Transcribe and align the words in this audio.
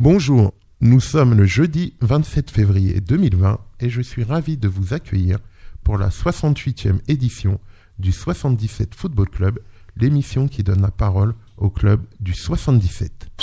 Bonjour, 0.00 0.54
nous 0.80 1.00
sommes 1.00 1.34
le 1.34 1.44
jeudi 1.44 1.94
27 2.02 2.52
février 2.52 3.00
2020 3.00 3.58
et 3.80 3.90
je 3.90 4.00
suis 4.00 4.22
ravi 4.22 4.56
de 4.56 4.68
vous 4.68 4.94
accueillir 4.94 5.40
pour 5.82 5.98
la 5.98 6.10
68e 6.10 7.00
édition 7.08 7.58
du 7.98 8.12
77 8.12 8.94
Football 8.94 9.28
Club, 9.28 9.58
l'émission 9.96 10.46
qui 10.46 10.62
donne 10.62 10.82
la 10.82 10.92
parole 10.92 11.34
au 11.56 11.68
club 11.68 12.00
du 12.20 12.32
77. 12.32 13.26
7-7 13.40 13.42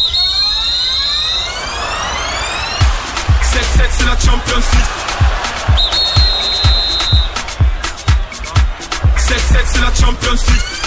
c'est 3.91 4.05
la 4.05 4.17
Champions 4.17 4.55
League 4.55 4.95
7-7 9.17 9.57
c'est 9.65 9.81
la 9.81 9.93
Champions 9.93 10.53
League 10.53 10.84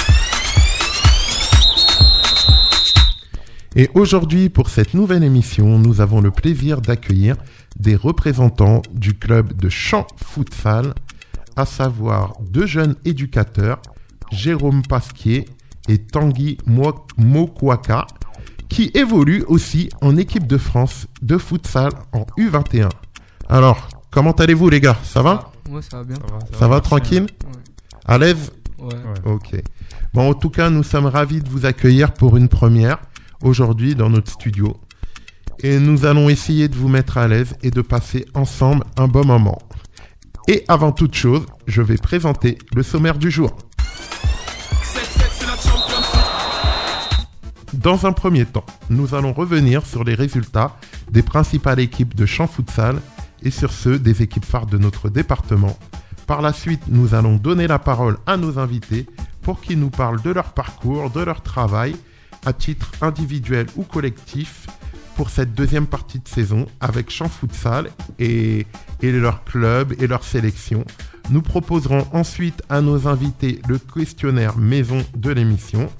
Et 3.80 3.88
aujourd'hui, 3.95 4.48
pour 4.48 4.70
cette 4.70 4.92
nouvelle 4.92 5.22
émission, 5.22 5.79
nous 5.79 6.00
avons 6.00 6.20
le 6.20 6.32
plaisir 6.32 6.80
d'accueillir 6.80 7.36
des 7.79 7.94
représentants 7.94 8.82
du 8.93 9.14
club 9.14 9.53
de 9.57 9.68
champ 9.68 10.04
futsal, 10.16 10.94
à 11.54 11.64
savoir 11.64 12.34
deux 12.40 12.67
jeunes 12.67 12.96
éducateurs, 13.04 13.80
Jérôme 14.32 14.82
Pasquier 14.82 15.44
et 15.89 15.98
Tanguy 15.98 16.58
Mo- 16.67 17.06
Mokwaka, 17.17 18.04
qui 18.68 18.90
évoluent 18.94 19.44
aussi 19.46 19.90
en 20.00 20.17
équipe 20.17 20.48
de 20.48 20.58
France 20.58 21.06
de 21.22 21.39
futsal 21.39 21.92
en 22.12 22.26
U21. 22.36 22.89
Alors, 23.48 23.89
comment 24.11 24.32
allez-vous 24.32 24.68
les 24.70 24.81
gars? 24.81 24.98
Ça 25.04 25.22
va? 25.22 25.53
Ouais, 25.70 25.82
ça 25.82 25.98
va 25.98 26.04
bien. 26.04 26.17
Ça 26.58 26.67
va 26.67 26.81
tranquille? 26.81 27.26
À 28.04 28.18
l'aise? 28.18 28.50
Ouais. 28.81 28.95
Ok. 29.25 29.54
Bon, 30.14 30.31
en 30.31 30.34
tout 30.34 30.50
cas, 30.50 30.68
nous 30.68 30.82
sommes 30.82 31.06
ravis 31.06 31.40
de 31.40 31.48
vous 31.48 31.64
accueillir 31.64 32.12
pour 32.12 32.36
une 32.36 32.48
première 32.48 32.98
aujourd'hui 33.42 33.94
dans 33.94 34.10
notre 34.10 34.30
studio. 34.30 34.77
Et 35.60 35.78
nous 35.78 36.05
allons 36.05 36.28
essayer 36.28 36.69
de 36.69 36.77
vous 36.77 36.88
mettre 36.88 37.19
à 37.19 37.27
l'aise 37.27 37.56
et 37.62 37.70
de 37.70 37.80
passer 37.83 38.27
ensemble 38.34 38.84
un 38.97 39.08
bon 39.08 39.24
moment. 39.24 39.58
Et 40.47 40.64
avant 40.69 40.92
toute 40.92 41.14
chose, 41.14 41.45
je 41.67 41.83
vais 41.83 41.97
présenter 41.97 42.58
le 42.75 42.83
sommaire 42.83 43.19
du 43.19 43.30
jour. 43.30 43.56
7-7 44.83 45.03
c'est 45.30 45.47
la 45.47 45.56
Champions 45.56 46.00
League 46.00 47.80
Dans 47.83 48.06
un 48.06 48.12
premier 48.12 48.47
temps, 48.47 48.64
nous 48.89 49.14
allons 49.14 49.33
revenir 49.33 49.84
sur 49.84 50.05
les 50.05 50.14
résultats 50.14 50.77
des 51.11 51.23
principales 51.23 51.80
équipes 51.80 52.14
de 52.14 52.25
champ 52.25 52.47
futsal 52.47 53.00
et 53.42 53.50
sur 53.50 53.73
ceux 53.73 53.98
des 53.98 54.23
équipes 54.23 54.45
phares 54.45 54.67
de 54.67 54.78
notre 54.78 55.08
département. 55.08 55.77
Par 56.27 56.42
la 56.42 56.52
suite, 56.52 56.83
nous 56.89 57.14
allons 57.14 57.36
donner 57.36 57.67
la 57.67 57.78
parole 57.78 58.19
à 58.27 58.36
nos 58.36 58.58
invités 58.58 59.06
pour 59.42 59.61
qu'ils 59.61 59.78
nous 59.78 59.91
parlent 59.91 60.23
de 60.23 60.30
leur 60.30 60.52
parcours, 60.52 61.11
de 61.11 61.20
leur 61.20 61.42
travail, 61.42 61.97
à 62.45 62.53
titre 62.53 62.93
individuel 63.01 63.67
ou 63.77 63.83
collectif, 63.83 64.67
pour 65.19 65.31
cette 65.31 65.53
deuxième 65.53 65.89
partie 65.89 66.21
de 66.21 66.29
saison 66.29 66.67
avec 66.79 67.11
Champ 67.11 67.29
Futsal 67.29 67.91
et, 68.20 68.69
et 69.03 69.11
leur 69.11 69.43
club 69.43 69.93
et 70.01 70.07
leur 70.07 70.23
sélection. 70.23 70.85
Nous 71.31 71.43
proposerons 71.43 72.07
ensuite 72.12 72.62
à 72.69 72.81
nos 72.81 73.09
invités 73.09 73.61
le 73.69 73.79
questionnaire 73.79 74.57
maison 74.57 75.05
de 75.17 75.33
l'émission. 75.33 75.91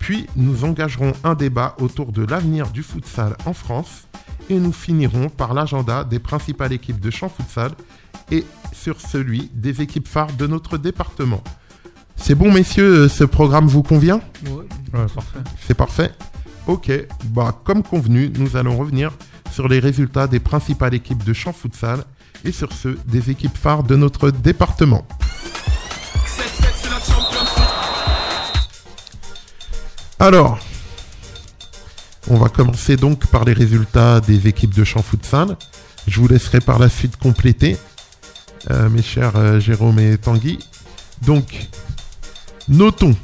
Puis 0.00 0.26
nous 0.34 0.64
engagerons 0.64 1.12
un 1.22 1.34
débat 1.34 1.76
autour 1.78 2.10
de 2.10 2.24
l'avenir 2.24 2.68
du 2.70 2.82
futsal 2.82 3.36
en 3.46 3.52
France 3.52 4.08
et 4.50 4.58
nous 4.58 4.72
finirons 4.72 5.28
par 5.28 5.54
l'agenda 5.54 6.02
des 6.02 6.18
principales 6.18 6.72
équipes 6.72 6.98
de 6.98 7.10
champ 7.10 7.28
futsal 7.28 7.70
et 8.32 8.44
sur 8.72 9.00
celui 9.00 9.50
des 9.54 9.82
équipes 9.82 10.08
phares 10.08 10.32
de 10.32 10.48
notre 10.48 10.78
département. 10.78 11.44
C'est 12.20 12.34
bon 12.34 12.52
messieurs, 12.52 13.08
ce 13.08 13.24
programme 13.24 13.66
vous 13.66 13.82
convient? 13.82 14.20
Ouais. 14.46 14.68
Ouais, 14.92 15.06
parfait. 15.14 15.38
C'est 15.66 15.74
parfait 15.74 16.12
Ok, 16.66 16.90
bah 17.24 17.54
comme 17.64 17.82
convenu, 17.82 18.30
nous 18.36 18.56
allons 18.56 18.76
revenir 18.76 19.12
sur 19.50 19.68
les 19.68 19.78
résultats 19.78 20.26
des 20.26 20.40
principales 20.40 20.94
équipes 20.94 21.24
de 21.24 21.32
champ 21.32 21.52
futsal 21.52 22.04
et 22.44 22.52
sur 22.52 22.72
ceux 22.72 22.98
des 23.06 23.30
équipes 23.30 23.56
phares 23.56 23.82
de 23.82 23.96
notre 23.96 24.30
département. 24.30 25.06
7-7 26.26 26.38
c'est 26.82 26.90
la 26.90 26.98
Champions 27.00 27.40
League 27.56 28.60
Alors, 30.18 30.58
on 32.28 32.36
va 32.36 32.48
commencer 32.50 32.96
donc 32.96 33.26
par 33.28 33.44
les 33.44 33.54
résultats 33.54 34.20
des 34.20 34.46
équipes 34.46 34.74
de 34.74 34.84
champ 34.84 35.02
futsal. 35.02 35.56
Je 36.06 36.20
vous 36.20 36.28
laisserai 36.28 36.60
par 36.60 36.78
la 36.78 36.90
suite 36.90 37.16
compléter, 37.16 37.78
euh, 38.70 38.90
mes 38.90 39.02
chers 39.02 39.36
euh, 39.36 39.60
Jérôme 39.60 39.98
et 39.98 40.18
Tanguy. 40.18 40.58
Donc, 41.22 41.68
notons, 42.68 43.16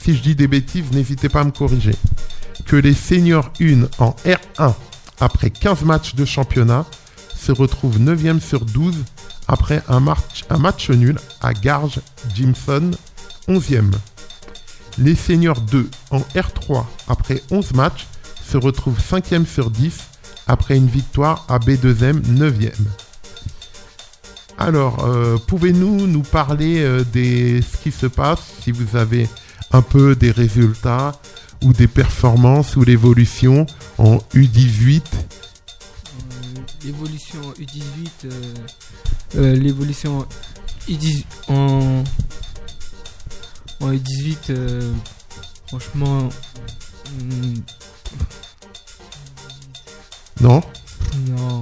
si 0.00 0.14
je 0.14 0.22
dis 0.22 0.34
des 0.34 0.48
bêtises, 0.48 0.90
n'hésitez 0.92 1.28
pas 1.28 1.40
à 1.40 1.44
me 1.44 1.50
corriger, 1.50 1.94
que 2.64 2.76
les 2.76 2.94
seniors 2.94 3.50
1 3.60 3.88
en 3.98 4.14
R1, 4.24 4.74
après 5.20 5.50
15 5.50 5.82
matchs 5.82 6.14
de 6.14 6.24
championnat, 6.24 6.84
se 7.36 7.52
retrouvent 7.52 7.98
9e 7.98 8.40
sur 8.40 8.64
12 8.64 9.04
après 9.48 9.82
un 9.88 10.00
match, 10.00 10.90
nul 10.90 11.18
à 11.40 11.52
Garges 11.54 12.00
Jimson, 12.34 12.90
11e. 13.48 13.92
Les 14.98 15.14
seniors 15.14 15.60
2 15.60 15.88
en 16.10 16.20
R3 16.20 16.84
après 17.08 17.42
11 17.50 17.74
matchs 17.74 18.06
se 18.44 18.56
retrouvent 18.56 18.98
5e 18.98 19.46
sur 19.46 19.70
10 19.70 19.98
après 20.46 20.76
une 20.76 20.88
victoire 20.88 21.44
à 21.48 21.58
B2M 21.58 22.22
9e. 22.22 22.72
Alors, 24.58 25.04
euh, 25.04 25.36
pouvez-nous 25.46 26.06
nous 26.06 26.22
parler 26.22 26.80
euh, 26.82 27.04
des 27.12 27.60
ce 27.62 27.76
qui 27.82 27.90
se 27.92 28.06
passe 28.06 28.40
si 28.62 28.72
vous 28.72 28.96
avez 28.96 29.28
un 29.72 29.82
peu 29.82 30.16
des 30.16 30.30
résultats 30.30 31.12
ou 31.62 31.72
des 31.72 31.86
performances 31.88 32.76
ou 32.76 32.82
l'évolution 32.84 33.66
en 33.98 34.16
U18 34.34 35.02
Euh, 35.02 36.60
L'évolution 36.84 37.40
U18, 37.58 37.82
euh, 38.26 38.54
euh, 39.36 39.56
l'évolution 39.56 40.26
U18 40.88 41.24
en, 41.48 42.04
en 43.80 43.92
U18, 43.92 44.36
euh, 44.50 44.92
franchement, 45.66 46.28
hmm, 47.20 47.54
Non? 50.40 50.62
Non. 51.28 51.60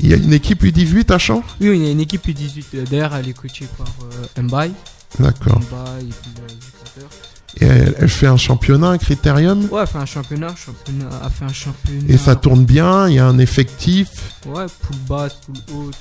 Il 0.00 0.08
y 0.08 0.14
a 0.14 0.16
une 0.16 0.32
équipe 0.32 0.62
U18 0.62 1.12
à 1.12 1.18
Champ? 1.18 1.42
Oui, 1.60 1.66
il 1.78 1.84
y 1.84 1.88
a 1.88 1.90
une 1.90 2.00
équipe 2.00 2.26
U18. 2.26 2.64
euh, 2.74 2.84
D'ailleurs, 2.90 3.14
elle 3.16 3.28
est 3.28 3.32
coachée 3.32 3.66
par 3.76 3.88
euh, 4.36 4.42
Mbaye. 4.42 4.72
D'accord. 5.18 5.58
Mbaye 5.60 6.08
et 6.08 6.12
puis 6.22 6.30
euh. 6.38 7.02
Et 7.60 7.64
elle, 7.66 7.94
elle 7.98 8.08
fait 8.08 8.28
un 8.28 8.36
championnat, 8.36 8.88
un 8.90 8.98
critérium? 8.98 9.66
Ouais, 9.72 9.80
elle 9.82 9.86
fait 9.88 9.98
un 9.98 10.06
championnat. 10.06 10.54
championnat 10.54 11.08
a 11.22 11.28
fait 11.30 11.44
un 11.44 11.52
championnat. 11.52 12.04
Et 12.08 12.16
ça 12.16 12.36
tourne 12.36 12.64
bien, 12.64 13.08
il 13.08 13.14
y 13.14 13.18
a 13.18 13.26
un 13.26 13.38
effectif? 13.38 14.08
Ouais, 14.46 14.66
poule 14.82 14.96
basse, 15.08 15.34
poule 15.46 15.56
haute. 15.76 15.94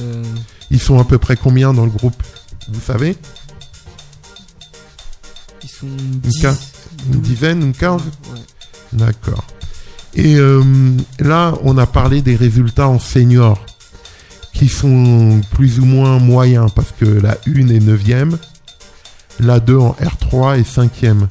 Euh, 0.00 0.22
Ils 0.70 0.80
sont 0.80 0.98
à 0.98 1.04
peu 1.04 1.18
près 1.18 1.36
combien 1.36 1.74
dans 1.74 1.84
le 1.84 1.90
groupe? 1.90 2.20
Vous 2.68 2.80
savez? 2.80 3.16
Ils 5.62 5.68
sont 5.68 5.86
Une 5.86 6.20
10. 6.20 6.42
quin- 6.42 6.56
Une 7.12 7.20
dizaine, 7.20 7.62
une 7.62 7.74
quinze? 7.74 8.02
Ouais. 8.32 8.40
D'accord. 8.94 9.44
Et 10.14 10.36
euh, 10.36 10.62
là, 11.18 11.54
on 11.62 11.76
a 11.78 11.86
parlé 11.86 12.22
des 12.22 12.36
résultats 12.36 12.88
en 12.88 12.98
senior, 12.98 13.64
qui 14.52 14.68
sont 14.68 15.40
plus 15.52 15.80
ou 15.80 15.84
moins 15.84 16.18
moyens, 16.18 16.70
parce 16.74 16.92
que 16.92 17.04
la 17.04 17.36
1 17.46 17.68
est 17.68 17.80
9e, 17.80 18.36
la 19.40 19.60
2 19.60 19.76
en 19.76 19.92
R3 19.92 20.58
est 20.58 20.76
5e. 20.76 21.26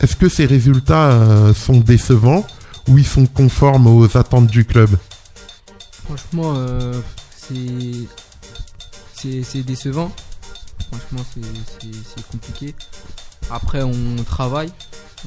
Est-ce 0.00 0.16
que 0.16 0.28
ces 0.28 0.46
résultats 0.46 1.10
euh, 1.12 1.54
sont 1.54 1.78
décevants 1.78 2.46
ou 2.88 2.98
ils 2.98 3.06
sont 3.06 3.26
conformes 3.26 3.86
aux 3.86 4.16
attentes 4.16 4.46
du 4.46 4.64
club? 4.64 4.90
Franchement, 6.04 6.54
euh, 6.56 7.00
c'est 9.14 9.62
décevant. 9.62 10.12
Franchement, 10.90 11.24
c'est 11.34 12.28
compliqué. 12.30 12.74
Après, 13.50 13.82
on 13.82 14.16
travaille. 14.24 14.70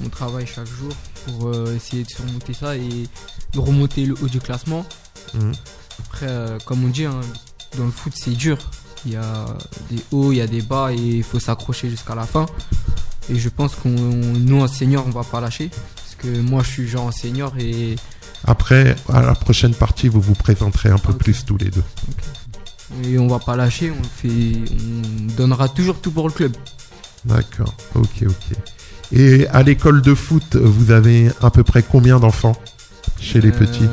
On 0.03 0.09
travaille 0.09 0.45
chaque 0.45 0.67
jour 0.67 0.91
pour 1.25 1.49
euh, 1.49 1.75
essayer 1.75 2.03
de 2.03 2.09
surmonter 2.09 2.53
ça 2.53 2.75
et 2.75 3.07
de 3.53 3.59
remonter 3.59 4.05
le 4.05 4.15
haut 4.21 4.27
du 4.27 4.39
classement. 4.39 4.85
Mhm. 5.33 5.53
Après, 5.99 6.27
euh, 6.27 6.57
comme 6.65 6.83
on 6.83 6.89
dit, 6.89 7.05
hein, 7.05 7.21
dans 7.77 7.85
le 7.85 7.91
foot, 7.91 8.13
c'est 8.15 8.31
dur. 8.31 8.57
Il 9.05 9.13
y 9.13 9.15
a 9.15 9.45
des 9.89 10.01
hauts, 10.11 10.31
il 10.31 10.37
y 10.37 10.41
a 10.41 10.47
des 10.47 10.61
bas 10.61 10.91
et 10.91 10.97
il 10.97 11.23
faut 11.23 11.39
s'accrocher 11.39 11.89
jusqu'à 11.89 12.15
la 12.15 12.25
fin. 12.25 12.45
Et 13.29 13.37
je 13.37 13.49
pense 13.49 13.75
qu'on 13.75 13.89
nous, 13.89 14.61
en 14.61 14.67
senior, 14.67 15.05
on 15.07 15.11
va 15.11 15.23
pas 15.23 15.41
lâcher. 15.41 15.69
Parce 15.95 16.15
que 16.15 16.39
moi, 16.41 16.63
je 16.63 16.69
suis 16.69 16.87
genre 16.87 17.05
en 17.05 17.11
senior 17.11 17.53
et 17.57 17.95
Après, 18.45 18.95
à 19.09 19.21
la 19.21 19.35
prochaine 19.35 19.73
partie, 19.73 20.07
vous 20.07 20.21
vous 20.21 20.35
présenterez 20.35 20.89
un 20.89 20.97
peu 20.97 21.13
plus 21.13 21.45
tous 21.45 21.57
les 21.57 21.69
deux. 21.69 21.83
Et 23.03 23.17
on 23.17 23.27
va 23.27 23.39
pas 23.39 23.55
lâcher, 23.55 23.91
on 23.91 24.03
fait, 24.03 24.59
on 24.71 25.35
donnera 25.35 25.69
toujours 25.69 25.99
tout 25.99 26.11
pour 26.11 26.27
le 26.27 26.33
club. 26.33 26.55
D'accord, 27.25 27.73
ok, 27.95 28.23
ok. 28.27 28.57
Et 29.11 29.47
à 29.47 29.63
l'école 29.63 30.01
de 30.01 30.13
foot, 30.15 30.55
vous 30.55 30.91
avez 30.91 31.29
à 31.41 31.49
peu 31.51 31.63
près 31.63 31.83
combien 31.83 32.19
d'enfants 32.19 32.55
chez 33.19 33.39
les 33.41 33.49
Euh, 33.49 33.57
petits 33.57 33.87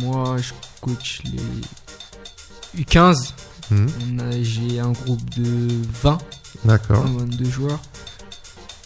Moi, 0.00 0.36
je 0.38 0.52
coach 0.80 1.20
les 1.24 2.82
U15. 2.82 3.34
Mhm, 3.70 3.86
On 4.00 4.18
a- 4.20 4.42
J'ai 4.42 4.80
un 4.80 4.92
groupe 4.92 5.22
de 5.38 5.68
20, 6.02 6.18
D'accord. 6.64 7.04
22 7.06 7.50
joueurs. 7.50 7.80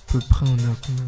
À 0.08 0.12
peu 0.12 0.18
près, 0.20 0.46
on 0.46 0.54
a 0.54 0.76
combien? 0.86 1.04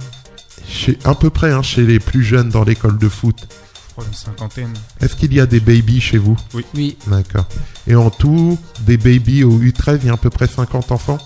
Chez, 0.69 0.99
à 1.05 1.15
peu 1.15 1.31
près, 1.31 1.53
hein, 1.53 1.63
chez 1.63 1.83
les 1.87 1.99
plus 2.01 2.23
jeunes 2.25 2.49
dans 2.51 2.65
l'école 2.65 2.99
de 2.99 3.09
foot. 3.09 3.37
je 3.49 3.93
crois 3.93 4.05
une 4.07 4.15
cinquantaine. 4.15 4.73
Est-ce 5.01 5.17
qu'il 5.17 5.33
y 5.35 5.41
a 5.41 5.47
des 5.47 5.61
babies 5.61 6.01
chez 6.01 6.19
vous? 6.19 6.37
Oui, 6.75 6.97
D'accord. 7.07 7.47
Et 7.87 7.95
en 7.97 8.11
tout, 8.11 8.59
des 8.83 8.97
babies 8.97 9.43
au 9.45 9.59
U13, 9.59 9.99
il 10.03 10.07
y 10.07 10.11
a 10.11 10.15
à 10.15 10.17
peu 10.17 10.31
près 10.31 10.47
50 10.47 10.93
enfants? 10.93 11.19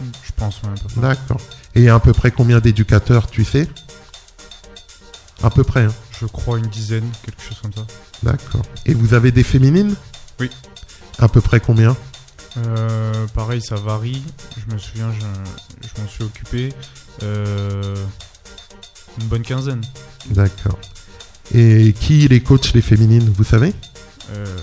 Je 0.00 0.32
pense, 0.36 0.60
peu. 0.60 1.00
D'accord. 1.00 1.40
Et 1.74 1.88
à 1.88 1.98
peu 2.00 2.12
près 2.12 2.30
combien 2.30 2.60
d'éducateurs, 2.60 3.30
tu 3.30 3.44
sais 3.44 3.68
À 5.42 5.50
peu 5.50 5.64
près, 5.64 5.84
hein 5.84 5.94
Je 6.20 6.26
crois 6.26 6.58
une 6.58 6.66
dizaine, 6.66 7.08
quelque 7.24 7.42
chose 7.42 7.58
comme 7.62 7.72
ça. 7.72 7.86
D'accord. 8.22 8.62
Et 8.86 8.94
vous 8.94 9.14
avez 9.14 9.32
des 9.32 9.42
féminines? 9.42 9.94
Oui. 10.38 10.50
À 11.18 11.28
peu 11.28 11.40
près 11.40 11.60
combien? 11.60 11.96
Euh, 12.58 13.26
pareil, 13.34 13.62
ça 13.62 13.76
varie. 13.76 14.22
Je 14.56 14.74
me 14.74 14.78
souviens, 14.78 15.10
je, 15.12 15.88
je 15.88 16.02
m'en 16.02 16.08
suis 16.08 16.24
occupé. 16.24 16.72
Euh, 17.22 17.96
une 19.20 19.26
bonne 19.26 19.42
quinzaine. 19.42 19.80
D'accord. 20.30 20.78
Et 21.54 21.94
qui 21.98 22.28
les 22.28 22.40
coach 22.40 22.72
les 22.74 22.82
féminines, 22.82 23.32
vous 23.36 23.44
savez? 23.44 23.74
Euh, 24.30 24.56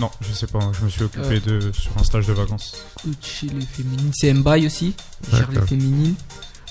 non, 0.00 0.10
je 0.20 0.32
sais 0.32 0.46
pas. 0.46 0.60
Je 0.78 0.84
me 0.84 0.88
suis 0.90 1.02
occupé 1.04 1.40
de 1.40 1.70
sur 1.72 1.90
un 1.98 2.02
stage 2.04 2.26
de 2.26 2.32
vacances. 2.32 2.76
coach 3.02 3.42
les 3.42 3.66
féminines. 3.66 4.10
C'est 4.14 4.32
Mbaye 4.32 4.66
aussi, 4.66 4.94
il 5.30 5.36
gère 5.38 5.50
les 5.50 5.60
féminines. 5.62 6.14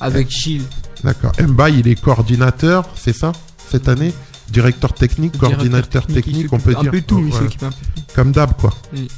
Avec 0.02 0.30
Gilles, 0.30 0.64
D'accord. 1.04 1.34
Mba, 1.40 1.70
il 1.70 1.86
est 1.88 2.00
coordinateur, 2.00 2.88
c'est 2.96 3.12
ça 3.14 3.34
Cette 3.70 3.90
année? 3.90 4.14
Directeur 4.50 4.94
technique, 4.94 5.38
coordinateur 5.38 6.08
technique, 6.08 6.52
on 6.54 6.58
peut 6.60 6.72
s'occupe 6.72 6.82
dire. 6.82 6.90
Un 6.90 6.92
peu 6.92 7.02
tout, 7.02 7.22
Voilà. 7.30 7.46
un 7.46 7.50
peu 7.50 7.76
tout. 7.96 8.02
Comme 8.16 8.32
d'hab, 8.32 8.54
quoi. 8.56 8.74
Oui. 8.94 9.10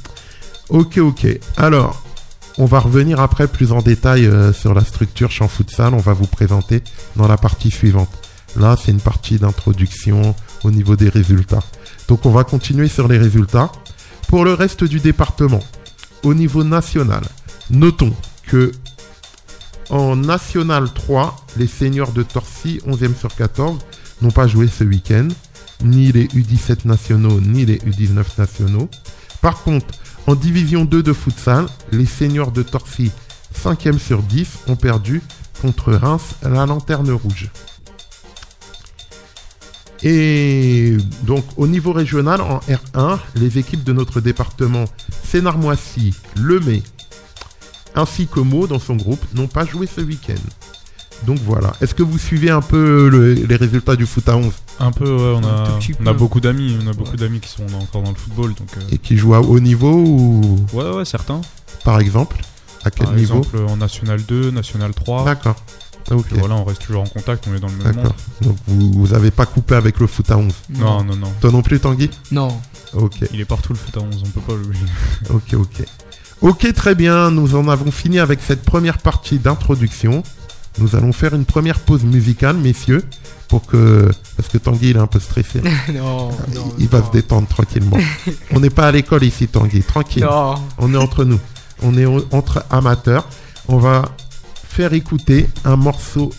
Ok, 0.70 0.98
ok. 0.98 1.26
Alors, 1.56 2.02
on 2.58 2.66
va 2.66 2.80
revenir 2.80 3.20
après 3.20 3.46
plus 3.46 3.70
en 3.72 3.80
détail 3.80 4.26
euh, 4.26 4.52
sur 4.52 4.74
la 4.74 4.84
structure 4.84 5.30
champ 5.30 5.46
futsal. 5.48 5.94
On 5.94 5.98
va 5.98 6.12
vous 6.14 6.26
présenter 6.26 6.82
dans 7.16 7.28
la 7.28 7.36
partie 7.36 7.70
suivante. 7.70 8.10
Là, 8.56 8.76
c'est 8.82 8.90
une 8.90 9.00
partie 9.00 9.38
d'introduction 9.38 10.34
au 10.64 10.70
niveau 10.72 10.96
des 10.96 11.08
résultats. 11.08 11.62
Donc, 12.08 12.26
on 12.26 12.30
va 12.30 12.42
continuer 12.44 12.88
sur 12.88 13.06
les 13.08 13.18
résultats. 13.18 13.70
Pour 14.28 14.44
le 14.44 14.54
reste 14.54 14.84
du 14.84 15.00
département, 15.00 15.60
au 16.22 16.34
niveau 16.34 16.64
national, 16.64 17.22
notons 17.70 18.14
que 18.46 18.72
en 19.90 20.16
National 20.16 20.90
3, 20.92 21.46
les 21.58 21.66
seniors 21.66 22.12
de 22.12 22.22
Torcy, 22.22 22.80
11e 22.86 23.14
sur 23.14 23.34
14, 23.34 23.78
n'ont 24.22 24.30
pas 24.30 24.46
joué 24.46 24.66
ce 24.68 24.84
week-end, 24.84 25.28
ni 25.84 26.12
les 26.12 26.26
U17 26.28 26.86
nationaux, 26.86 27.40
ni 27.40 27.66
les 27.66 27.76
U19 27.78 28.24
nationaux. 28.38 28.88
Par 29.42 29.62
contre, 29.62 29.86
en 30.26 30.34
Division 30.34 30.84
2 30.84 31.02
de 31.02 31.12
futsal, 31.12 31.66
les 31.90 32.06
seniors 32.06 32.52
de 32.52 32.62
Torcy, 32.62 33.10
5e 33.54 33.98
sur 33.98 34.22
10, 34.22 34.60
ont 34.68 34.76
perdu 34.76 35.20
contre 35.60 35.92
Reims 35.92 36.36
la 36.42 36.64
lanterne 36.64 37.10
rouge. 37.10 37.50
Et 40.04 40.96
donc 41.22 41.44
au 41.56 41.66
niveau 41.66 41.92
régional, 41.92 42.40
en 42.40 42.58
R1, 42.60 43.18
les 43.36 43.58
équipes 43.58 43.84
de 43.84 43.92
notre 43.92 44.20
département, 44.20 44.84
Sénarmoissy, 45.24 46.14
Lemay, 46.36 46.82
ainsi 47.94 48.26
que 48.26 48.40
Meaux 48.40 48.66
dans 48.66 48.78
son 48.80 48.96
groupe, 48.96 49.22
n'ont 49.34 49.46
pas 49.48 49.64
joué 49.64 49.86
ce 49.86 50.00
week-end. 50.00 50.34
Donc 51.26 51.38
voilà. 51.46 51.72
Est-ce 51.80 51.94
que 51.94 52.02
vous 52.02 52.18
suivez 52.18 52.50
un 52.50 52.60
peu 52.62 53.08
le- 53.08 53.34
les 53.34 53.56
résultats 53.56 53.94
du 53.94 54.06
foot 54.06 54.28
à 54.28 54.36
11 54.36 54.52
Un 54.80 54.90
peu, 54.90 55.04
ouais. 55.08 55.38
On 55.40 55.44
a, 55.44 55.78
on 56.10 56.14
beaucoup 56.14 56.40
d'amis. 56.40 56.76
On 56.82 56.88
a 56.88 56.92
beaucoup 56.92 57.12
Ouais. 57.12 57.16
d'amis 57.16 57.38
qui 57.38 57.48
sont 57.48 57.62
encore 57.80 58.02
dans 58.02 58.10
le 58.10 58.16
football. 58.16 58.54
Donc, 58.54 58.68
euh, 58.76 58.80
et 58.90 58.98
qui 58.98 59.16
jouent 59.16 59.34
à 59.34 59.40
haut 59.40 59.60
niveau 59.60 59.92
ou 59.92 60.66
ouais, 60.72 60.90
ouais, 60.90 61.04
certains. 61.04 61.40
par 61.84 62.00
exemple 62.00 62.40
À 62.84 62.90
quel 62.90 63.06
Par 63.06 63.14
niveau? 63.14 63.38
exemple, 63.38 63.58
en 63.68 63.76
National 63.76 64.20
2, 64.22 64.50
National 64.50 64.92
3. 64.94 65.24
D'accord. 65.24 65.54
Ok. 66.10 66.26
Puis 66.26 66.38
voilà, 66.38 66.56
on 66.56 66.64
reste 66.64 66.82
toujours 66.82 67.02
en 67.02 67.06
contact. 67.06 67.46
On 67.50 67.54
est 67.54 67.60
dans 67.60 67.68
le 67.68 67.74
même 67.74 67.84
D'accord. 67.94 68.02
monde. 68.04 68.12
Donc 68.42 68.56
vous, 68.66 68.92
vous 68.92 69.14
avez 69.14 69.30
pas 69.30 69.46
coupé 69.46 69.74
avec 69.74 69.98
le 70.00 70.06
foot 70.06 70.30
à 70.30 70.36
11. 70.36 70.52
Non, 70.70 71.04
non, 71.04 71.16
non. 71.16 71.32
Toi 71.40 71.50
non 71.50 71.62
plus 71.62 71.80
Tanguy 71.80 72.10
Non. 72.30 72.48
Ok. 72.94 73.16
Il 73.32 73.40
est 73.40 73.44
partout 73.44 73.72
le 73.72 73.78
foot 73.78 73.96
à 73.96 74.00
11. 74.00 74.22
On 74.26 74.28
peut 74.30 74.40
pas 74.40 74.54
l'oublier. 74.54 74.84
Ok, 75.30 75.54
ok. 75.54 75.84
Ok, 76.42 76.72
très 76.74 76.94
bien. 76.94 77.30
Nous 77.30 77.54
en 77.54 77.68
avons 77.68 77.90
fini 77.90 78.18
avec 78.18 78.40
cette 78.42 78.62
première 78.62 78.98
partie 78.98 79.38
d'introduction. 79.38 80.22
Nous 80.78 80.96
allons 80.96 81.12
faire 81.12 81.34
une 81.34 81.44
première 81.44 81.78
pause 81.78 82.02
musicale, 82.02 82.56
messieurs, 82.56 83.04
pour 83.48 83.66
que 83.66 84.10
parce 84.36 84.48
que 84.48 84.56
Tanguy 84.58 84.90
il 84.90 84.96
est 84.96 85.00
un 85.00 85.06
peu 85.06 85.20
stressé. 85.20 85.60
non, 85.94 86.30
non. 86.54 86.74
il 86.78 86.88
va 86.88 87.00
non. 87.00 87.06
se 87.06 87.12
détendre 87.12 87.46
tranquillement. 87.46 87.98
On 88.52 88.60
n'est 88.60 88.70
pas 88.70 88.88
à 88.88 88.92
l'école 88.92 89.22
ici, 89.22 89.48
Tanguy. 89.48 89.82
Tranquille. 89.82 90.24
Non. 90.24 90.54
On 90.78 90.92
est 90.94 90.96
entre 90.96 91.24
nous. 91.24 91.38
On 91.82 91.96
est 91.96 92.06
entre 92.32 92.64
amateurs. 92.70 93.28
On 93.68 93.78
va 93.78 94.06
faire 94.72 94.94
écouter 94.94 95.46
un 95.66 95.76
morceau 95.76 96.32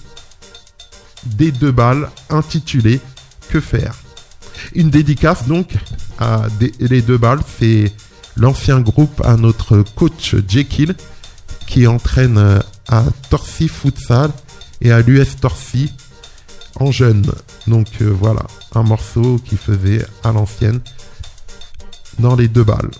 des 1.25 1.51
deux 1.51 1.71
balles 1.71 2.09
intitulé 2.31 2.99
Que 3.49 3.59
faire 3.59 3.95
Une 4.73 4.89
dédicace 4.89 5.47
donc 5.47 5.75
à 6.17 6.47
les 6.79 7.03
deux 7.03 7.19
balles. 7.19 7.41
C'est 7.59 7.91
l'ancien 8.35 8.81
groupe 8.81 9.21
à 9.23 9.37
notre 9.37 9.83
coach 9.95 10.35
Jekyll 10.47 10.95
qui 11.67 11.85
entraîne 11.85 12.39
euh, 12.39 12.59
à 12.89 13.03
Torcy 13.29 13.67
Futsal 13.67 14.31
et 14.81 14.91
à 14.91 15.01
l'US 15.01 15.35
Torcy 15.39 15.93
en 16.79 16.91
jeune. 16.91 17.31
Donc 17.67 17.87
euh, 18.01 18.09
voilà, 18.19 18.45
un 18.73 18.83
morceau 18.83 19.39
qui 19.45 19.57
faisait 19.57 20.03
à 20.23 20.31
l'ancienne 20.31 20.81
dans 22.17 22.35
les 22.35 22.47
deux 22.47 22.63
balles. 22.63 22.91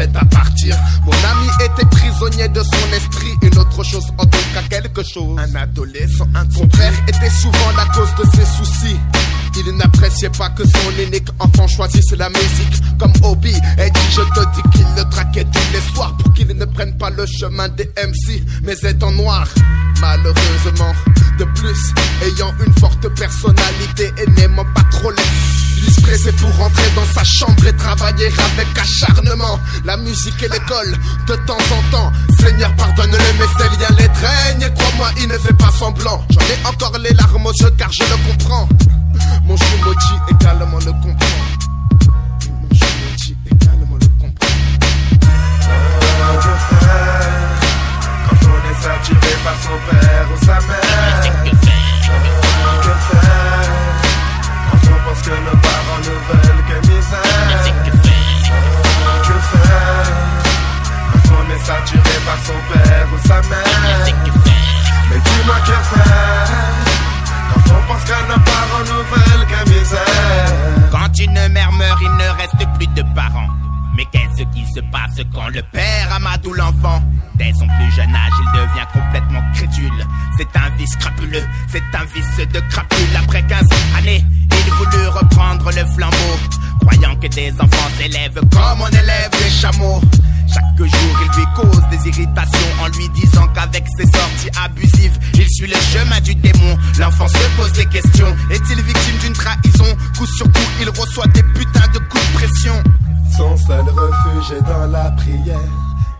À 0.00 0.24
partir. 0.26 0.76
Mon 1.04 1.12
ami 1.12 1.48
était 1.64 1.86
prisonnier 1.86 2.48
de 2.48 2.62
son 2.62 2.96
esprit, 2.96 3.32
une 3.42 3.58
autre 3.58 3.82
chose 3.82 4.06
en 4.16 4.24
tout 4.26 4.38
cas 4.54 4.62
quelque 4.70 5.02
chose. 5.02 5.36
Un 5.38 5.54
adolescent, 5.56 6.28
un 6.34 6.48
son 6.50 6.66
père 6.68 6.92
était 7.08 7.30
souvent 7.30 7.72
la 7.76 7.84
cause 7.86 8.14
de 8.18 8.36
ses 8.36 8.44
soucis. 8.44 8.96
Il 9.58 9.72
n'appréciait 9.72 10.30
pas 10.30 10.50
que 10.50 10.62
son 10.64 11.02
unique 11.02 11.28
enfant 11.40 11.66
choisisse 11.66 12.12
la 12.16 12.28
musique 12.28 12.98
comme 12.98 13.12
hobby. 13.22 13.52
Et 13.78 13.90
dit, 13.90 14.00
je 14.10 14.20
te 14.20 14.40
dis 14.54 14.62
qu'il 14.72 14.86
le 14.96 15.08
traquait 15.10 15.44
tous 15.44 15.72
les 15.72 15.94
soirs 15.94 16.16
pour 16.16 16.32
qu'il 16.32 16.48
ne 16.48 16.64
prenne 16.64 16.96
pas 16.96 17.10
le 17.10 17.26
chemin 17.26 17.68
des 17.68 17.86
MC, 17.96 18.42
mais 18.62 18.76
étant 18.88 19.10
noir. 19.12 19.48
Malheureusement, 20.00 20.94
de 21.38 21.44
plus, 21.44 21.92
ayant 22.22 22.54
une 22.64 22.72
forte 22.74 23.08
personnalité 23.14 24.12
et 24.18 24.30
n'aimant 24.30 24.66
pas 24.74 24.84
trop 24.92 25.10
les. 25.10 25.22
Pressait 26.02 26.32
pour 26.32 26.54
rentrer 26.56 26.90
dans 26.94 27.04
sa 27.04 27.22
chambre 27.24 27.66
et 27.66 27.76
travailler 27.76 28.26
avec 28.26 28.68
acharnement. 28.78 29.58
La 29.84 29.96
musique 29.96 30.42
et 30.42 30.48
l'école, 30.48 30.96
de 31.26 31.34
temps 31.46 31.58
en 31.58 31.90
temps. 31.90 32.12
Seigneur, 32.40 32.74
pardonne-le, 32.76 33.18
mais 33.38 33.46
ces 33.58 33.68
liens 33.78 33.96
les 33.98 34.08
traînent. 34.08 34.62
Et 34.62 34.72
crois-moi, 34.74 35.10
il 35.20 35.28
ne 35.28 35.36
fait 35.36 35.52
pas 35.54 35.70
semblant. 35.70 36.24
J'en 36.30 36.40
ai 36.40 36.66
encore 36.66 36.96
les 36.98 37.12
larmes 37.12 37.46
aux 37.46 37.52
yeux 37.62 37.72
car 37.76 37.92
je 37.92 38.04
le 38.04 38.32
comprends. 38.32 38.68
Mon 39.44 39.56
Shumoji 39.56 40.14
également 40.30 40.78
le 40.78 40.92
comprend. 40.92 41.44
Mon 42.62 42.74
Shumoji 42.74 43.36
également 43.50 43.96
le 44.00 44.08
comprend. 44.20 44.54
que 46.42 46.54
faire 46.68 47.36
quand 48.28 48.42
on 48.46 48.58
est 48.70 48.78
saturé 48.82 49.32
par 49.44 49.56
son 49.62 49.76
père 49.88 50.26
ou 50.32 50.38
sa 50.44 50.58
mère? 50.68 51.20
Que 52.82 52.94
faire 53.08 53.70
quand 54.70 54.84
on 54.88 54.98
pense 55.08 55.22
que 55.22 55.30
nos 55.30 55.58
parents 55.66 56.02
ne 56.06 56.14
veulent 56.28 56.64
que 56.68 56.78
misère? 56.88 57.52
Que 59.22 59.36
faire 59.50 60.12
quand 61.12 61.28
on 61.34 61.44
est 61.54 61.64
saturé 61.64 62.16
par 62.26 62.38
son 62.46 62.58
père 62.72 63.06
ou 63.14 63.18
sa 63.26 63.38
mère? 63.48 64.04
Mais 65.10 65.18
dis-moi 65.18 65.58
que 65.66 65.76
faire 65.96 66.97
on 67.70 67.92
pense 67.92 68.04
que 68.04 68.28
nos 68.28 68.40
parents 68.40 68.84
veulent 68.84 69.46
que 69.46 69.70
misère 69.70 70.90
Quand 70.90 71.18
une 71.18 71.52
mère 71.52 71.72
meurt, 71.72 72.00
il 72.00 72.10
ne 72.16 72.28
reste 72.40 72.76
plus 72.76 72.86
de 72.88 73.02
parents. 73.14 73.48
Mais 73.96 74.04
qu'est-ce 74.12 74.44
qui 74.54 74.64
se 74.72 74.80
passe 74.92 75.20
quand 75.34 75.48
le 75.48 75.62
père 75.72 76.12
amadoue 76.14 76.54
l'enfant? 76.54 77.02
Dès 77.34 77.52
son 77.58 77.66
plus 77.66 77.90
jeune 77.96 78.14
âge, 78.14 78.32
il 78.40 78.58
devient 78.58 78.86
complètement 78.92 79.42
crédule. 79.54 80.06
C'est 80.36 80.56
un 80.56 80.70
vice 80.76 80.96
crapuleux, 80.96 81.44
c'est 81.68 81.82
un 81.94 82.04
vice 82.14 82.48
de 82.48 82.60
crapule. 82.70 83.16
Après 83.16 83.42
15 83.42 83.66
années, 83.98 84.24
il 84.50 84.72
voulut 84.72 85.08
reprendre 85.08 85.66
le 85.66 85.84
flambeau. 85.94 86.38
croyant 86.80 87.16
que 87.16 87.26
des 87.28 87.52
enfants 87.60 87.90
s'élèvent 87.98 88.40
comme 88.52 88.80
on 88.80 88.88
élève 88.88 89.30
les 89.42 89.50
chameaux. 89.50 90.00
Chaque 90.58 90.88
jour, 90.88 91.18
il 91.22 91.38
lui 91.38 91.46
cause 91.54 91.82
des 91.90 92.08
irritations 92.08 92.68
en 92.82 92.88
lui 92.88 93.08
disant 93.10 93.46
qu'avec 93.54 93.84
ses 93.96 94.06
sorties 94.06 94.50
abusives, 94.60 95.18
il 95.34 95.48
suit 95.50 95.68
le 95.68 95.76
chemin 95.76 96.20
du 96.20 96.34
démon. 96.34 96.76
L'enfant 96.98 97.28
se 97.28 97.56
pose 97.56 97.72
des 97.72 97.86
questions. 97.86 98.34
Est-il 98.50 98.82
victime 98.82 99.18
d'une 99.20 99.32
trahison? 99.32 99.96
Coup 100.16 100.26
sur 100.26 100.46
coup, 100.46 100.70
il 100.80 100.88
reçoit 100.88 101.26
des 101.28 101.42
putains 101.42 101.88
de 101.92 101.98
coups 101.98 102.26
de 102.28 102.32
pression. 102.34 102.82
Son 103.36 103.56
seul 103.56 103.82
refuge 103.82 104.58
est 104.58 104.62
dans 104.62 104.86
la 104.86 105.10
prière. 105.12 105.58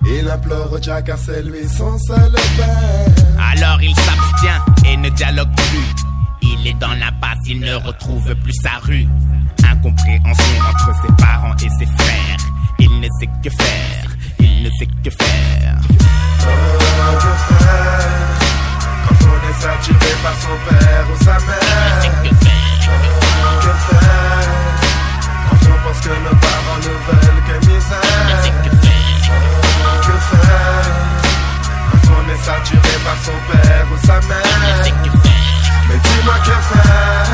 Il 0.07 0.29
implore 0.29 0.73
au 0.73 0.81
Jack 0.81 1.07
car 1.07 1.19
c'est 1.19 1.43
lui 1.43 1.69
son 1.69 1.99
seul 1.99 2.33
père. 2.57 3.47
Alors 3.53 3.83
il 3.83 3.95
s'abstient 3.95 4.63
et 4.87 4.97
ne 4.97 5.09
dialogue 5.11 5.55
plus. 5.55 6.05
Il 6.43 6.67
est 6.67 6.75
dans 6.75 6.95
l'impasse, 6.95 7.39
il 7.47 7.59
ne 7.61 7.75
retrouve 7.75 8.35
plus 8.37 8.55
sa 8.63 8.79
rue. 8.83 9.09
Incompréhension 9.69 10.61
entre 10.69 10.93
ses 11.03 11.13
parents 11.23 11.55
et 11.57 11.69
ses 11.79 11.87
frères. 11.87 12.37
Il 12.79 13.01
ne 13.01 13.09
sait 13.19 13.29
que 13.43 13.51
faire, 13.51 14.08
ne 14.63 14.71
sait 14.79 14.89
que 15.05 15.11
faire. 15.11 15.77
Oh, 16.41 16.55
que 17.23 17.55
faire 17.55 18.09
quand 19.05 19.21
on 19.29 19.39
est 19.49 19.59
saturé 19.61 20.13
par 20.23 20.35
son 20.43 20.57
père 20.69 21.05
ou 21.13 21.25
sa 21.25 21.35
ne 21.35 21.47
mère? 21.47 22.01
que 22.23 22.35
faire. 22.45 22.91
Que 23.63 23.73
faire 23.87 24.49
quand 25.49 25.63
on 25.71 25.89
pense 25.89 26.01
que 26.01 26.09
nos 26.09 26.37
parents 26.47 26.81
ne 26.87 26.95
veulent 27.07 27.43
que 27.47 27.53
ne 27.53 27.73
misère? 27.73 28.39
que 28.65 28.71
faire. 28.87 29.33
Que 30.03 30.15
faire 30.31 30.89
quand 31.91 32.13
on 32.17 32.33
est 32.33 32.43
saturé 32.45 32.95
par 33.05 33.19
son 33.25 33.39
père 33.51 33.87
ou 33.93 34.07
sa 34.07 34.17
ne 34.21 34.27
mère? 34.29 34.85
sait 34.85 34.91
que 34.91 35.11
faire. 35.11 35.59
Mais 35.89 35.99
dis-moi 36.05 36.35
que 36.45 36.57
faire 36.71 37.29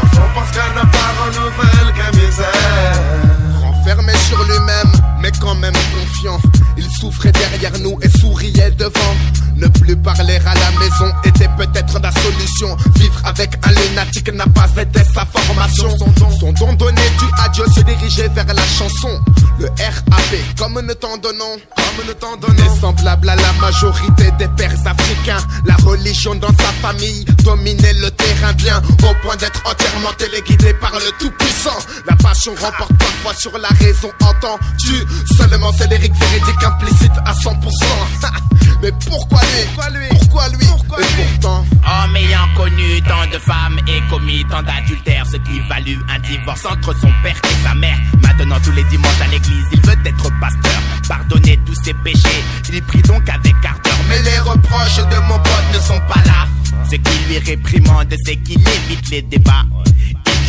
quand 0.00 0.20
on 0.22 0.28
pense 0.34 0.50
que 0.50 0.64
nos 0.78 0.86
parents 0.86 1.32
ne 1.38 1.44
veulent 1.58 1.94
que 1.94 2.16
misère? 2.16 3.45
Renfermé 3.86 4.14
sur 4.16 4.42
lui-même, 4.42 4.90
mais 5.20 5.30
quand 5.40 5.54
même 5.54 5.72
confiant. 5.94 6.40
Il 6.76 6.88
souffrait 7.00 7.32
derrière 7.32 7.78
nous 7.80 7.98
et 8.02 8.08
souriait 8.08 8.70
devant. 8.72 9.14
Ne 9.56 9.68
plus 9.68 9.96
parler 9.96 10.38
à 10.44 10.54
la 10.54 10.70
maison 10.78 11.10
était 11.24 11.48
peut-être 11.56 11.98
la 11.98 12.12
solution. 12.12 12.76
Vivre 12.96 13.20
avec 13.24 13.56
un 13.62 13.72
lunatique 13.72 14.32
n'a 14.34 14.46
pas 14.46 14.68
été 14.80 15.00
sa 15.14 15.24
formation. 15.24 15.88
Son 15.98 16.52
don, 16.52 16.52
don 16.52 16.72
donné 16.74 17.00
du 17.18 17.24
à 17.42 17.48
Dieu 17.48 17.64
se 17.74 17.80
dirigeait 17.80 18.28
vers 18.28 18.46
la 18.46 18.66
chanson. 18.66 19.20
Le 19.58 19.66
RAP, 19.66 20.56
comme 20.58 20.78
nous 20.86 20.94
t'en 20.94 21.16
donnons, 21.16 21.56
comme 21.74 22.06
nous 22.06 22.12
t'en 22.14 22.36
donnons. 22.36 22.76
semblable 22.80 23.30
à 23.30 23.36
la 23.36 23.52
majorité 23.60 24.30
des 24.38 24.48
pères 24.48 24.76
africains. 24.84 25.42
La 25.64 25.76
religion 25.76 26.34
dans 26.34 26.48
sa 26.48 26.72
famille 26.82 27.24
dominait 27.42 27.94
le 27.94 28.10
terrain 28.10 28.52
bien, 28.52 28.82
au 29.02 29.14
point 29.22 29.36
d'être 29.36 29.62
entièrement 29.64 30.12
téléguidé 30.18 30.74
par 30.74 30.92
le 30.92 31.10
Tout-Puissant. 31.18 31.78
La 32.06 32.16
passion 32.16 32.52
remporte 32.60 32.92
parfois 32.98 33.32
sur 33.34 33.56
la 33.56 33.68
raison 33.68 34.10
entendue. 34.22 35.06
Seulement 35.34 35.72
c'est 35.78 35.88
l'éric 35.88 36.12
véridique 36.14 36.65
implicite 36.66 37.12
à 37.24 37.32
100%. 37.32 37.52
Mais 38.82 38.92
pourquoi 39.08 39.40
lui? 39.40 40.08
Pourquoi 40.10 40.48
lui? 40.50 40.66
Et 40.98 41.22
pourtant, 41.40 41.64
Homme 41.86 42.16
ayant 42.16 42.48
connu 42.56 43.02
tant 43.02 43.26
de 43.32 43.38
femmes 43.38 43.78
et 43.88 44.00
commis 44.10 44.44
tant 44.50 44.62
d'adultères, 44.62 45.26
ce 45.26 45.36
qui 45.36 45.60
valut 45.68 45.98
un 46.08 46.18
divorce 46.20 46.64
entre 46.66 46.94
son 46.98 47.10
père 47.22 47.36
et 47.44 47.66
sa 47.66 47.74
mère. 47.74 47.96
Maintenant 48.22 48.58
tous 48.62 48.72
les 48.72 48.84
dimanches 48.84 49.20
à 49.20 49.26
l'église, 49.28 49.66
il 49.72 49.80
veut 49.80 49.96
être 50.04 50.30
pasteur, 50.40 50.80
pardonner 51.08 51.58
tous 51.66 51.74
ses 51.84 51.94
péchés. 51.94 52.44
Il 52.72 52.82
prie 52.82 53.02
donc 53.02 53.28
avec 53.28 53.54
ardeur, 53.64 53.98
mais 54.08 54.22
les 54.22 54.38
reproches 54.38 54.96
de 54.96 55.18
mon 55.28 55.38
pote 55.38 55.74
ne 55.74 55.78
sont 55.78 56.00
pas 56.08 56.22
là. 56.26 56.46
Ce 56.90 56.96
qui 56.96 57.18
lui 57.28 57.38
réprimande, 57.38 58.14
c'est 58.24 58.36
qu'il 58.36 58.60
évite 58.60 59.10
les 59.10 59.22
débats. 59.22 59.64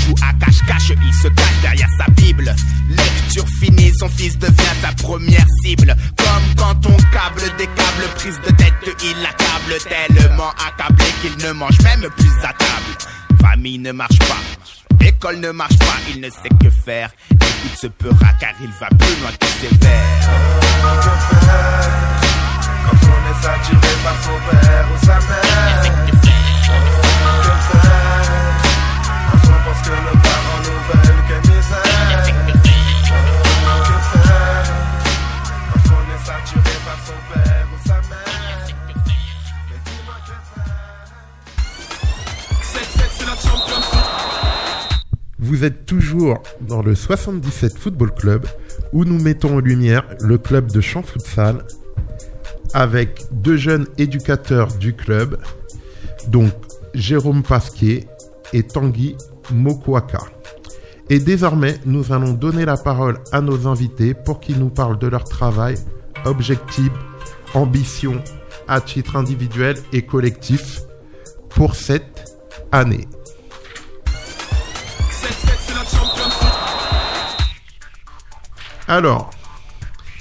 Joue 0.08 0.16
à 0.22 0.32
cache-cache, 0.46 0.94
il 1.06 1.14
se 1.14 1.28
cache 1.28 1.62
derrière 1.62 1.90
sa 1.98 2.10
Bible. 2.12 2.56
Lecture 2.90 3.46
finie, 3.60 3.92
son 4.00 4.08
fils 4.08 4.38
devient 4.38 4.76
sa 4.82 4.94
première 4.94 5.46
cible. 5.62 5.94
Comme 6.18 6.56
quand 6.56 6.86
on 6.86 6.96
câble 7.12 7.42
des 7.58 7.68
câbles, 7.68 8.08
prise 8.16 8.40
de 8.40 8.56
tête, 8.56 8.74
il 9.04 9.26
accable 9.26 9.76
tellement 9.84 10.52
accablé 10.52 11.06
qu'il 11.22 11.46
ne 11.46 11.52
mange 11.52 11.78
même 11.82 12.10
plus 12.16 12.32
à 12.42 12.54
table. 12.54 13.42
Famille 13.42 13.80
ne 13.80 13.92
marche 13.92 14.20
pas, 14.20 15.06
école 15.06 15.42
ne 15.42 15.52
marche 15.52 15.78
pas, 15.78 15.98
il 16.14 16.22
ne 16.22 16.30
sait 16.30 16.56
que 16.64 16.70
faire. 16.70 17.10
Écoute 17.32 17.78
ce 17.82 17.88
peura 17.88 18.32
car 18.40 18.54
il 18.62 18.70
va 18.80 18.88
plus 18.88 19.22
loin 19.22 19.32
que 19.38 19.48
ses 19.60 19.76
vers. 19.76 20.20
Que 21.04 21.46
faire 21.46 22.18
quand 22.86 23.08
on 23.08 23.20
est 23.30 23.44
saturé 23.44 23.94
par 24.06 24.16
son 24.24 24.40
père 24.50 24.88
ou 24.94 25.06
sa 25.06 25.16
mère? 25.16 25.82
que 26.06 26.18
faire. 27.82 28.67
Que 29.48 29.54
faire 29.54 29.56
quand 29.56 29.60
on 29.60 29.74
pense 29.74 29.82
que 29.82 29.92
nos 29.92 30.18
parents 30.22 30.62
ne 30.62 30.74
veulent 30.88 31.24
que 31.28 31.34
Il 31.34 31.50
ne 31.50 31.62
sait 31.62 31.78
misère? 31.78 32.24
que 32.24 32.38
faire. 32.38 32.74
Que 33.88 33.98
faire 34.18 34.66
quand 35.74 35.86
on 35.96 36.04
est 36.14 36.24
saturé 36.26 36.76
par 36.86 37.00
son 37.06 37.20
père 37.34 37.66
ou 37.74 37.78
sa 37.88 37.96
mère? 37.96 38.68
Mais 39.70 39.80
dis-moi 39.86 40.18
que 40.26 40.36
faire. 40.54 40.78
7-7, 42.62 43.02
c'est 43.18 43.26
la 43.26 43.36
Champions 43.36 43.86
League. 43.92 45.00
Vous 45.40 45.64
êtes 45.64 45.86
toujours 45.86 46.42
dans 46.62 46.82
le 46.82 46.96
77 46.96 47.78
Football 47.78 48.12
Club 48.14 48.46
où 48.94 49.06
nous 49.06 49.20
mettons 49.22 49.56
en 49.56 49.60
lumière 49.60 50.04
le 50.22 50.38
club 50.38 50.72
de 50.72 50.82
champ 50.82 51.04
futsal 51.04 51.64
avec 52.74 53.24
deux 53.32 53.56
jeunes 53.58 53.88
éducateurs 53.98 54.68
du 54.74 54.94
club, 54.94 55.38
donc 56.28 56.52
Jérôme 56.94 57.42
Pasquier 57.44 58.08
et 58.54 58.64
Tanguy 58.64 59.16
Mokwaka. 59.52 60.20
Et 61.10 61.20
désormais, 61.20 61.80
nous 61.86 62.12
allons 62.12 62.34
donner 62.34 62.66
la 62.66 62.76
parole 62.76 63.20
à 63.32 63.42
nos 63.42 63.68
invités 63.68 64.14
pour 64.14 64.40
qu'ils 64.40 64.60
nous 64.60 64.70
parlent 64.70 65.00
de 65.00 65.08
leur 65.08 65.24
travail, 65.24 65.76
objectifs, 66.26 66.92
ambitions 67.54 68.22
à 68.68 68.82
titre 68.82 69.16
individuel 69.16 69.78
et 69.94 70.02
collectif 70.02 70.82
pour 71.50 71.76
cette 71.76 72.36
année. 72.72 73.08
7-7, 74.06 74.12
c'est 75.60 75.74
la 75.74 75.80
Champions 75.86 76.26
League. 76.42 76.52
Alors, 78.88 79.30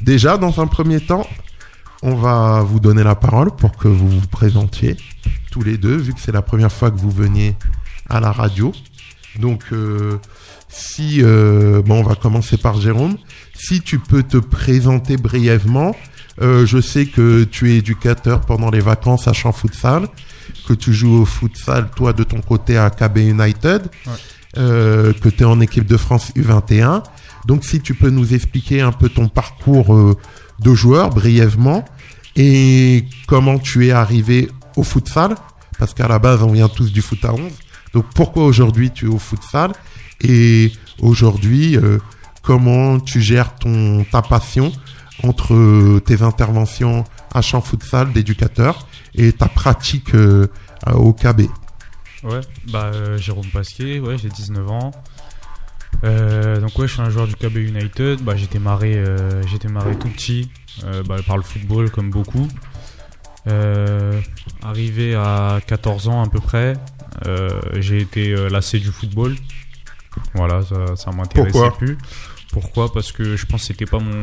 déjà, 0.03 0.39
dans 0.39 0.61
un 0.61 0.69
premier 0.69 1.01
temps, 1.01 1.27
on 2.03 2.15
va 2.15 2.63
vous 2.63 2.79
donner 2.79 3.03
la 3.03 3.17
parole 3.17 3.51
pour 3.51 3.77
que 3.77 3.89
vous 3.89 4.09
vous 4.09 4.27
présentiez 4.29 4.97
tous 5.51 5.63
les 5.63 5.77
deux, 5.79 5.97
vu 5.97 6.15
que 6.15 6.21
c'est 6.21 6.33
la 6.33 6.43
première 6.43 6.71
fois 6.71 6.91
que 6.91 6.99
vous 6.99 7.11
veniez 7.11 7.57
à 8.09 8.21
la 8.21 8.31
radio. 8.31 8.73
Donc, 9.41 9.63
euh, 9.73 10.17
si, 10.69 11.21
euh, 11.23 11.83
bon, 11.83 12.01
on 12.01 12.03
va 12.03 12.15
commencer 12.15 12.57
par 12.57 12.81
Jérôme. 12.81 13.17
Si 13.55 13.81
tu 13.81 13.99
peux 13.99 14.23
te 14.23 14.37
présenter 14.37 15.17
brièvement, 15.17 15.95
euh, 16.43 16.67
je 16.67 16.81
sais 16.81 17.07
que 17.07 17.45
tu 17.45 17.73
es 17.73 17.77
éducateur 17.79 18.41
pendant 18.43 18.71
les 18.71 18.81
vacances 18.81 19.27
à 19.29 19.33
Champ 19.33 19.53
Futsal, 19.53 20.09
que 20.69 20.75
tu 20.75 20.93
joues 20.93 21.23
au 21.23 21.25
futsal, 21.25 21.89
toi, 21.97 22.13
de 22.13 22.25
ton 22.25 22.41
côté 22.41 22.77
à 22.77 22.91
KB 22.91 23.19
United, 23.19 23.83
Ouais. 24.07 24.13
euh, 24.59 25.13
que 25.13 25.29
tu 25.29 25.43
es 25.43 25.45
en 25.47 25.61
équipe 25.61 25.87
de 25.87 25.97
France 25.97 26.33
U21. 26.37 27.03
Donc, 27.47 27.65
si 27.65 27.81
tu 27.81 27.95
peux 27.95 28.11
nous 28.11 28.35
expliquer 28.35 28.81
un 28.81 28.93
peu 28.93 29.09
ton 29.09 29.29
parcours 29.29 29.95
euh, 29.95 30.17
de 30.61 30.75
joueur 30.75 31.11
brièvement 31.11 31.85
et 32.37 33.05
comment 33.27 33.59
tu 33.59 33.87
es 33.87 33.93
arrivé 33.93 34.51
au 34.77 34.83
futsal, 34.83 35.35
parce 35.79 35.95
qu'à 35.95 36.09
la 36.09 36.19
base, 36.19 36.43
on 36.43 36.53
vient 36.53 36.69
tous 36.69 36.93
du 36.93 37.01
foot 37.03 37.25
à 37.25 37.33
11. 37.35 37.41
Donc, 37.97 38.05
pourquoi 38.15 38.45
aujourd'hui 38.45 38.91
tu 38.91 39.07
es 39.07 39.09
au 39.09 39.19
futsal 39.19 39.73
et 40.21 40.71
aujourd'hui, 40.99 41.79
euh, 41.79 41.99
comment 42.43 43.01
tu 43.01 43.23
gères 43.23 43.55
ton 43.57 44.05
ta 44.05 44.21
passion 44.21 44.71
entre 45.23 45.55
euh, 45.55 46.03
tes 46.05 46.21
interventions 46.21 47.05
à 47.33 47.41
champ 47.41 47.63
futsal 47.63 48.13
d'éducateur 48.13 48.87
et 49.15 49.33
ta 49.33 49.49
pratique 49.49 50.15
euh, 50.15 50.47
au 50.93 51.15
KB. 51.15 51.47
Ouais, 52.23 52.43
bah 52.71 53.17
Jérôme 53.17 53.47
Pasquier, 53.47 53.99
ouais, 53.99 54.19
j'ai 54.19 54.29
19 54.29 54.71
ans. 54.71 54.91
Donc 56.03 56.79
ouais, 56.79 56.87
je 56.87 56.93
suis 56.93 57.01
un 57.01 57.09
joueur 57.09 57.27
du 57.27 57.35
KB 57.35 57.57
United. 57.57 58.21
Bah 58.21 58.37
j'étais 58.37 58.59
marré, 58.59 59.03
j'étais 59.47 59.69
tout 59.99 60.11
petit 60.11 60.51
bah, 61.07 61.17
par 61.27 61.39
le 61.39 61.43
football 61.43 61.91
comme 61.91 62.11
beaucoup. 62.11 62.47
Arrivé 64.63 65.15
à 65.15 65.61
14 65.67 66.09
ans 66.09 66.23
à 66.23 66.29
peu 66.29 66.41
près, 66.41 66.75
j'ai 67.75 68.01
été 68.01 68.33
euh, 68.33 68.49
lassé 68.49 68.79
du 68.79 68.89
football. 68.89 69.35
Voilà, 70.35 70.63
ça, 70.63 70.97
ça 70.97 71.11
m'intéressait 71.13 71.71
plus. 71.79 71.99
Pourquoi? 72.53 72.93
Parce 72.93 73.13
que 73.13 73.37
je 73.37 73.45
pense 73.47 73.63
que 73.63 73.67
c'était 73.69 73.87
pas 73.87 73.99
mon, 73.99 74.23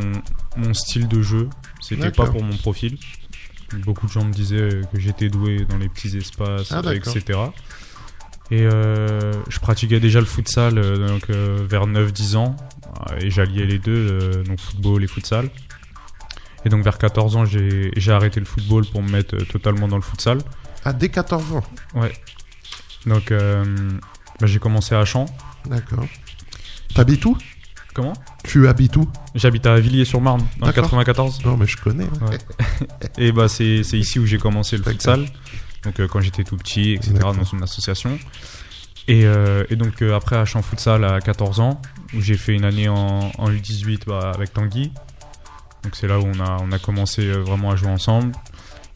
mon 0.57 0.73
style 0.73 1.07
de 1.07 1.21
jeu, 1.21 1.49
c'était 1.81 2.11
pas 2.11 2.25
pour 2.27 2.43
mon 2.43 2.55
profil. 2.57 2.97
Beaucoup 3.85 4.07
de 4.07 4.11
gens 4.11 4.23
me 4.23 4.31
disaient 4.31 4.81
que 4.91 4.99
j'étais 4.99 5.29
doué 5.29 5.65
dans 5.69 5.77
les 5.77 5.89
petits 5.89 6.15
espaces, 6.17 6.71
Ah, 6.71 6.81
etc. 6.93 7.39
Et 8.51 8.61
euh, 8.61 9.31
je 9.49 9.59
pratiquais 9.59 9.99
déjà 9.99 10.19
le 10.19 10.25
futsal 10.25 10.77
euh, 10.77 11.07
donc, 11.07 11.29
euh, 11.29 11.65
vers 11.67 11.87
9-10 11.87 12.35
ans 12.35 12.55
euh, 13.09 13.15
et 13.19 13.31
j'alliais 13.31 13.65
les 13.65 13.79
deux, 13.79 13.91
euh, 14.11 14.43
donc 14.43 14.59
football 14.59 15.03
et 15.03 15.07
futsal. 15.07 15.49
Et 16.65 16.69
donc 16.69 16.83
vers 16.83 16.97
14 16.97 17.35
ans, 17.35 17.45
j'ai 17.45 17.91
arrêté 18.11 18.39
le 18.39 18.45
football 18.45 18.85
pour 18.85 19.01
me 19.01 19.09
mettre 19.11 19.35
euh, 19.35 19.45
totalement 19.45 19.87
dans 19.87 19.95
le 19.95 20.01
futsal. 20.03 20.39
Ah, 20.85 20.93
dès 20.93 21.09
14 21.09 21.53
ans? 21.53 21.63
Ouais. 21.95 22.13
Donc 23.05 23.31
euh, 23.31 23.63
bah, 24.39 24.47
j'ai 24.47 24.59
commencé 24.59 24.95
à 24.95 25.05
Champ. 25.05 25.25
D'accord. 25.65 26.05
T'habites 26.95 27.25
où? 27.25 27.37
Comment? 27.93 28.13
Tu 28.43 28.67
habites 28.67 28.95
où? 28.97 29.07
J'habite 29.35 29.65
à 29.67 29.79
Villiers-sur-Marne, 29.79 30.39
dans 30.57 30.65
le 30.67 30.73
D'accord. 30.73 30.89
94. 30.89 31.45
Non, 31.45 31.57
mais 31.57 31.67
je 31.67 31.77
connais. 31.77 32.05
Ouais. 32.05 32.37
Et 33.17 33.31
bah 33.31 33.47
c'est 33.47 33.83
c'est 33.83 33.97
ici 33.99 34.19
où 34.19 34.25
j'ai 34.25 34.37
commencé 34.39 34.77
le 34.77 34.83
D'accord. 34.83 34.93
futsal. 34.93 35.25
Donc 35.83 35.99
euh, 35.99 36.07
quand 36.07 36.21
j'étais 36.21 36.43
tout 36.43 36.57
petit, 36.57 36.93
etc. 36.93 37.13
D'accord. 37.13 37.35
dans 37.35 37.43
une 37.43 37.61
association. 37.63 38.17
Et, 39.07 39.25
euh, 39.25 39.65
et 39.69 39.75
donc 39.75 40.01
euh, 40.01 40.15
après 40.15 40.37
à 40.37 40.45
Champ 40.45 40.61
Futsal 40.61 41.03
à 41.03 41.19
14 41.19 41.59
ans, 41.59 41.81
où 42.15 42.21
j'ai 42.21 42.37
fait 42.37 42.53
une 42.53 42.63
année 42.63 42.87
en, 42.87 43.31
en 43.37 43.51
U18 43.51 44.05
bah, 44.07 44.31
avec 44.33 44.53
Tanguy. 44.53 44.91
Donc 45.83 45.95
c'est 45.97 46.07
là 46.07 46.19
où 46.19 46.23
on 46.25 46.39
a, 46.39 46.57
on 46.61 46.71
a 46.71 46.79
commencé 46.79 47.27
euh, 47.27 47.41
vraiment 47.41 47.71
à 47.71 47.75
jouer 47.75 47.89
ensemble. 47.89 48.31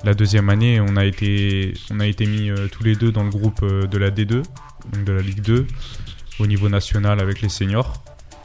La 0.04 0.14
deuxième 0.14 0.50
année, 0.50 0.80
on 0.80 0.96
a 0.96 1.06
été, 1.06 1.74
on 1.92 2.00
a 2.00 2.06
été 2.06 2.26
mis 2.26 2.50
euh, 2.50 2.68
tous 2.68 2.84
les 2.84 2.96
deux 2.96 3.12
dans 3.12 3.24
le 3.24 3.30
groupe 3.30 3.62
euh, 3.64 3.88
de 3.88 3.98
la 3.98 4.12
D2, 4.12 4.44
donc 4.94 5.04
de 5.04 5.12
la 5.12 5.22
Ligue 5.22 5.42
2, 5.42 5.66
au 6.40 6.48
niveau 6.48 6.70
national 6.70 7.20
avec 7.20 7.42
les 7.42 7.50
seniors. 7.50 8.04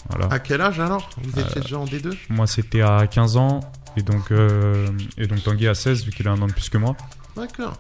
Voilà. 0.09 0.27
À 0.33 0.39
quel 0.39 0.61
âge 0.61 0.81
alors? 0.81 1.11
Vous 1.23 1.39
Euh, 1.39 1.45
étiez 1.45 1.61
déjà 1.61 1.79
en 1.79 1.85
D2 1.85 2.15
Moi 2.31 2.47
c'était 2.47 2.81
à 2.81 3.07
15 3.07 3.37
ans 3.37 3.61
et 3.97 4.03
donc, 4.03 4.31
euh, 4.33 4.89
et 5.19 5.27
donc 5.27 5.43
Tanguy 5.43 5.69
à 5.69 5.75
16 5.75 6.05
vu 6.05 6.11
qu'il 6.11 6.27
a 6.27 6.33
un 6.33 6.41
an 6.43 6.47
de 6.47 6.53
plus 6.53 6.69
que 6.71 6.79
moi. 6.79 6.97
D'accord. 7.37 7.75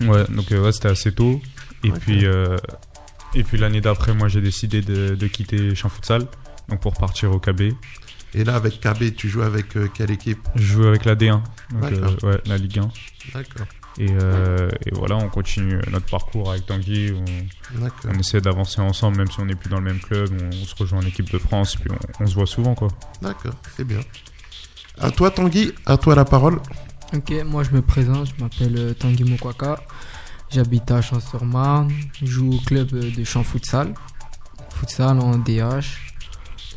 Ouais, 0.00 0.24
donc 0.30 0.50
euh, 0.52 0.62
ouais, 0.64 0.72
c'était 0.72 0.88
assez 0.88 1.12
tôt. 1.12 1.40
Et 1.82 1.90
puis, 1.90 2.24
euh, 2.24 2.56
et 3.34 3.42
puis 3.42 3.58
l'année 3.58 3.80
d'après, 3.80 4.14
moi 4.14 4.28
j'ai 4.28 4.40
décidé 4.40 4.80
de, 4.80 5.14
de 5.14 5.26
quitter 5.26 5.74
Champ 5.74 5.88
Futsal, 5.88 6.26
donc 6.68 6.80
pour 6.80 6.94
partir 6.94 7.32
au 7.32 7.38
KB. 7.40 7.72
Et 8.34 8.44
là, 8.44 8.56
avec 8.56 8.80
KB, 8.80 9.14
tu 9.14 9.28
joues 9.28 9.42
avec 9.42 9.76
euh, 9.76 9.88
quelle 9.92 10.10
équipe? 10.10 10.40
Je 10.56 10.62
joue 10.62 10.84
avec 10.86 11.04
la 11.04 11.14
D1, 11.14 11.40
donc 11.70 11.92
euh, 11.92 12.08
ouais, 12.24 12.40
la 12.46 12.56
Ligue 12.58 12.80
1. 12.80 12.88
D'accord. 13.34 13.66
Et, 13.96 14.08
euh, 14.10 14.68
et 14.86 14.90
voilà, 14.92 15.16
on 15.16 15.28
continue 15.28 15.78
notre 15.92 16.06
parcours 16.06 16.50
avec 16.50 16.66
Tanguy. 16.66 17.12
On, 17.12 17.78
D'accord. 17.80 18.10
on 18.12 18.18
essaie 18.18 18.40
d'avancer 18.40 18.80
ensemble, 18.80 19.18
même 19.18 19.30
si 19.30 19.38
on 19.38 19.44
n'est 19.46 19.54
plus 19.54 19.70
dans 19.70 19.78
le 19.78 19.84
même 19.84 20.00
club. 20.00 20.30
On, 20.42 20.48
on 20.48 20.64
se 20.64 20.74
rejoint 20.74 20.98
en 20.98 21.06
équipe 21.06 21.30
de 21.30 21.38
France, 21.38 21.76
puis 21.76 21.90
on, 21.92 22.24
on 22.24 22.26
se 22.26 22.34
voit 22.34 22.46
souvent, 22.46 22.74
quoi. 22.74 22.88
D'accord, 23.22 23.54
c'est 23.76 23.84
bien. 23.84 24.00
À 24.98 25.10
toi, 25.12 25.30
Tanguy, 25.30 25.72
à 25.86 25.96
toi 25.96 26.14
la 26.16 26.24
parole. 26.24 26.60
Ok, 27.14 27.32
moi 27.46 27.62
je 27.62 27.70
me 27.70 27.82
présente, 27.82 28.26
je 28.36 28.42
m'appelle 28.42 28.94
Tanguy 28.98 29.22
Mokwaka. 29.24 29.80
J'habite 30.50 30.90
à 30.90 31.00
Champs-sur-Marne. 31.00 31.92
Je 32.20 32.26
joue 32.26 32.50
au 32.52 32.58
club 32.58 32.88
de 32.88 33.24
champ 33.24 33.44
futsal. 33.44 33.94
Futsal 34.70 35.18
en 35.20 35.38
DH. 35.38 36.13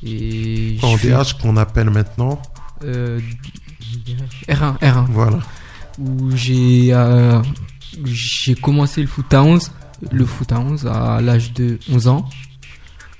Et 0.05 0.77
En 0.83 0.95
DH 0.95 1.33
qu'on 1.41 1.57
appelle 1.57 1.89
maintenant. 1.89 2.41
euh, 2.83 3.19
R1, 4.47 4.77
R1. 4.79 5.05
Voilà. 5.09 5.39
Où 5.99 6.29
j'ai 6.35 6.89
euh, 6.93 7.41
j'ai 8.05 8.53
commencé 8.55 9.01
le 9.01 9.07
foot 9.07 9.33
à 9.33 9.41
11. 9.43 9.71
Le 10.11 10.25
foot 10.25 10.51
à 10.51 10.59
11 10.59 10.85
à 10.85 11.19
l'âge 11.21 11.53
de 11.53 11.79
11 11.91 12.07
ans. 12.07 12.29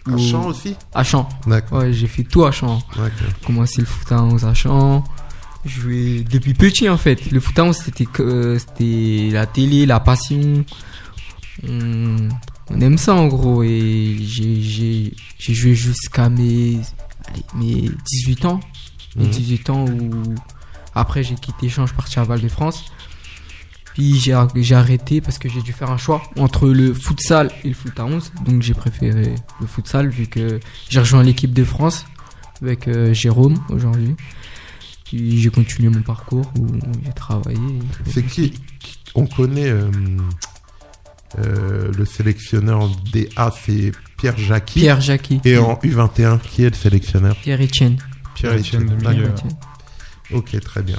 Un 0.06 0.14
Où- 0.14 0.20
chant 0.20 0.46
aussi 0.48 0.76
À 0.94 1.04
Champ. 1.04 1.28
D'accord. 1.48 1.80
Ouais, 1.80 1.92
j'ai 1.92 2.08
fait 2.08 2.24
tout 2.24 2.46
à 2.46 2.52
Champ. 2.52 2.80
commencé 3.46 3.82
le 3.82 3.88
foot 3.88 4.12
à 4.12 4.22
11 4.24 4.46
à 4.46 4.54
Champ. 4.54 5.04
Joué 5.66 6.24
depuis 6.30 6.54
petit 6.54 6.88
en 6.88 6.98
fait. 6.98 7.32
Le 7.32 7.40
foot 7.40 7.58
à 7.60 7.64
11 7.66 7.76
c'était 7.84 8.06
que- 8.06 8.22
euh, 8.24 8.60
c'était 8.60 9.30
la 9.34 9.48
télé, 9.48 9.86
la 9.88 10.00
passion. 10.00 10.64
On, 11.68 12.30
on 12.70 12.82
aime 12.82 12.98
ça 12.98 13.14
en 13.16 13.28
gros 13.28 13.64
et 13.64 14.18
j'ai 14.20 15.14
joué 15.54 15.74
jusqu'à 15.76 16.30
mes 16.30 16.80
allez, 17.28 17.44
mes 17.56 17.90
18 18.06 18.46
ans. 18.46 18.60
Mes 19.16 19.26
Mhm. 19.26 19.32
18 19.32 19.70
ans 19.70 19.86
où 19.86 20.36
après 20.94 21.24
j'ai 21.24 21.36
quitté 21.36 21.70
suis 21.70 21.96
parti 21.96 22.20
à 22.20 22.24
Val 22.24 22.42
de 22.42 22.48
France. 22.48 22.86
Puis 23.94 24.20
j'ai 24.20 24.34
ar- 24.34 24.50
j'ai 24.56 24.76
arrêté 24.76 25.22
parce 25.22 25.40
que 25.40 25.50
j'ai 25.50 25.62
dû 25.64 25.74
faire 25.74 25.90
un 25.90 25.98
choix 25.98 26.22
entre 26.38 26.68
le 26.70 26.94
futsal 26.94 27.52
et 27.64 27.70
le 27.70 27.74
foot 27.74 28.00
à 28.00 28.06
11. 28.06 28.32
Donc 28.46 28.62
j'ai 28.62 28.76
préféré 28.76 29.34
le 29.60 29.66
futsal 29.68 30.10
vu 30.10 30.28
que 30.28 30.60
j'ai 30.90 31.00
rejoint 31.00 31.24
l'équipe 31.24 31.52
de 31.54 31.64
France 31.64 32.06
avec 32.62 32.88
euh, 32.88 33.14
Jérôme 33.14 33.56
aujourd'hui. 33.70 34.16
Puis 35.06 35.40
j'ai 35.42 35.50
continué 35.50 35.90
mon 35.90 36.02
parcours 36.04 36.52
où 36.60 36.68
j'ai 37.04 37.14
travaillé. 37.14 37.58
C'est 38.06 38.24
qui 38.26 38.52
qui- 38.52 38.60
On 39.16 39.26
connaît 39.26 39.70
euh, 39.70 39.90
euh, 41.40 41.92
le 41.98 42.06
sélectionneur 42.06 42.90
DA, 43.12 43.54
c'est 43.66 43.92
Pierre 44.18 44.38
Jacqui. 44.38 44.82
Pierre 44.82 45.02
Jacqui. 45.02 45.40
Et 45.46 45.58
en 45.58 45.76
U21, 45.76 46.40
qui 46.40 46.64
est 46.64 46.70
le 46.70 46.76
sélectionneur 46.76 47.36
Pierre 47.38 47.62
Etienne. 47.62 47.98
Milieu. 48.44 49.26
Etienne. 49.26 49.58
Ok, 50.32 50.60
très 50.60 50.82
bien. 50.82 50.98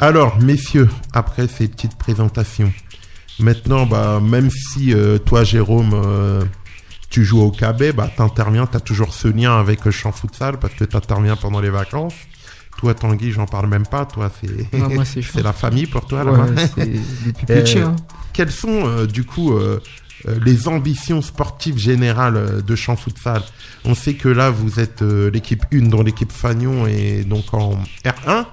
Alors, 0.00 0.38
messieurs, 0.40 0.88
après 1.12 1.48
ces 1.48 1.68
petites 1.68 1.96
présentations, 1.96 2.72
maintenant, 3.40 3.86
bah, 3.86 4.20
même 4.22 4.50
si 4.50 4.92
euh, 4.92 5.18
toi, 5.18 5.44
Jérôme, 5.44 5.92
euh, 5.94 6.44
tu 7.10 7.24
joues 7.24 7.40
au 7.40 7.50
KB, 7.50 7.92
bah, 7.94 8.10
t'interviens, 8.16 8.66
t'as 8.66 8.80
toujours 8.80 9.14
ce 9.14 9.28
lien 9.28 9.58
avec 9.58 9.84
le 9.84 9.90
champ 9.90 10.12
futsal 10.12 10.58
parce 10.58 10.74
que 10.74 10.84
t'interviens 10.84 11.36
pendant 11.36 11.60
les 11.60 11.70
vacances. 11.70 12.14
Toi, 12.78 12.94
Tanguy, 12.94 13.32
j'en 13.32 13.46
parle 13.46 13.68
même 13.68 13.86
pas. 13.86 14.06
Toi, 14.06 14.30
c'est 14.40 15.22
c'est 15.22 15.42
la 15.42 15.52
famille 15.52 15.86
pour 15.86 16.06
toi. 16.06 16.24
Ouais, 16.24 16.48
depuis 17.26 17.46
Euh, 17.50 17.86
hein. 17.86 17.96
Quelles 18.32 18.52
sont, 18.52 18.86
euh, 18.86 19.06
du 19.06 19.24
coup, 19.24 19.52
euh, 19.52 19.80
les 20.40 20.68
ambitions 20.68 21.20
sportives 21.20 21.76
générales 21.76 22.62
de 22.64 22.76
champ 22.76 22.94
futsal? 22.94 23.42
On 23.84 23.94
sait 23.94 24.14
que 24.14 24.28
là, 24.28 24.50
vous 24.50 24.78
êtes 24.78 25.02
euh, 25.02 25.28
l'équipe 25.30 25.64
1 25.72 25.88
dans 25.88 26.02
l'équipe 26.02 26.30
Fagnon 26.30 26.86
et 26.86 27.24
donc 27.24 27.52
en 27.52 27.78
R1. 28.04 28.46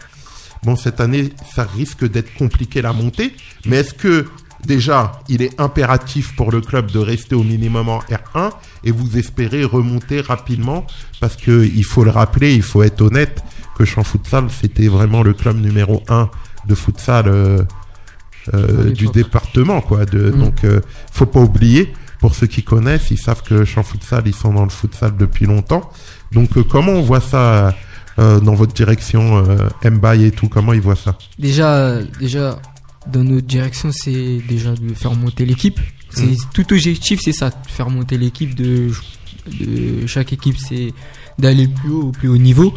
Bon, 0.63 0.75
cette 0.75 0.99
année, 0.99 1.31
ça 1.53 1.63
risque 1.63 2.09
d'être 2.09 2.33
compliqué 2.33 2.81
la 2.81 2.93
montée. 2.93 3.35
Mais 3.67 3.77
est-ce 3.77 3.93
que, 3.93 4.25
déjà, 4.65 5.21
il 5.29 5.43
est 5.43 5.59
impératif 5.61 6.35
pour 6.35 6.51
le 6.51 6.61
club 6.61 6.89
de 6.89 6.97
rester 6.97 7.35
au 7.35 7.43
minimum 7.43 7.89
en 7.89 7.99
R1 7.99 8.51
et 8.83 8.89
vous 8.89 9.19
espérez 9.19 9.63
remonter 9.63 10.21
rapidement? 10.21 10.87
Parce 11.21 11.35
que 11.35 11.63
il 11.63 11.85
faut 11.85 12.03
le 12.03 12.09
rappeler, 12.09 12.55
il 12.55 12.63
faut 12.63 12.81
être 12.81 13.01
honnête, 13.01 13.43
que 13.77 13.85
Champ 13.85 14.03
Futsal, 14.03 14.45
c'était 14.49 14.87
vraiment 14.87 15.21
le 15.23 15.33
club 15.33 15.57
numéro 15.57 16.01
1 16.09 16.29
de 16.67 16.75
futsal 16.75 17.25
euh, 17.27 17.61
euh, 18.53 18.91
du 18.91 19.07
département, 19.07 19.81
quoi. 19.81 20.05
De, 20.05 20.31
Mm. 20.31 20.39
Donc, 20.39 20.63
euh, 20.63 20.81
faut 21.11 21.25
pas 21.25 21.39
oublier, 21.39 21.93
pour 22.19 22.33
ceux 22.35 22.47
qui 22.47 22.63
connaissent, 22.63 23.11
ils 23.11 23.17
savent 23.19 23.43
que 23.43 23.65
Champ 23.65 23.83
Futsal, 23.83 24.23
ils 24.25 24.33
sont 24.35 24.53
dans 24.53 24.63
le 24.63 24.69
futsal 24.69 25.15
depuis 25.17 25.45
longtemps. 25.45 25.89
Donc, 26.31 26.49
comment 26.67 26.93
on 26.93 27.01
voit 27.01 27.21
ça 27.21 27.75
dans 28.17 28.55
votre 28.55 28.73
direction, 28.73 29.43
Mbaye 29.83 30.25
et 30.25 30.31
tout 30.31 30.47
Comment 30.47 30.71
ils 30.71 30.79
voient 30.81 30.95
ça? 30.95 31.17
Déjà, 31.37 32.01
déjà, 32.19 32.59
dans 33.11 33.23
notre 33.25 33.45
direction, 33.45 33.89
c'est 33.91 34.41
déjà 34.47 34.71
de 34.73 34.93
faire 34.93 35.13
monter 35.15 35.45
l'équipe. 35.45 35.79
C'est 36.11 36.25
Mhm. 36.25 36.37
tout 36.53 36.71
objectif, 36.73 37.19
c'est 37.21 37.33
ça, 37.33 37.49
de 37.49 37.55
faire 37.67 37.89
monter 37.89 38.17
l'équipe. 38.17 38.55
De, 38.55 38.89
de 39.59 40.07
chaque 40.07 40.31
équipe, 40.33 40.55
c'est 40.57 40.93
d'aller 41.37 41.65
le 41.65 41.73
plus 41.73 41.89
haut, 41.91 42.03
au 42.03 42.11
plus 42.11 42.29
haut 42.29 42.37
niveau. 42.37 42.73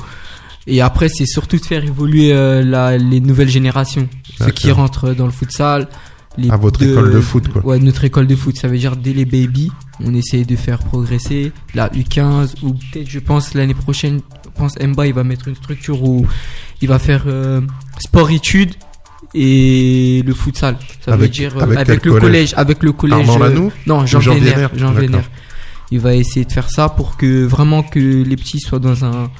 Et 0.71 0.81
après, 0.83 1.09
c'est 1.09 1.27
surtout 1.27 1.57
de 1.57 1.65
faire 1.65 1.83
évoluer 1.83 2.33
euh, 2.33 2.63
la, 2.63 2.99
les 2.99 3.21
nouvelles 3.21 3.49
générations, 3.49 4.09
ceux 4.39 4.51
qui 4.51 4.71
rentrent 4.71 5.15
dans 5.15 5.25
le 5.27 5.33
futsal. 5.33 5.89
Les 6.37 6.51
À 6.51 6.57
votre 6.57 6.81
école 6.83 7.13
de 7.13 7.21
foot, 7.21 7.49
quoi. 7.49 7.65
Ouais, 7.67 7.79
notre 7.81 8.05
école 8.05 8.27
de 8.29 8.37
foot, 8.37 8.57
ça 8.57 8.69
veut 8.69 8.79
dire 8.79 8.95
dès 8.97 9.13
les 9.13 9.25
baby, 9.25 9.73
on 10.05 10.15
essaye 10.15 10.45
de 10.47 10.55
faire 10.55 10.79
progresser 10.79 11.51
la 11.75 11.89
U15 11.89 12.63
ou 12.63 12.75
peut-être, 12.75 13.09
je 13.09 13.19
pense, 13.19 13.55
l'année 13.55 13.75
prochaine, 13.75 14.21
je 14.45 14.51
pense 14.61 14.79
Mba, 14.79 15.07
il 15.09 15.15
va 15.15 15.25
mettre 15.25 15.49
une 15.49 15.57
structure 15.57 16.01
où 16.05 16.27
il 16.81 16.87
va 16.87 17.01
faire 17.01 17.25
euh, 17.27 17.61
sport-études 17.99 18.75
et 19.35 20.23
le 20.25 20.33
futsal. 20.35 20.77
Ça 21.05 21.13
veut 21.13 21.23
Avec- 21.25 21.33
dire 21.33 21.57
euh, 21.59 21.75
avec 21.77 22.05
le 22.05 22.13
collège 22.13 22.21
collège, 22.21 22.55
avec 22.57 22.83
le 22.83 22.93
collège. 22.93 23.29
Euh, 23.29 23.39
Lanoux 23.39 23.73
non, 23.87 24.07
Jean, 24.07 24.21
Jean 24.21 24.35
Vénère. 24.35 24.55
Vénère, 24.55 24.71
Jean. 24.77 24.93
Vénère. 24.93 25.31
Il 25.91 26.01
va 26.01 26.15
essayer 26.15 26.45
de 26.45 26.53
faire 26.53 26.71
ça 26.71 26.89
pour 26.89 27.17
que 27.17 27.45
vraiment 27.45 27.83
que 27.83 27.99
les 27.99 28.37
petits 28.37 28.61
soient 28.61 28.79
dans 28.79 29.05
un 29.05 29.31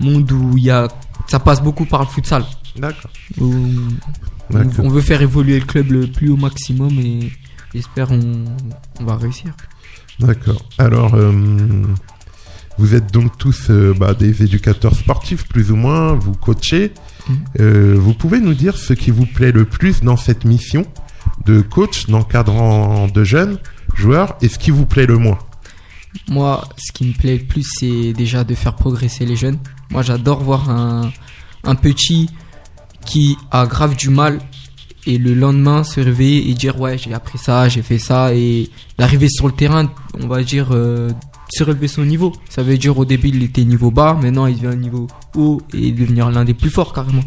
monde 0.00 0.30
où 0.32 0.56
il 0.56 0.64
y 0.64 0.70
a, 0.70 0.88
ça 1.26 1.38
passe 1.38 1.62
beaucoup 1.62 1.84
par 1.84 2.00
le 2.00 2.08
futsal. 2.08 2.44
D'accord. 2.76 3.10
On, 3.40 4.88
veut 4.88 5.00
faire 5.00 5.22
évoluer 5.22 5.60
le 5.60 5.66
club 5.66 5.92
le 5.92 6.06
plus 6.06 6.30
au 6.30 6.36
maximum 6.36 6.98
et 6.98 7.30
j'espère 7.72 8.10
on, 8.10 8.44
on 9.00 9.04
va 9.04 9.16
réussir. 9.16 9.52
D'accord. 10.18 10.64
Alors, 10.78 11.14
euh, 11.14 11.32
vous 12.78 12.94
êtes 12.94 13.12
donc 13.12 13.36
tous 13.38 13.70
euh, 13.70 13.94
bah, 13.96 14.14
des 14.14 14.42
éducateurs 14.42 14.94
sportifs, 14.94 15.46
plus 15.46 15.70
ou 15.70 15.76
moins, 15.76 16.14
vous 16.14 16.32
coachez. 16.32 16.92
Mhm. 17.28 17.36
Euh, 17.60 17.96
vous 17.98 18.14
pouvez 18.14 18.40
nous 18.40 18.54
dire 18.54 18.76
ce 18.76 18.92
qui 18.92 19.10
vous 19.10 19.26
plaît 19.26 19.52
le 19.52 19.64
plus 19.64 20.02
dans 20.02 20.16
cette 20.16 20.44
mission 20.44 20.84
de 21.46 21.60
coach, 21.60 22.06
d'encadrant 22.06 23.06
de 23.08 23.24
jeunes 23.24 23.58
joueurs, 23.94 24.36
et 24.42 24.48
ce 24.48 24.58
qui 24.58 24.70
vous 24.70 24.86
plaît 24.86 25.06
le 25.06 25.16
moins? 25.16 25.38
Moi, 26.28 26.68
ce 26.76 26.92
qui 26.92 27.06
me 27.06 27.12
plaît 27.12 27.36
le 27.36 27.44
plus, 27.44 27.66
c'est 27.78 28.12
déjà 28.12 28.44
de 28.44 28.54
faire 28.54 28.74
progresser 28.74 29.24
les 29.24 29.36
jeunes. 29.36 29.58
Moi, 29.90 30.02
j'adore 30.02 30.42
voir 30.42 30.70
un, 30.70 31.12
un 31.64 31.74
petit 31.74 32.30
qui 33.04 33.36
a 33.50 33.66
grave 33.66 33.96
du 33.96 34.10
mal 34.10 34.38
et 35.06 35.18
le 35.18 35.34
lendemain 35.34 35.84
se 35.84 36.00
réveiller 36.00 36.50
et 36.50 36.54
dire 36.54 36.78
ouais, 36.80 36.98
j'ai 36.98 37.14
appris 37.14 37.38
ça, 37.38 37.68
j'ai 37.68 37.82
fait 37.82 37.98
ça 37.98 38.34
et 38.34 38.70
d'arriver 38.98 39.28
sur 39.28 39.46
le 39.46 39.52
terrain, 39.54 39.90
on 40.20 40.26
va 40.26 40.42
dire 40.42 40.68
euh, 40.72 41.10
se 41.52 41.64
relever 41.64 41.88
son 41.88 42.04
niveau. 42.04 42.32
Ça 42.48 42.62
veut 42.62 42.76
dire 42.76 42.98
au 42.98 43.04
début 43.04 43.28
il 43.28 43.42
était 43.42 43.64
niveau 43.64 43.90
bas, 43.90 44.18
maintenant 44.20 44.46
il 44.46 44.60
devient 44.60 44.76
niveau 44.76 45.06
haut 45.34 45.60
et 45.72 45.92
devenir 45.92 46.30
l'un 46.30 46.44
des 46.44 46.54
plus 46.54 46.70
forts 46.70 46.92
carrément. 46.92 47.24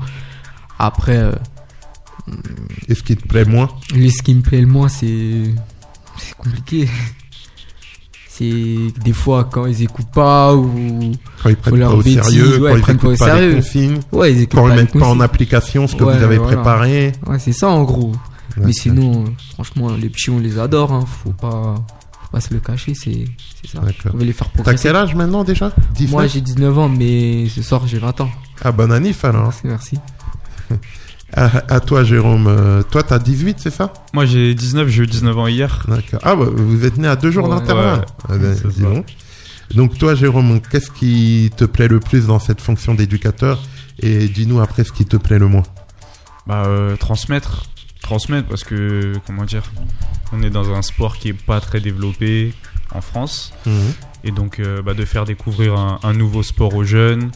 Après, 0.79 1.17
euh, 1.17 1.31
Et 2.87 2.95
ce 2.95 3.03
qui 3.03 3.15
te 3.15 3.27
plaît 3.27 3.45
moins? 3.45 3.69
ce 3.89 4.21
qui 4.21 4.35
me 4.35 4.41
plaît 4.41 4.61
le 4.61 4.67
moins, 4.67 4.87
c'est 4.87 5.43
c'est 6.17 6.35
compliqué. 6.35 6.87
C'est 8.35 8.91
des 9.03 9.13
fois 9.13 9.43
quand 9.43 9.67
ils 9.67 9.83
écoutent 9.83 10.11
pas 10.11 10.55
ou 10.55 11.11
Quand 11.43 11.49
ils 11.49 11.55
prennent 11.55 11.79
pas 11.79 11.89
au 11.93 11.97
bêtise, 11.97 12.21
sérieux, 12.23 12.59
ouais, 12.61 12.69
quand 12.71 12.75
ils 12.75 12.79
ils 12.79 12.81
prennent 12.81 12.97
pas 12.97 13.07
écoutent 13.07 13.21
au 13.21 13.25
pas 13.25 13.33
les 13.35 13.39
sérieux. 13.41 13.55
consignes, 13.57 13.99
ouais 14.11 14.33
ils 14.33 14.47
quand 14.47 14.63
pas 14.63 14.69
ils 14.69 14.75
mettent 14.75 14.97
pas 14.97 15.07
en 15.07 15.19
application 15.19 15.87
ce 15.87 15.95
que 15.95 16.03
Ouais, 16.03 16.17
vous 16.17 16.23
avez 16.23 16.37
voilà. 16.37 16.57
préparé. 16.57 17.11
Ouais, 17.27 17.37
c'est 17.37 17.53
ça 17.53 17.69
en 17.69 17.83
gros. 17.83 18.11
Mais 18.57 18.73
sinon, 18.73 19.25
franchement, 19.53 19.91
les 19.91 20.09
petits 20.09 20.31
on 20.31 20.39
les 20.39 20.57
adore. 20.57 20.93
Hein. 20.93 21.05
Faut 21.23 21.29
pas, 21.31 21.75
faut 22.21 22.29
pas 22.31 22.39
se 22.39 22.53
le 22.53 22.59
cacher. 22.59 22.93
C'est, 22.95 23.25
ça. 23.71 23.81
On 24.13 24.17
veut 24.17 24.25
les 24.25 24.33
faire 24.33 24.47
T'as 24.49 24.53
progresser. 24.63 24.87
quel 24.87 24.95
âge 24.95 25.13
maintenant 25.15 25.43
déjà? 25.43 25.71
19 25.95 26.11
Moi 26.11 26.25
j'ai 26.27 26.41
19 26.41 26.77
ans, 26.79 26.89
mais 26.89 27.47
ce 27.49 27.61
soir 27.61 27.83
j'ai 27.85 27.99
20 27.99 28.21
ans. 28.21 28.29
Ah, 28.63 28.71
bon 28.71 28.91
annif 28.91 29.23
alors. 29.25 29.53
Merci, 29.63 29.99
merci. 30.69 30.79
À, 31.35 31.73
à 31.73 31.79
toi, 31.79 32.03
Jérôme. 32.03 32.47
Euh, 32.47 32.83
toi, 32.83 33.01
t'as 33.03 33.19
18, 33.19 33.57
c'est 33.59 33.71
ça? 33.71 33.91
Moi 34.13 34.25
j'ai 34.25 34.53
19, 34.53 34.87
j'ai 34.87 35.03
eu 35.03 35.07
19 35.07 35.37
ans 35.37 35.47
hier. 35.47 35.83
D'accord. 35.87 36.19
Ah, 36.23 36.35
bah, 36.35 36.45
vous 36.53 36.85
êtes 36.85 36.97
né 36.97 37.07
à 37.07 37.15
deux 37.15 37.31
jours 37.31 37.49
Ouais. 37.49 37.55
d'intervalle. 37.55 37.99
Ouais. 37.99 38.05
Ah, 38.29 38.37
ben, 38.37 38.55
dis 38.69 38.81
donc. 38.81 39.15
Donc, 39.73 39.97
toi, 39.97 40.13
Jérôme, 40.13 40.61
qu'est-ce 40.61 40.91
qui 40.91 41.49
te 41.57 41.65
plaît 41.65 41.87
le 41.87 41.99
plus 41.99 42.27
dans 42.27 42.37
cette 42.39 42.61
fonction 42.61 42.93
d'éducateur? 42.93 43.59
Et 43.99 44.27
dis-nous 44.27 44.59
après 44.59 44.83
ce 44.83 44.91
qui 44.91 45.05
te 45.05 45.17
plaît 45.17 45.39
le 45.39 45.47
moins. 45.47 45.63
Bah 46.45 46.65
euh, 46.65 46.95
transmettre, 46.97 47.63
transmettre 48.01 48.47
parce 48.49 48.63
que 48.65 49.13
comment 49.25 49.45
dire, 49.45 49.63
on 50.33 50.43
est 50.43 50.49
dans 50.49 50.71
un 50.73 50.81
sport 50.81 51.17
qui 51.17 51.29
est 51.29 51.33
pas 51.33 51.61
très 51.61 51.79
développé 51.79 52.53
en 52.93 52.99
France 53.01 53.53
Mhm. 53.65 53.73
et 54.25 54.31
donc 54.31 54.59
euh, 54.59 54.81
bah, 54.81 54.93
de 54.93 55.05
faire 55.05 55.23
découvrir 55.25 55.75
un, 55.75 55.99
un 56.03 56.13
nouveau 56.13 56.43
sport 56.43 56.75
aux 56.75 56.83
jeunes 56.83 57.31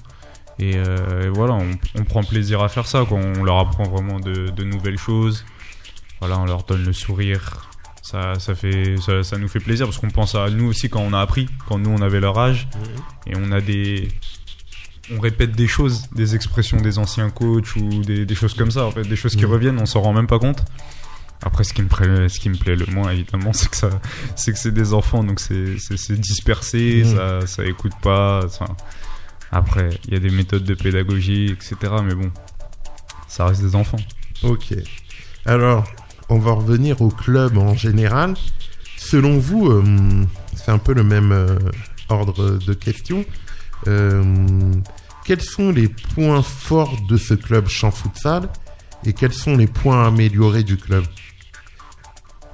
et, 0.60 0.76
euh, 0.76 1.26
et 1.26 1.30
voilà, 1.30 1.54
on, 1.54 1.72
on 2.00 2.04
prend 2.04 2.24
plaisir 2.24 2.62
à 2.62 2.70
faire 2.70 2.88
ça 2.88 3.06
quand 3.08 3.20
on 3.20 3.44
leur 3.44 3.58
apprend 3.60 3.84
vraiment 3.84 4.20
de, 4.20 4.50
de 4.50 4.64
nouvelles 4.64 4.98
choses. 4.98 5.46
Voilà, 6.20 6.40
on 6.40 6.46
leur 6.46 6.64
donne 6.64 6.84
le 6.84 6.94
sourire. 6.94 7.70
Ça, 8.02 8.36
ça 8.40 8.56
fait, 8.56 8.96
ça, 8.98 9.22
ça 9.24 9.38
nous 9.38 9.48
fait 9.50 9.60
plaisir 9.60 9.86
parce 9.86 9.98
qu'on 9.98 10.10
pense 10.10 10.34
à 10.36 10.50
nous 10.50 10.66
aussi 10.68 10.90
quand 10.90 11.02
on 11.02 11.12
a 11.14 11.20
appris, 11.20 11.48
quand 11.68 11.78
nous 11.78 11.90
on 11.90 12.02
avait 12.02 12.22
leur 12.22 12.40
âge 12.40 12.68
et 13.28 13.34
on 13.36 13.52
a 13.52 13.60
des, 13.60 14.08
on 15.16 15.20
répète 15.20 15.52
des 15.52 15.68
choses, 15.68 16.10
des 16.16 16.34
expressions 16.34 16.78
des 16.78 17.00
anciens 17.00 17.30
coachs 17.30 17.76
ou 17.76 18.02
des, 18.04 18.26
des 18.26 18.36
choses 18.36 18.54
comme 18.54 18.72
ça, 18.72 18.86
en 18.86 18.92
fait, 18.92 19.02
des 19.04 19.16
choses 19.18 19.36
qui 19.36 19.46
Mhm. 19.46 19.52
reviennent, 19.52 19.80
on 19.80 19.86
s'en 19.86 20.02
rend 20.02 20.14
même 20.14 20.28
pas 20.28 20.40
compte. 20.40 20.64
Après, 21.44 21.64
ce 21.66 21.74
qui 21.74 21.82
me 21.84 21.88
plaît, 21.88 22.30
ce 22.30 22.40
qui 22.40 22.50
me 22.50 22.56
plaît 22.56 22.76
le 22.78 22.86
moins, 22.88 23.12
évidemment, 23.12 23.52
c'est 23.54 23.70
que 23.70 23.76
ça, 23.78 23.90
c'est 24.38 24.54
que 24.54 24.58
c'est 24.58 24.72
des 24.74 24.94
enfants, 24.94 25.24
donc 25.26 25.40
c'est, 25.42 25.76
dispersé, 26.20 27.04
Mhm. 27.06 27.16
ça, 27.16 27.46
ça 27.48 27.66
écoute 27.66 27.94
pas. 28.02 28.40
Après, 29.52 29.90
il 30.08 30.14
y 30.14 30.18
a 30.18 30.20
des 30.20 30.30
méthodes 30.30 30.64
de 30.64 30.74
pédagogie, 30.74 31.52
etc. 31.52 31.76
Mais 32.04 32.16
bon, 32.16 32.32
ça 33.28 33.46
reste 33.46 33.62
des 33.62 33.76
enfants. 33.76 34.00
Ok. 34.44 34.74
Alors, 35.46 35.86
on 36.30 36.40
va 36.40 36.52
revenir 36.52 37.02
au 37.02 37.10
club 37.10 37.58
en 37.58 37.76
général. 37.76 38.36
Selon 38.98 39.38
vous, 39.38 39.70
euh, 39.70 40.26
c'est 40.56 40.72
un 40.72 40.78
peu 40.78 40.94
le 40.94 41.04
même 41.04 41.32
euh, 41.32 41.58
ordre 42.10 42.58
de 42.58 42.74
questions. 42.74 43.26
Euh, 43.88 44.74
quels 45.24 45.42
sont 45.42 45.72
les 45.72 45.88
points 45.88 46.42
forts 46.42 46.98
de 47.08 47.16
ce 47.18 47.34
club 47.34 47.68
champ 47.68 47.92
futsal 47.92 48.50
et 49.06 49.14
quels 49.14 49.34
sont 49.34 49.56
les 49.56 49.68
points 49.68 50.08
améliorés 50.08 50.64
du 50.64 50.78
club? 50.78 51.06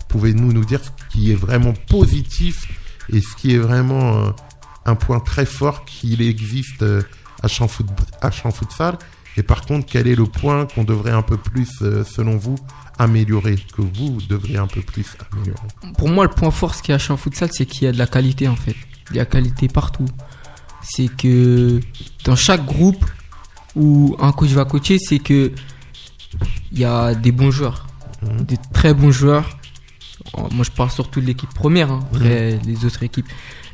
Pouvez-nous 0.10 0.54
nous 0.54 0.66
dire 0.66 0.82
ce 0.84 0.90
qui 1.10 1.32
est 1.32 1.36
vraiment 1.36 1.74
positif 1.90 2.68
et 3.12 3.22
ce 3.22 3.36
qui 3.36 3.56
est 3.56 3.60
vraiment 3.60 4.36
un 4.86 4.96
point 4.96 5.20
très 5.20 5.46
fort 5.46 5.86
qu'il 5.86 6.22
existe 6.22 6.84
euh, 6.84 7.02
à 7.42 7.48
champ, 7.48 7.68
à 8.22 8.32
futsal 8.52 8.98
et 9.36 9.44
par 9.44 9.66
contre, 9.66 9.88
quel 9.90 10.08
est 10.08 10.16
le 10.16 10.26
point 10.26 10.68
qu'on 10.68 10.84
devrait 10.84 11.12
un 11.12 11.24
peu 11.24 11.38
plus, 11.38 11.70
euh, 11.82 12.04
selon 12.04 12.38
vous, 12.38 12.56
améliorer 13.00 13.56
Que 13.76 13.82
vous 13.82 14.20
devriez 14.30 14.58
un 14.58 14.68
peu 14.68 14.82
plus 14.82 15.08
améliorer? 15.32 15.60
Pour 15.98 16.10
moi, 16.10 16.24
le 16.26 16.30
point 16.30 16.52
fort, 16.52 16.76
ce 16.76 16.84
qu'il 16.84 16.92
y 16.92 16.96
a 16.96 17.00
chez 17.00 17.14
un 17.14 17.18
futsal, 17.18 17.50
c'est 17.52 17.66
qu'il 17.66 17.86
y 17.86 17.88
a 17.88 17.92
de 17.92 17.98
la 17.98 18.06
qualité 18.06 18.48
en 18.48 18.56
fait. 18.56 18.76
Il 19.10 19.18
y 19.18 19.20
a 19.20 19.26
qualité 19.26 19.68
partout. 19.68 20.06
C'est 20.84 21.08
que 21.08 21.80
dans 22.26 22.36
chaque 22.36 22.64
groupe 22.66 23.04
où 23.76 24.16
un 24.20 24.32
coach 24.34 24.50
va 24.50 24.66
coacher, 24.66 25.00
c'est 25.00 25.20
que 25.20 25.52
il 26.72 26.80
y 26.80 26.86
a 26.86 27.16
des 27.16 27.32
bons 27.32 27.52
joueurs, 27.52 27.88
Mhm. 28.22 28.46
des 28.46 28.58
très 28.74 28.94
bons 28.94 29.12
joueurs. 29.12 29.58
Oh, 30.34 30.48
Moi, 30.52 30.64
je 30.64 30.72
parle 30.72 30.92
surtout 30.92 31.22
de 31.22 31.26
l'équipe 31.26 31.54
première, 31.54 31.92
hein, 31.92 32.02
après 32.14 32.60
les 32.66 32.86
autres 32.86 33.04
équipes, 33.04 33.28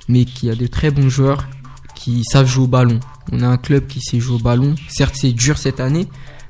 mais 0.10 0.26
qu'il 0.26 0.50
y 0.50 0.52
a 0.52 0.56
de 0.56 0.68
très 0.68 0.92
bons 0.92 1.08
joueurs 1.08 1.48
qui 1.96 2.24
savent 2.26 2.48
jouer 2.48 2.66
au 2.66 2.68
ballon. 2.68 3.00
On 3.32 3.42
a 3.42 3.48
un 3.48 3.58
club 3.58 3.88
qui 3.88 4.02
sait 4.02 4.20
jouer 4.20 4.36
au 4.36 4.40
ballon. 4.40 4.76
Certes, 4.90 5.16
c'est 5.16 5.32
dur 5.32 5.58
cette 5.58 5.80
année, 5.80 6.08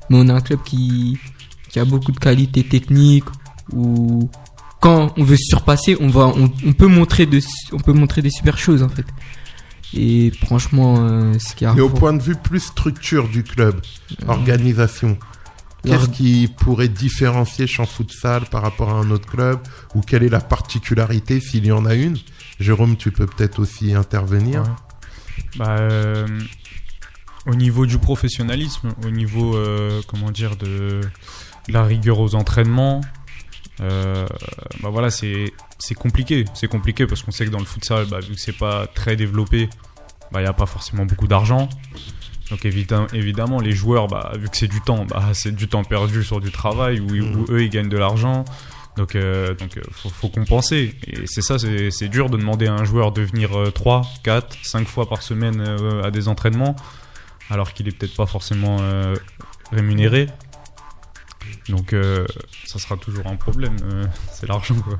mais 0.09 0.17
on 0.17 0.29
a 0.29 0.33
un 0.33 0.41
club 0.41 0.59
qui, 0.63 1.19
qui 1.69 1.79
a 1.79 1.85
beaucoup 1.85 2.11
de 2.11 2.19
qualité 2.19 2.63
technique 2.63 3.25
où 3.73 4.29
quand 4.79 5.13
on 5.17 5.23
veut 5.23 5.35
se 5.35 5.49
surpasser, 5.49 5.97
on 5.99 6.07
va, 6.07 6.27
on, 6.27 6.51
on 6.65 6.73
peut 6.73 6.87
montrer 6.87 7.25
de, 7.25 7.41
on 7.73 7.79
peut 7.79 7.93
montrer 7.93 8.21
des 8.21 8.31
super 8.31 8.57
choses 8.57 8.81
en 8.81 8.89
fait. 8.89 9.05
Et 9.93 10.31
franchement, 10.45 10.97
euh, 10.99 11.33
ce 11.39 11.53
qui 11.53 11.65
a 11.65 11.73
Et 11.75 11.81
au 11.81 11.89
point 11.89 12.13
de 12.13 12.21
vue 12.21 12.35
plus 12.35 12.59
structure 12.61 13.27
du 13.27 13.43
club, 13.43 13.81
organisation, 14.27 15.17
qu'est-ce 15.83 16.09
qui 16.09 16.47
pourrait 16.47 16.89
différencier 16.89 17.67
champ 17.67 17.87
futsal 17.87 18.43
par 18.45 18.61
rapport 18.61 18.89
à 18.89 18.93
un 18.93 19.09
autre 19.09 19.27
club? 19.27 19.59
Ou 19.95 20.01
quelle 20.01 20.23
est 20.23 20.29
la 20.29 20.41
particularité, 20.41 21.41
s'il 21.41 21.65
y 21.65 21.71
en 21.71 21.85
a 21.85 21.95
une 21.95 22.17
Jérôme, 22.59 22.97
tu 22.97 23.11
peux 23.11 23.25
peut-être 23.25 23.59
aussi 23.59 23.93
intervenir. 23.93 24.63
Ouais. 24.63 24.69
Bah, 25.57 25.77
euh, 25.79 26.27
au 27.45 27.55
niveau 27.55 27.85
du 27.85 27.97
professionnalisme, 27.97 28.93
au 29.05 29.09
niveau, 29.09 29.55
euh, 29.55 30.01
comment 30.07 30.31
dire, 30.31 30.55
de 30.57 31.01
la 31.67 31.83
rigueur 31.83 32.19
aux 32.19 32.35
entraînements, 32.35 33.01
euh, 33.81 34.27
bah 34.81 34.89
voilà, 34.89 35.09
c'est 35.09 35.53
c'est 35.77 35.95
compliqué. 35.95 36.45
C'est 36.53 36.67
compliqué 36.67 37.07
parce 37.07 37.23
qu'on 37.23 37.31
sait 37.31 37.45
que 37.45 37.51
dans 37.51 37.59
le 37.59 37.65
futsal, 37.65 38.05
bah, 38.07 38.19
vu 38.19 38.35
que 38.35 38.41
c'est 38.41 38.57
pas 38.57 38.87
très 38.87 39.15
développé, 39.15 39.69
bah 40.31 40.41
il 40.41 40.45
y 40.45 40.47
a 40.47 40.53
pas 40.53 40.65
forcément 40.65 41.05
beaucoup 41.05 41.27
d'argent. 41.27 41.69
Donc 42.51 42.65
évidemment, 42.65 43.07
évidemment, 43.13 43.59
les 43.61 43.71
joueurs, 43.71 44.07
bah, 44.07 44.33
vu 44.37 44.49
que 44.49 44.57
c'est 44.57 44.67
du 44.67 44.81
temps, 44.81 45.05
bah, 45.05 45.29
c'est 45.33 45.55
du 45.55 45.67
temps 45.67 45.83
perdu 45.83 46.23
sur 46.23 46.41
du 46.41 46.51
travail 46.51 46.99
où, 46.99 47.13
où 47.13 47.45
eux 47.49 47.63
ils 47.63 47.69
gagnent 47.69 47.89
de 47.89 47.97
l'argent. 47.97 48.43
Donc, 48.97 49.15
euh, 49.15 49.53
donc 49.55 49.77
euh, 49.77 49.81
faut, 49.91 50.29
compenser. 50.29 50.95
Et 51.07 51.25
c'est 51.25 51.41
ça, 51.41 51.57
c'est 51.57 52.09
dur 52.09 52.29
de 52.29 52.37
demander 52.37 52.67
à 52.67 52.73
un 52.73 52.83
joueur 52.83 53.11
de 53.11 53.21
venir 53.21 53.57
euh, 53.57 53.71
3, 53.71 54.01
4, 54.23 54.57
5 54.61 54.87
fois 54.87 55.07
par 55.07 55.21
semaine 55.21 55.61
euh, 55.61 56.03
à 56.03 56.11
des 56.11 56.27
entraînements, 56.27 56.75
alors 57.49 57.73
qu'il 57.73 57.87
est 57.87 57.91
peut-être 57.91 58.15
pas 58.15 58.25
forcément 58.25 58.77
euh, 58.81 59.15
rémunéré. 59.71 60.27
Donc 61.69 61.95
ça 62.65 62.79
sera 62.79 62.97
toujours 62.97 63.27
un 63.27 63.35
problème, 63.35 63.75
c'est 64.33 64.47
l'argent 64.47 64.75
quoi. 64.75 64.99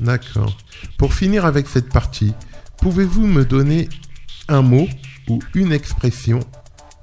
D'accord. 0.00 0.56
Pour 0.98 1.14
finir 1.14 1.44
avec 1.44 1.66
cette 1.66 1.88
partie, 1.88 2.34
pouvez-vous 2.78 3.26
me 3.26 3.44
donner 3.44 3.88
un 4.48 4.62
mot 4.62 4.86
ou 5.28 5.40
une 5.54 5.72
expression 5.72 6.40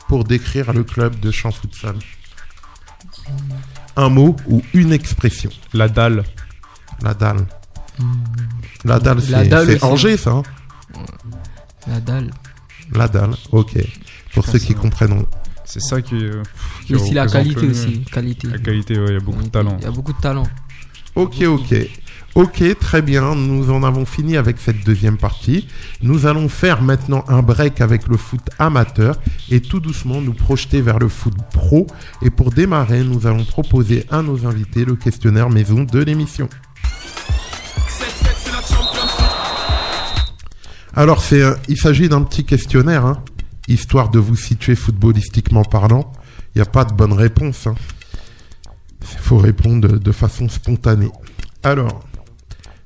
pour 0.07 0.23
décrire 0.23 0.71
le 0.71 0.83
club 0.83 1.19
de 1.19 1.31
champ 1.31 1.51
futsal? 1.51 1.95
Un 3.97 4.09
mot 4.09 4.35
ou 4.47 4.61
une 4.73 4.91
expression 4.91 5.49
La 5.73 5.87
dalle, 5.87 6.23
La 7.01 7.13
dalle. 7.13 7.45
La 8.83 8.99
dalle, 8.99 9.17
La 9.29 9.43
c'est 9.43 9.47
dalle 9.47 9.67
c'est. 9.67 9.83
Angers, 9.83 10.17
ça 10.17 10.31
hein 10.31 10.43
La 11.87 11.99
dalle. 11.99 12.31
La 12.93 13.07
dalle, 13.07 13.35
ok. 13.51 13.77
Pour 14.33 14.45
ceux 14.45 14.59
qui 14.59 14.75
comprendront. 14.75 15.25
c'est 15.63 15.79
ça 15.81 16.01
qui, 16.01 16.15
euh, 16.15 16.43
qui 16.85 16.93
Et 16.93 16.95
aussi 16.95 17.13
la 17.13 17.25
qualité 17.27 17.67
aussi. 17.67 18.03
Qualité. 18.11 18.47
La 18.47 18.57
qualité, 18.59 18.99
ouais, 18.99 19.05
il 19.07 19.13
y 19.13 19.17
a 19.17 19.19
beaucoup 19.19 19.43
de 19.43 19.49
talent. 19.49 19.77
Il 19.79 19.85
y 19.85 19.87
a 19.87 19.91
beaucoup 19.91 20.13
de 20.13 20.19
talent. 20.21 20.45
Ok, 21.15 21.41
ok. 21.43 21.73
Ok, 22.35 22.61
très 22.79 23.01
bien. 23.01 23.33
Nous 23.33 23.71
en 23.71 23.81
avons 23.83 24.05
fini 24.05 24.35
avec 24.35 24.57
cette 24.59 24.83
deuxième 24.83 25.17
partie. 25.17 25.69
Nous 26.01 26.25
allons 26.25 26.49
faire 26.49 26.81
maintenant 26.81 27.23
un 27.29 27.41
break 27.41 27.79
avec 27.79 28.07
le 28.09 28.17
foot 28.17 28.41
amateur 28.59 29.21
et 29.49 29.61
tout 29.61 29.79
doucement 29.79 30.19
nous 30.19 30.33
projeter 30.33 30.81
vers 30.81 30.99
le 30.99 31.07
foot 31.07 31.33
pro. 31.53 31.87
Et 32.21 32.29
pour 32.29 32.51
démarrer, 32.51 33.05
nous 33.05 33.25
allons 33.25 33.45
proposer 33.45 34.05
à 34.11 34.21
nos 34.21 34.45
invités 34.45 34.83
le 34.83 34.97
questionnaire 34.97 35.49
maison 35.49 35.83
de 35.85 35.99
l'émission. 35.99 36.49
Alors, 40.93 41.21
c'est, 41.21 41.41
il 41.69 41.77
s'agit 41.77 42.09
d'un 42.09 42.21
petit 42.23 42.43
questionnaire, 42.45 43.05
hein, 43.05 43.23
histoire 43.69 44.09
de 44.09 44.19
vous 44.19 44.35
situer 44.35 44.75
footballistiquement 44.75 45.63
parlant. 45.63 46.11
Il 46.53 46.57
n'y 46.57 46.61
a 46.61 46.69
pas 46.69 46.83
de 46.83 46.93
bonne 46.93 47.13
réponse. 47.13 47.67
hein. 47.67 47.75
Il 49.01 49.19
faut 49.19 49.37
répondre 49.37 49.87
de 49.99 50.11
façon 50.11 50.49
spontanée. 50.49 51.11
Alors, 51.63 52.03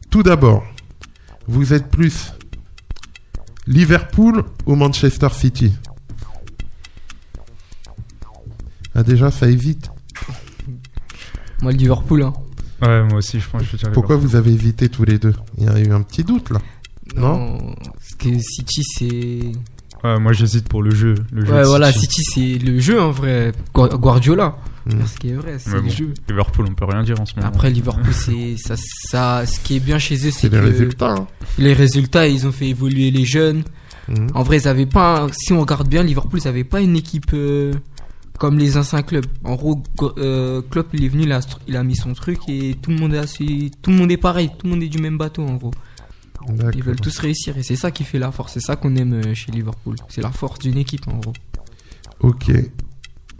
tout 0.10 0.24
d'abord, 0.24 0.63
vous 1.48 1.74
êtes 1.74 1.89
plus 1.89 2.34
Liverpool 3.67 4.43
ou 4.65 4.76
Manchester 4.76 5.30
City? 5.32 5.74
Ah 8.95 9.04
déjà, 9.04 9.32
ça 9.32 9.48
évite. 9.50 9.91
Moi, 11.62 11.72
le 11.72 11.78
Liverpool. 11.78 12.24
Hein. 12.24 12.34
Ouais, 12.82 13.04
moi 13.04 13.19
aussi, 13.19 13.39
je 13.39 13.48
pense 13.50 13.62
que 13.62 13.67
je 13.67 13.72
vais 13.74 13.78
dire 13.78 13.91
Pourquoi 13.91 14.15
vous 14.15 14.36
avez 14.36 14.52
hésité 14.52 14.89
tous 14.89 15.04
les 15.04 15.19
deux? 15.19 15.34
Il 15.58 15.65
y 15.65 15.67
a 15.67 15.80
eu 15.80 15.91
un 15.91 16.02
petit 16.02 16.24
doute 16.24 16.50
là. 16.50 16.60
Non? 17.15 17.58
Parce 17.93 18.15
que 18.17 18.39
City, 18.39 18.84
c'est. 18.84 19.52
Ouais, 20.08 20.17
moi 20.19 20.32
j'hésite 20.32 20.67
pour 20.69 20.82
le 20.82 20.91
jeu. 20.91 21.15
Le 21.32 21.45
jeu 21.45 21.54
Ouais, 21.54 21.62
de 21.62 21.67
voilà, 21.67 21.91
City. 21.91 22.24
City, 22.24 22.58
c'est 22.60 22.65
le 22.65 22.80
jeu 22.80 23.02
en 23.02 23.12
vrai. 23.12 23.52
Gua- 23.74 23.95
Guardiola. 23.98 24.58
Mm. 24.86 25.06
Ce 25.06 25.18
qui 25.18 25.30
est 25.30 25.34
vrai, 25.36 25.58
c'est 25.60 25.72
le 25.72 25.82
bon, 25.82 25.89
jeu. 25.89 26.13
Liverpool, 26.30 26.65
on 26.70 26.74
peut 26.74 26.86
rien 26.86 27.04
dire 27.04 27.20
en 27.20 27.26
ce 27.26 27.36
moment. 27.36 27.48
Après, 27.48 27.70
Liverpool, 27.70 28.13
c'est 28.13 28.56
ça, 28.58 28.76
ça. 28.78 29.46
Ce 29.46 29.60
qui 29.60 29.76
est 29.76 29.80
bien 29.80 30.00
chez 30.00 30.15
eux, 30.28 30.32
C'est 30.32 30.50
les 30.50 30.58
que 30.58 30.63
résultats. 30.63 31.12
hein. 31.12 31.28
les 31.58 31.74
résultats, 31.74 32.28
ils 32.28 32.48
ont 32.48 32.52
fait 32.52 32.70
évoluer 32.70 33.12
les 33.12 33.26
jeunes. 33.26 33.63
Mhm. 34.08 34.30
En 34.34 34.44
vrai, 34.44 34.58
ils 34.58 34.68
avaient 34.68 34.86
pas. 34.86 35.24
un- 35.24 35.28
Si 35.32 35.54
on 35.54 35.60
regarde 35.62 35.88
bien, 35.88 36.02
Liverpool, 36.04 36.39
ils 36.44 36.48
avaient 36.48 36.63
pas 36.63 36.82
une 36.82 36.96
équipe 36.96 37.32
euh, 37.34 37.74
comme 38.39 38.58
les 38.58 38.78
anciens 38.78 39.02
clubs. 39.04 39.26
En 39.44 39.56
gros, 39.56 39.84
euh, 40.18 40.62
Klopp, 40.70 40.88
il 40.94 41.04
est 41.04 41.10
venu, 41.10 41.24
il 41.24 41.32
a, 41.34 41.42
il 41.68 41.76
a 41.76 41.84
mis 41.84 41.96
son 41.98 42.13
truc 42.13 42.39
et 42.48 42.76
tout 42.82 42.89
le 42.92 42.98
monde 42.98 43.13
est 43.13 43.82
tout 43.82 43.92
le 43.92 43.98
monde 43.98 44.12
est 44.12 44.18
pareil, 44.18 44.50
tout 44.58 44.65
le 44.65 44.70
monde 44.72 44.82
est 44.84 44.88
du 44.88 44.98
même 45.00 45.18
bateau 45.18 45.44
en 45.46 45.56
gros. 45.56 45.72
Ils 46.74 46.82
veulent 46.84 46.96
tous 47.00 47.20
réussir 47.20 47.58
et 47.58 47.63
c'est 47.63 47.76
ça 47.76 47.92
qui 47.92 48.04
fait 48.06 48.18
la 48.18 48.32
force. 48.32 48.54
C'est 48.54 48.62
ça 48.62 48.78
qu'on 48.78 48.96
aime 48.96 49.13
euh, 49.13 49.34
chez 49.36 49.52
Liverpool. 49.52 49.98
C'est 50.08 50.22
la 50.22 50.32
force 50.32 50.58
d'une 50.60 50.78
équipe 50.78 51.06
en 51.10 51.18
gros. 51.18 51.34
Ok. 52.22 52.50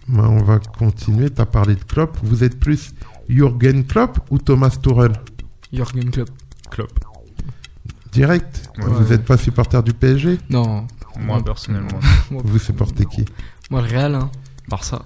Ben, 0.10 0.26
on 0.26 0.44
va 0.44 0.60
continuer. 0.60 1.30
Tu 1.30 1.42
as 1.42 1.46
parlé 1.46 1.76
de 1.76 1.84
Klopp. 1.84 2.18
Vous 2.24 2.44
êtes 2.44 2.60
plus 2.60 2.92
Jürgen 3.30 3.86
Klopp 3.86 4.20
ou 4.32 4.38
Thomas 4.40 4.70
Tuchel? 4.82 5.14
Jürgen 5.72 6.10
Klopp. 6.12 6.30
Klopp. 6.72 7.00
Direct? 8.12 8.70
Ouais. 8.78 8.86
Vous 8.88 9.10
n'êtes 9.10 9.24
pas 9.24 9.38
supporter 9.38 9.84
du 9.84 9.94
PSG 9.94 10.40
Non, 10.50 10.88
Moi, 11.20 11.44
personnellement. 11.44 12.00
Vous 12.32 12.58
supportez 12.60 13.06
qui? 13.06 13.26
moi 13.70 13.82
le 13.82 13.88
Real. 13.88 14.16
Hein. 14.16 14.32
Barça. 14.68 15.04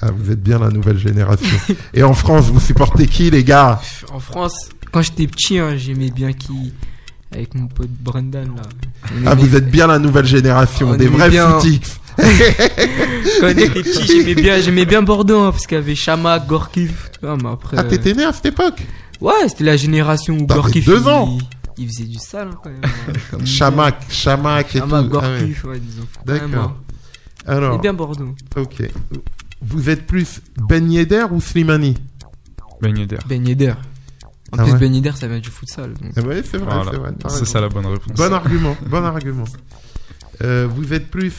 Ah, 0.00 0.10
vous 0.10 0.30
êtes 0.30 0.42
bien 0.42 0.58
la 0.58 0.70
nouvelle 0.70 0.96
génération. 0.98 1.56
Et 1.94 2.02
en 2.02 2.14
France, 2.14 2.46
vous 2.46 2.60
supportez 2.60 3.06
qui, 3.06 3.30
les 3.30 3.44
gars? 3.44 3.80
En 4.12 4.18
France, 4.20 4.70
quand 4.90 5.02
j'étais 5.02 5.26
petit, 5.26 5.58
hein, 5.58 5.76
j'aimais 5.76 6.10
bien 6.10 6.32
qui? 6.32 6.72
Avec 7.32 7.54
mon 7.54 7.66
pote 7.66 7.90
Brendan 7.90 8.54
là. 8.56 8.62
Ah, 9.26 9.34
vous 9.34 9.54
êtes 9.54 9.70
bien 9.70 9.86
la 9.88 9.98
nouvelle 9.98 10.24
génération, 10.26 10.90
On 10.90 10.96
des 10.96 11.08
vrais 11.08 11.28
bien- 11.30 11.50
footix. 11.60 12.00
Quand 13.40 13.46
on 13.46 13.48
était 13.48 13.68
petit, 13.68 14.06
j'aimais 14.06 14.34
bien, 14.34 14.60
j'aimais 14.60 14.84
bien 14.86 15.02
Bordeaux 15.02 15.40
hein, 15.40 15.52
parce 15.52 15.66
qu'il 15.66 15.76
y 15.76 15.80
avait 15.80 15.94
Chamac, 15.94 16.46
Gorkif. 16.46 17.10
Ah, 17.22 17.34
mais 17.42 17.48
après, 17.50 17.76
Ah, 17.78 17.84
t'étais 17.84 18.14
né 18.14 18.24
à 18.24 18.32
cette 18.32 18.46
époque 18.46 18.82
Ouais, 19.20 19.48
c'était 19.48 19.64
la 19.64 19.76
génération 19.76 20.34
où 20.34 20.46
T'avais 20.46 20.60
Gorkif. 20.60 20.86
deux 20.86 21.08
ans. 21.08 21.36
Il, 21.78 21.86
faisait 21.88 22.04
du 22.04 22.18
sale 22.18 22.48
hein, 22.52 22.58
quand 22.62 22.70
même. 22.70 23.44
Chamac, 23.46 23.96
Chamac 24.08 24.74
et 24.74 24.78
Chamac, 24.78 25.10
tout. 25.10 25.18
Ah 25.22 25.28
ouais. 25.30 25.38
Gorkif, 25.40 25.64
ouais, 25.64 25.78
disons. 25.78 26.06
D'accord. 26.24 26.48
Vraiment. 26.48 26.76
Alors, 27.46 27.74
Et 27.76 27.78
bien 27.78 27.92
Bordeaux. 27.94 28.34
ok. 28.56 28.82
Vous 29.62 29.90
êtes 29.90 30.06
plus 30.06 30.40
Ben 30.68 30.90
Yedder 30.90 31.26
ou 31.30 31.40
Slimani 31.40 31.96
Ben 32.80 32.96
Yedder. 32.96 33.18
Ben 33.28 33.46
Yedder. 33.46 33.74
En 34.52 34.58
Ah 34.58 34.62
plus, 34.64 34.72
ouais 34.72 34.78
Ben 34.78 34.94
Yedder, 34.94 35.12
ça 35.14 35.28
vient 35.28 35.38
du 35.38 35.50
futsal. 35.50 35.92
donc. 35.94 36.12
Ah 36.16 36.20
ouais, 36.22 36.42
c'est 36.50 36.56
vrai, 36.58 36.74
Voilà. 36.74 36.90
c'est 36.92 36.98
vrai. 36.98 37.10
t'as 37.18 37.28
C'est 37.28 37.44
ça 37.46 37.60
la 37.60 37.68
bonne 37.68 37.86
réponse. 37.86 38.16
Bon 38.16 38.32
argument, 38.32 38.76
bon 38.86 39.04
argument. 39.04 39.44
Euh, 40.42 40.66
vous 40.70 40.92
êtes 40.92 41.08
plus 41.10 41.32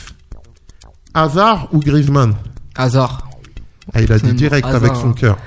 Hazard 1.21 1.67
ou 1.73 1.79
Griezmann 1.79 2.35
Hazard. 2.75 3.27
Ah, 3.93 4.01
il 4.01 4.11
a 4.11 4.19
dit 4.19 4.33
direct 4.33 4.65
Hazard, 4.67 4.83
avec 4.83 4.95
son 4.95 5.13
cœur. 5.13 5.37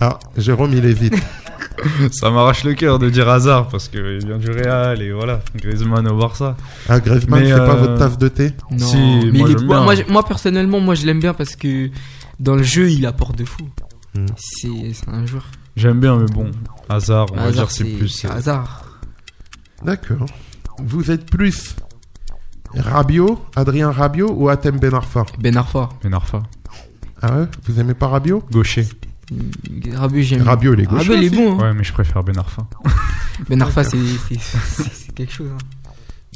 Ah, 0.00 0.18
Jérôme, 0.36 0.72
il 0.72 0.84
hésite. 0.84 1.14
Ça 2.12 2.30
m'arrache 2.30 2.64
le 2.64 2.74
cœur 2.74 2.98
de 2.98 3.08
dire 3.08 3.28
hasard 3.28 3.68
parce 3.68 3.88
qu'il 3.88 4.18
vient 4.26 4.36
du 4.38 4.50
Real 4.50 5.00
et 5.00 5.12
voilà. 5.12 5.40
Griezmann 5.56 6.06
au 6.08 6.18
Barça. 6.18 6.56
Ah, 6.88 7.00
Griezmann, 7.00 7.40
Mais, 7.42 7.48
c'est 7.50 7.56
pas 7.56 7.74
euh, 7.74 7.76
votre 7.76 7.98
tasse 7.98 8.18
de 8.18 8.28
thé 8.28 8.52
Non, 8.70 8.78
Si, 8.86 8.96
mais 9.32 9.38
moi, 9.38 9.48
il 9.50 9.56
est- 9.56 9.62
moi, 9.64 9.76
bien. 9.76 9.84
moi, 9.84 9.94
je- 9.94 10.02
moi, 10.12 10.22
personnellement, 10.24 10.80
moi 10.80 10.94
je 10.94 11.06
l'aime 11.06 11.20
bien 11.20 11.32
parce 11.32 11.54
que 11.56 11.90
dans 12.38 12.56
le 12.56 12.62
jeu, 12.62 12.90
il 12.90 13.06
apporte 13.06 13.36
de 13.38 13.44
fou. 13.44 13.62
Hmm. 14.14 14.26
C'est 14.36 15.08
un 15.08 15.24
joueur. 15.26 15.46
J'aime 15.76 16.00
bien, 16.00 16.18
mais 16.18 16.26
bon, 16.26 16.50
hasard, 16.88 17.26
on 17.32 17.36
va 17.36 17.42
Hazard, 17.44 17.66
dire 17.68 17.70
c'est 17.70 17.84
plus. 17.84 18.08
c'est 18.08 18.28
euh, 18.28 18.32
hasard. 18.34 18.84
D'accord. 19.84 20.26
Vous 20.82 21.10
êtes 21.10 21.30
plus 21.30 21.76
Rabiot, 22.76 23.44
Adrien 23.56 23.90
Rabiot 23.90 24.32
ou 24.32 24.48
Atem 24.48 24.78
Ben 24.78 24.94
Arfa? 24.94 25.24
Ben 25.38 25.56
Arfa. 25.56 25.88
Ben 26.02 26.14
Arfa. 26.14 26.42
Ah 27.22 27.36
ouais? 27.38 27.46
Vous 27.64 27.80
aimez 27.80 27.94
pas 27.94 28.08
Rabiot 28.08 28.42
Gaucher. 28.50 28.86
Rabiot, 29.94 30.22
j'aime. 30.22 30.42
Rabiot, 30.42 30.74
il 30.74 30.80
est 30.80 30.84
gaucher 30.84 31.08
Rabiot, 31.08 31.14
il 31.14 31.24
est 31.24 31.30
bon. 31.36 31.58
hein. 31.58 31.62
Ouais, 31.62 31.74
mais 31.74 31.84
je 31.84 31.92
préfère 31.92 32.22
Ben 32.22 32.38
Arfa. 32.38 32.66
Ben 33.48 33.60
Arfa, 33.62 33.84
c'est 33.84 33.96
c'est- 34.28 34.38
c'est- 34.40 34.90
c'est 34.92 35.14
quelque 35.14 35.32
chose. 35.32 35.50
hein. 35.52 35.90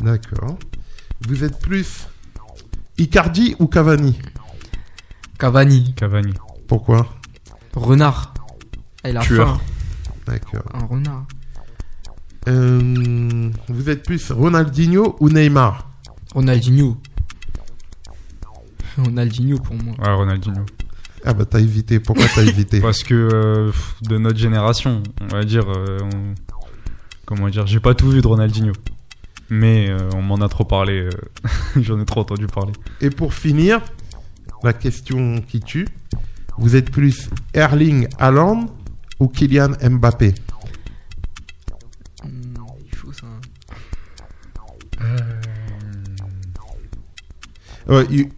D'accord. 0.05 0.57
Vous 1.29 1.44
êtes 1.44 1.59
plus 1.61 2.07
Icardi 2.99 3.55
ou 3.59 3.66
Cavani? 3.66 4.18
Cavani. 5.38 5.94
Cavani. 5.94 6.33
Pourquoi? 6.68 7.07
Renard. 7.75 8.35
Ah, 9.03 9.11
il 9.11 9.16
a 9.16 9.20
Tueur. 9.20 9.57
faim. 9.57 9.61
D'accord. 10.27 10.62
Un 10.75 10.87
renard. 10.87 11.27
Euh, 12.49 13.51
vous 13.68 13.88
êtes 13.90 14.05
plus 14.05 14.31
Ronaldinho 14.31 15.16
ou 15.20 15.29
Neymar? 15.31 15.90
Ronaldinho. 16.35 16.97
Ronaldinho 18.99 19.59
pour 19.59 19.75
moi. 19.77 19.94
Ouais, 19.99 20.12
Ronaldinho. 20.14 20.64
Ah 21.25 21.33
bah 21.35 21.44
t'as 21.47 21.61
évité. 21.61 22.01
Pourquoi 22.01 22.27
t'as 22.35 22.42
évité 22.42 22.81
Parce 22.83 23.03
que 23.03 23.14
euh, 23.14 23.73
de 24.03 24.18
notre 24.18 24.38
génération, 24.38 25.03
on 25.23 25.27
va 25.29 25.44
dire. 25.44 25.64
euh, 25.68 25.99
on- 26.03 26.35
Comment 27.27 27.49
dire 27.49 27.66
J'ai 27.66 27.81
pas 27.81 27.94
tout 27.94 28.11
vu 28.11 28.20
de 28.20 28.27
Ronaldinho. 28.27 28.73
Mais 29.49 29.88
euh, 29.88 30.11
on 30.14 30.20
m'en 30.23 30.37
a 30.37 30.49
trop 30.49 30.64
parlé. 30.64 31.09
J'en 31.81 31.99
ai 32.01 32.05
trop 32.05 32.20
entendu 32.20 32.47
parler. 32.47 32.73
Et 33.01 33.09
pour 33.11 33.33
finir, 33.33 33.81
la 34.62 34.73
question 34.75 35.40
qui 35.40 35.61
tue. 35.61 35.88
Vous 36.59 36.77
êtes 36.77 36.90
plus 36.90 37.31
Erling 37.55 38.07
Haaland 38.18 38.66
ou 39.18 39.29
Kylian 39.29 39.70
Mbappé? 39.83 40.35
Euh, 47.90 48.05
il- 48.11 48.29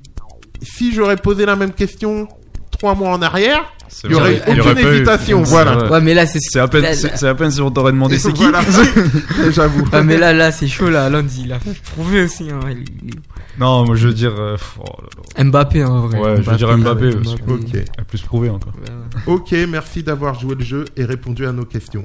Si 0.63 0.93
j'aurais 0.95 1.17
posé 1.17 1.45
la 1.45 1.55
même 1.55 1.73
question 1.73 2.29
trois 2.71 2.95
mois 2.95 3.11
en 3.11 3.21
arrière, 3.21 3.63
il 4.05 4.11
y 4.11 4.15
aurait 4.15 4.43
il 4.49 4.57
y 4.57 4.61
aucune 4.61 4.61
aurait 4.61 4.75
pas 4.75 4.81
eu- 4.91 4.95
hésitation. 4.97 5.45
c'est 5.45 5.51
Voilà. 5.51 5.75
vrai. 5.77 5.91
Ouais, 5.91 6.01
mais 6.01 6.15
là, 6.15 6.27
c'est 6.27 6.41
C'est 6.41 6.59
à 6.59 6.67
peine, 6.67 6.83
là, 6.83 6.95
c'est 6.95 7.09
là- 7.09 7.17
c'est 7.17 7.29
à 7.29 7.35
peine 7.35 7.51
si 7.51 7.61
on 7.61 7.71
t'aurait 7.71 7.93
demandé 7.93 8.19
c'est 8.19 8.33
qui. 8.33 8.43
Voilà. 8.43 8.61
J'avoue. 9.51 9.85
Ah, 9.93 10.03
mais 10.03 10.17
là, 10.17 10.33
là, 10.33 10.51
c'est 10.53 10.67
chaud, 10.67 10.89
là. 10.89 11.05
Haaland, 11.05 11.27
il 11.39 11.53
a 11.53 11.59
prouvé 11.95 12.23
aussi. 12.25 12.49
Hein. 12.51 12.61
Il- 12.71 13.15
Non, 13.61 13.85
moi 13.85 13.97
je 13.97 14.09
veux 14.09 14.15
dire. 14.15 14.35
euh, 14.39 14.57
pff, 14.57 14.79
oh 14.81 14.85
là 15.03 15.09
là. 15.39 15.45
Mbappé, 15.45 15.83
hein, 15.83 15.89
en 15.91 16.07
vrai. 16.09 16.19
Ouais, 16.19 16.37
je 16.43 16.51
veux 16.51 16.57
dire 16.57 16.77
Mbappé, 16.79 17.11
parce 17.17 17.35
que- 17.37 17.51
Ok. 17.53 17.69
Elle 17.75 17.85
a 17.99 18.05
plus 18.05 18.23
prouvé 18.23 18.49
encore. 18.51 18.73
Ouais, 18.83 18.91
ouais. 18.91 19.35
Ok, 19.35 19.55
merci 19.69 20.03
d'avoir 20.03 20.39
joué 20.41 20.55
le 20.55 20.65
jeu 20.65 20.85
et 20.97 21.05
répondu 21.05 21.47
à 21.47 21.53
nos 21.53 21.65
questions. 21.67 22.05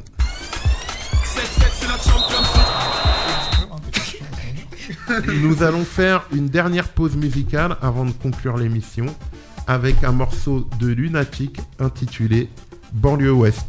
Nous 5.41 5.63
allons 5.63 5.83
faire 5.83 6.25
une 6.33 6.47
dernière 6.47 6.87
pause 6.87 7.15
musicale 7.15 7.75
avant 7.81 8.05
de 8.05 8.11
conclure 8.11 8.57
l'émission 8.57 9.05
avec 9.67 10.03
un 10.03 10.11
morceau 10.11 10.67
de 10.79 10.87
Lunatic 10.87 11.59
intitulé 11.79 12.49
Banlieue 12.93 13.33
Ouest. 13.33 13.65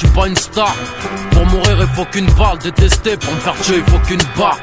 Suis 0.00 0.08
pas 0.08 0.26
une 0.26 0.36
star. 0.36 0.74
Pour 1.30 1.46
mourir, 1.46 1.78
il 1.80 1.96
faut 1.96 2.04
qu'une 2.06 2.30
balle. 2.32 2.58
Détester, 2.58 3.16
pour 3.16 3.34
me 3.34 3.40
faire 3.40 3.54
tuer, 3.60 3.82
il 3.86 3.92
faut 3.92 3.98
qu'une 4.00 4.22
barre. 4.36 4.58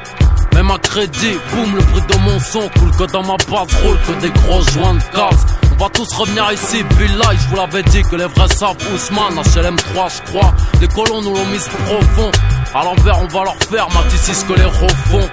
Même 0.53 0.71
à 0.71 0.77
crédit, 0.79 1.37
boum, 1.51 1.75
le 1.75 1.81
bruit 1.83 2.01
de 2.09 2.17
mon 2.17 2.39
son 2.39 2.67
coule 2.79 2.91
que 2.91 3.11
dans 3.11 3.21
ma 3.21 3.37
base 3.37 3.73
roule 3.83 3.97
que 4.07 4.21
des 4.21 4.29
gros 4.29 4.61
joints 4.61 4.95
de 4.95 5.15
gaz. 5.15 5.45
On 5.73 5.83
va 5.83 5.89
tous 5.89 6.11
revenir 6.15 6.51
ici, 6.51 6.83
Billah, 6.97 7.29
je 7.33 7.49
vous 7.49 7.55
l'avais 7.55 7.83
dit 7.83 8.01
que 8.01 8.15
les 8.15 8.25
vrais 8.25 8.47
savent 8.47 8.75
Ousmane, 8.91 9.35
HLM3, 9.35 10.15
je 10.15 10.31
crois. 10.31 10.53
Les 10.81 10.87
colons 10.87 11.21
nous 11.21 11.35
l'ont 11.35 11.45
mise 11.45 11.67
profond. 11.85 12.31
À 12.73 12.83
l'envers, 12.83 13.19
on 13.21 13.27
va 13.27 13.43
leur 13.43 13.57
faire, 13.69 13.87
Matisse, 13.93 14.39
ce 14.39 14.45
que 14.45 14.53
les 14.53 14.65
refont. 14.65 15.29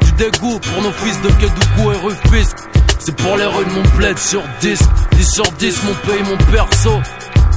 Du 0.00 0.12
dégoût 0.12 0.58
pour 0.58 0.82
nos 0.82 0.92
fils 0.92 1.20
de 1.22 1.28
Kédougou 1.28 1.92
et 1.92 1.96
Rufus. 1.96 2.48
C'est 2.98 3.14
pour 3.16 3.36
les 3.36 3.44
rues 3.44 3.64
de 3.66 3.70
mon 3.70 3.82
bled 3.96 4.18
sur 4.18 4.42
10. 4.60 4.78
10 5.12 5.30
sur 5.30 5.44
10, 5.52 5.82
mon 5.84 5.94
pays, 6.10 6.22
mon 6.24 6.36
perso. 6.50 7.00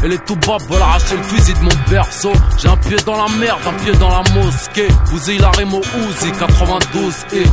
Et 0.04 0.08
les 0.08 0.18
toubabs 0.20 0.62
veulent 0.70 0.82
arracher 0.82 1.18
le 1.18 1.24
fusil 1.24 1.54
de 1.54 1.64
mon 1.64 1.90
berceau. 1.90 2.32
J'ai 2.58 2.68
un 2.68 2.78
pied 2.78 2.98
dans 3.06 3.18
la 3.18 3.28
merde, 3.38 3.60
un 3.68 3.74
pied 3.84 3.94
dans 3.94 4.10
la 4.10 4.24
mosquée. 4.34 4.88
Vous 5.06 5.20
la 5.40 5.50
rime 5.52 5.74
au 5.74 5.82
Uzi 5.82 6.32
92 6.38 7.14
et. 7.34 7.44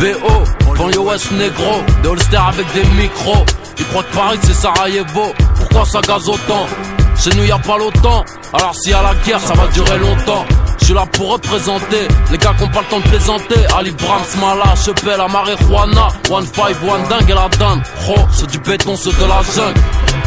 BO, 0.00 0.74
banlieue 0.76 0.98
ouest 0.98 1.30
négro, 1.32 1.82
des 2.02 2.08
holsters 2.08 2.48
avec 2.48 2.66
des 2.72 2.84
micros. 3.00 3.44
Ils 3.78 3.84
croient 3.86 4.02
que 4.02 4.14
Paris 4.14 4.38
c'est 4.42 4.54
Sarajevo, 4.54 5.32
pourquoi 5.56 5.84
ça 5.84 6.00
gaze 6.00 6.28
autant? 6.28 6.66
Chez 7.18 7.30
nous 7.36 7.44
y 7.44 7.52
a 7.52 7.58
pas 7.58 7.76
l'OTAN, 7.76 8.24
alors 8.54 8.74
s'il 8.74 8.92
y 8.92 8.94
a 8.94 9.02
la 9.02 9.14
guerre 9.26 9.40
ça 9.40 9.52
va 9.54 9.66
durer 9.68 9.98
longtemps. 9.98 10.46
Je 10.80 10.86
suis 10.86 10.94
là 10.94 11.06
pour 11.12 11.32
représenter 11.32 12.08
les 12.30 12.38
gars 12.38 12.54
qui 12.56 12.64
ont 12.64 12.68
pas 12.68 12.80
le 12.80 12.86
temps 12.86 13.00
de 13.00 13.08
plaisanter. 13.08 13.66
Ali 13.76 13.90
Brahms, 13.92 14.40
Mala, 14.40 14.74
Chepel, 14.76 15.16
la 15.18 15.28
marijuana. 15.28 16.08
One 16.30 16.46
five, 16.46 16.76
one 16.82 17.02
dingue 17.08 17.30
et 17.30 17.34
la 17.34 17.48
dinde. 17.48 17.82
Pro, 18.02 18.16
c'est 18.32 18.50
du 18.50 18.58
béton, 18.58 18.96
c'est 18.96 19.10
de 19.10 19.26
la 19.26 19.42
jungle. 19.54 19.80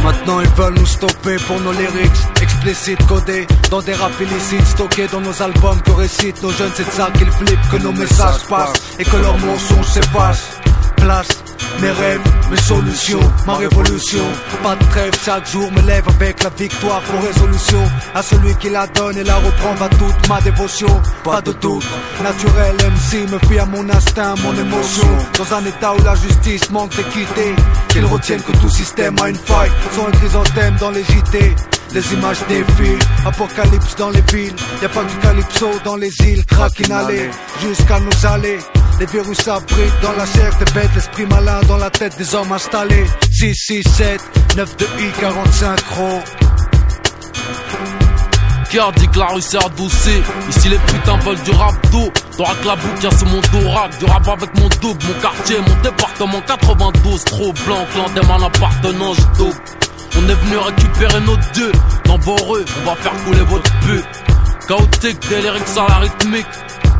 Maintenant 0.03 0.39
ils 0.41 0.49
veulent 0.49 0.75
nous 0.75 0.85
stopper 0.85 1.35
pour 1.47 1.59
nos 1.61 1.71
lyrics. 1.73 2.11
explicites 2.41 3.05
codés 3.07 3.47
dans 3.69 3.81
des 3.81 3.93
rap 3.93 4.11
illicites 4.19 4.67
stockés 4.67 5.07
dans 5.11 5.21
nos 5.21 5.41
albums 5.41 5.81
que 5.81 5.91
récitent 5.91 6.41
nos 6.43 6.51
jeunes. 6.51 6.71
C'est 6.75 6.91
ça 6.91 7.09
qu'ils 7.17 7.31
flippent, 7.31 7.69
que 7.71 7.77
nos 7.77 7.91
messages 7.91 8.43
passent 8.49 8.73
et 8.99 9.03
que 9.03 9.17
leurs 9.17 9.37
mensonges 9.37 9.87
s'effacent. 9.87 10.59
Place 10.97 11.27
mes 11.81 11.91
rêves, 11.91 12.21
mes 12.49 12.57
solutions, 12.57 13.19
ma 13.45 13.55
révolution. 13.55 14.23
Pas 14.61 14.75
de 14.75 14.83
trêve, 14.85 15.13
chaque 15.23 15.49
jour 15.49 15.71
me 15.71 15.81
lève 15.81 16.07
avec 16.07 16.43
la 16.43 16.49
victoire 16.49 17.01
pour 17.01 17.21
résolution. 17.23 17.81
À 18.13 18.21
celui 18.21 18.55
qui 18.55 18.69
la 18.69 18.87
donne 18.87 19.17
et 19.17 19.23
la 19.23 19.35
reprend 19.35 19.73
va 19.75 19.89
toute 19.89 20.29
ma 20.29 20.41
dévotion. 20.41 21.01
Pas 21.23 21.41
de 21.41 21.51
doute, 21.53 21.85
naturel 22.23 22.75
MC 22.75 23.29
me 23.31 23.39
fie 23.47 23.59
à 23.59 23.65
mon 23.65 23.89
instinct, 23.89 24.35
mon 24.43 24.53
émotion. 24.53 25.07
Dans 25.37 25.55
un 25.55 25.65
état 25.65 25.93
où 25.93 26.03
la 26.03 26.15
justice 26.15 26.69
manque 26.71 26.95
d'équité, 26.95 27.55
qu'ils 27.89 28.05
retiennent 28.05 28.41
que 28.41 28.51
tout 28.53 28.69
système 28.69 29.15
a 29.21 29.29
une 29.29 29.35
faille. 29.35 29.71
Sont 29.95 30.07
un 30.07 30.11
chrysanthème 30.11 30.75
dans 30.79 30.91
les 30.91 31.03
JT. 31.03 31.55
Les 31.93 32.13
images 32.13 32.39
défilent, 32.49 32.97
apocalypse 33.25 33.95
dans 33.97 34.09
les 34.09 34.21
villes. 34.21 34.55
Y 34.81 34.85
a 34.85 34.89
pas 34.89 35.03
du 35.03 35.15
calypso 35.17 35.69
dans 35.85 35.95
les 35.95 36.11
îles, 36.21 36.43
crack 36.45 36.79
inhalé 36.79 37.29
jusqu'à 37.61 37.99
nous 37.99 38.27
aller. 38.27 38.57
Les 38.99 39.05
virus 39.07 39.47
abritent 39.47 40.01
dans 40.01 40.13
la 40.13 40.25
chair 40.25 40.51
des 40.59 40.71
bêtes, 40.73 40.91
l'esprit 40.95 41.25
malin 41.25 41.61
dans 41.67 41.77
la 41.77 41.89
tête 41.89 42.17
des 42.17 42.35
hommes 42.35 42.51
installés. 42.51 43.05
6, 43.31 43.55
6, 43.55 43.83
7, 43.83 44.21
9 44.55 44.77
de 44.77 44.85
I, 44.85 45.11
45 45.19 45.79
gros. 45.89 46.21
Cardique, 48.73 49.15
la 49.15 49.27
rue 49.27 49.41
s'est 49.41 49.57
adoucie. 49.57 50.21
Ici 50.49 50.69
les 50.69 50.77
putains 50.77 51.17
veulent 51.19 51.41
du 51.43 51.51
rap 51.51 51.75
d'eau. 51.91 52.11
Que 52.35 52.41
la 52.41 52.75
y'a 53.03 53.15
sur 53.15 53.27
mon 53.27 53.39
dos 53.39 53.69
rap. 53.69 53.95
Du 53.99 54.05
rap 54.05 54.27
avec 54.27 54.57
mon 54.57 54.67
double, 54.81 55.05
mon 55.05 55.21
quartier, 55.21 55.57
mon 55.59 55.81
département 55.83 56.41
92. 56.41 57.23
Trop 57.25 57.53
blanc, 57.65 57.85
clan 57.93 58.23
mal 58.27 58.43
appartenant, 58.43 59.13
je 59.13 59.37
double. 59.37 59.61
On 60.17 60.29
est 60.29 60.33
venu 60.33 60.57
récupérer 60.57 61.21
nos 61.21 61.37
dieux. 61.53 61.71
Dans 62.05 62.17
vos 62.17 62.35
rues, 62.35 62.65
on 62.81 62.89
va 62.89 62.95
faire 62.95 63.13
couler 63.23 63.41
votre 63.41 63.71
pute. 63.81 64.05
Chaotique, 64.67 65.19
délirique 65.29 65.67
sans 65.67 65.87
la 65.87 65.97
rythmique. 65.97 66.47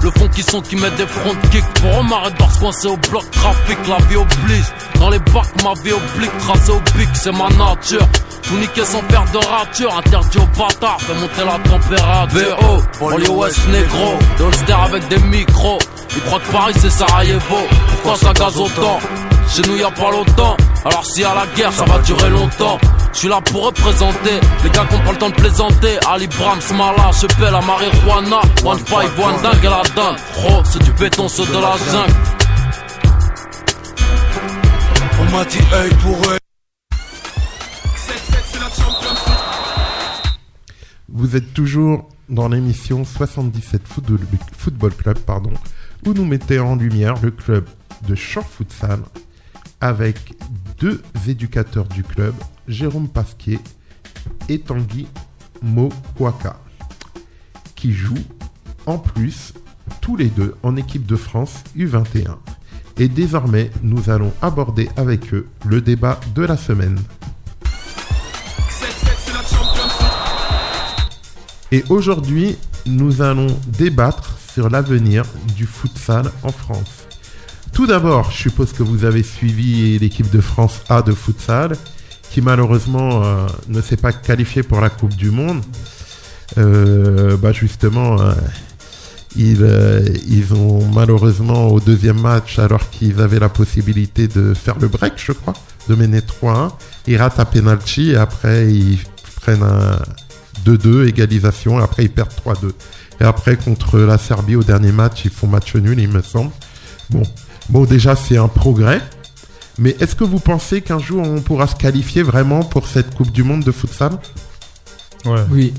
Le 0.03 0.11
fond 0.11 0.27
qui 0.27 0.43
sont 0.43 0.61
qui 0.61 0.75
met 0.75 0.91
des 0.91 1.07
front 1.07 1.33
kicks 1.49 1.63
Pour 1.75 1.97
on 1.97 2.03
m'arrête 2.03 2.35
parce 2.37 2.59
coincé 2.59 2.87
au 2.87 2.97
bloc 2.97 3.23
trafic 3.31 3.77
La 3.87 3.97
vie 4.07 4.17
oblige. 4.17 4.65
Dans 4.99 5.09
les 5.09 5.19
bacs 5.19 5.63
ma 5.63 5.73
vie 5.81 5.93
oblique 5.93 6.37
Tracé 6.39 6.71
au 6.71 6.79
pic 6.97 7.07
c'est 7.13 7.31
ma 7.31 7.47
nature. 7.49 8.05
Tout 8.41 8.57
niquer 8.57 8.83
sans 8.83 9.01
faire 9.03 9.23
de 9.31 9.37
rature 9.37 9.97
Interdit 9.97 10.37
aux 10.39 10.59
bâtards 10.59 11.01
Fait 11.01 11.13
monter 11.13 11.45
la 11.45 11.69
température. 11.69 12.57
VO, 12.59 12.83
Banlieue 12.99 13.29
West 13.29 13.59
négro 13.69 14.13
Des 14.37 14.43
holsters 14.43 14.83
avec 14.83 15.07
des 15.07 15.19
micros. 15.19 15.79
Ils 16.15 16.21
croient 16.23 16.39
que 16.39 16.51
Paris 16.51 16.73
c'est 16.77 16.91
Sarajevo. 16.91 17.57
Pourquoi 17.87 18.15
ça 18.17 18.33
gaze 18.33 18.57
autant? 18.57 18.99
Chez 19.47 19.61
nous 19.69 19.77
y 19.77 19.83
a 19.83 19.91
pas 19.91 20.11
longtemps. 20.11 20.57
Alors 20.83 21.05
si 21.05 21.23
à 21.23 21.33
la 21.33 21.45
guerre 21.55 21.71
ça 21.71 21.85
va 21.85 21.97
durer 21.99 22.29
longtemps 22.29 22.77
suis 23.23 23.29
là 23.29 23.39
pour 23.39 23.67
représenter 23.67 24.41
les 24.65 24.69
gars 24.69 24.85
qu'on 24.89 24.99
pas 24.99 25.13
le 25.13 25.17
temps 25.17 25.29
de 25.29 25.35
plaisanter. 25.35 25.97
Ali 26.09 26.27
Bram, 26.27 26.59
Smala, 26.59 27.09
Chepel, 27.13 27.53
la 27.53 27.61
marijuana. 27.61 28.41
One 28.65 28.79
five, 28.79 29.17
one 29.17 29.41
dingue 29.41 29.63
et 29.63 29.69
la 29.69 29.81
dingue. 29.95 30.17
Oh, 30.49 30.61
c'est 30.65 30.83
du 30.83 30.91
béton, 30.91 31.29
c'est 31.29 31.45
de 31.45 31.53
la 31.53 31.77
jungle. 31.89 32.13
On 35.21 35.31
m'a 35.31 35.45
dit 35.45 35.59
œil 35.73 35.89
pour 36.01 36.31
œil. 36.31 36.39
Vous 41.07 41.35
êtes 41.37 41.53
toujours 41.53 42.09
dans 42.27 42.49
l'émission 42.49 43.05
77 43.05 43.83
Football, 43.87 44.19
Football 44.57 44.93
Club, 44.95 45.19
pardon, 45.19 45.53
où 46.05 46.13
nous 46.13 46.25
mettons 46.25 46.71
en 46.71 46.75
lumière 46.75 47.15
le 47.21 47.31
club 47.31 47.69
de 48.05 48.15
champ 48.15 48.43
futsal 48.43 48.99
avec 49.79 50.33
deux 50.83 51.01
éducateurs 51.29 51.87
du 51.87 52.03
club, 52.03 52.35
Jérôme 52.67 53.07
Pasquier 53.07 53.57
et 54.49 54.59
Tanguy 54.59 55.07
Mokwaka, 55.61 56.59
qui 57.73 57.93
jouent 57.93 58.27
en 58.85 58.97
plus 58.97 59.53
tous 60.01 60.17
les 60.17 60.27
deux 60.27 60.55
en 60.61 60.75
équipe 60.75 61.05
de 61.05 61.15
France 61.15 61.63
U21. 61.77 62.35
Et 62.97 63.07
désormais, 63.07 63.71
nous 63.81 64.09
allons 64.09 64.33
aborder 64.41 64.89
avec 64.97 65.33
eux 65.33 65.47
le 65.65 65.79
débat 65.79 66.19
de 66.35 66.43
la 66.43 66.57
semaine. 66.57 66.99
Et 71.71 71.85
aujourd'hui, 71.87 72.57
nous 72.85 73.21
allons 73.21 73.47
débattre 73.69 74.37
sur 74.37 74.69
l'avenir 74.69 75.23
du 75.55 75.65
futsal 75.65 76.29
en 76.43 76.51
France. 76.51 77.02
Tout 77.73 77.87
d'abord, 77.87 78.31
je 78.31 78.37
suppose 78.37 78.71
que 78.71 78.83
vous 78.83 79.03
avez 79.03 79.23
suivi 79.23 79.97
l'équipe 79.97 80.29
de 80.29 80.41
France 80.41 80.81
A 80.89 81.01
de 81.01 81.11
futsal, 81.11 81.75
qui 82.29 82.39
malheureusement 82.41 83.23
euh, 83.23 83.47
ne 83.67 83.81
s'est 83.81 83.97
pas 83.97 84.13
qualifiée 84.13 84.61
pour 84.61 84.79
la 84.79 84.89
Coupe 84.89 85.15
du 85.15 85.31
Monde. 85.31 85.61
Euh, 86.59 87.35
bah 87.35 87.51
justement, 87.51 88.21
euh, 88.21 88.33
ils, 89.35 89.67
ils 90.27 90.53
ont 90.53 90.85
malheureusement 90.93 91.67
au 91.69 91.79
deuxième 91.79 92.21
match, 92.21 92.59
alors 92.59 92.91
qu'ils 92.91 93.19
avaient 93.19 93.39
la 93.39 93.49
possibilité 93.49 94.27
de 94.27 94.53
faire 94.53 94.77
le 94.77 94.87
break, 94.87 95.13
je 95.17 95.31
crois, 95.31 95.53
de 95.89 95.95
mener 95.95 96.19
3-1, 96.19 96.71
ils 97.07 97.17
ratent 97.17 97.39
un 97.39 97.45
penalty 97.45 98.11
et 98.11 98.17
après 98.17 98.71
ils 98.71 98.99
prennent 99.41 99.63
un 99.63 99.97
2-2, 100.65 101.07
égalisation, 101.07 101.79
et 101.79 101.83
après 101.83 102.03
ils 102.03 102.11
perdent 102.11 102.33
3-2. 102.45 102.71
Et 103.19 103.23
après, 103.23 103.55
contre 103.57 103.99
la 103.99 104.17
Serbie 104.17 104.55
au 104.55 104.63
dernier 104.63 104.91
match, 104.91 105.25
ils 105.25 105.31
font 105.31 105.47
match 105.47 105.75
nul, 105.75 105.99
il 105.99 106.09
me 106.09 106.21
semble. 106.21 106.51
Bon, 107.09 107.23
bon 107.69 107.85
déjà 107.85 108.15
c'est 108.15 108.37
un 108.37 108.47
progrès. 108.47 109.01
Mais 109.79 109.95
est-ce 109.99 110.15
que 110.15 110.23
vous 110.23 110.39
pensez 110.39 110.81
qu'un 110.81 110.99
jour 110.99 111.21
on 111.27 111.41
pourra 111.41 111.65
se 111.67 111.75
qualifier 111.75 112.21
vraiment 112.21 112.63
pour 112.63 112.87
cette 112.87 113.15
Coupe 113.15 113.31
du 113.31 113.43
Monde 113.43 113.63
de 113.63 113.71
futsal? 113.71 114.19
Ouais. 115.25 115.41
Oui, 115.49 115.73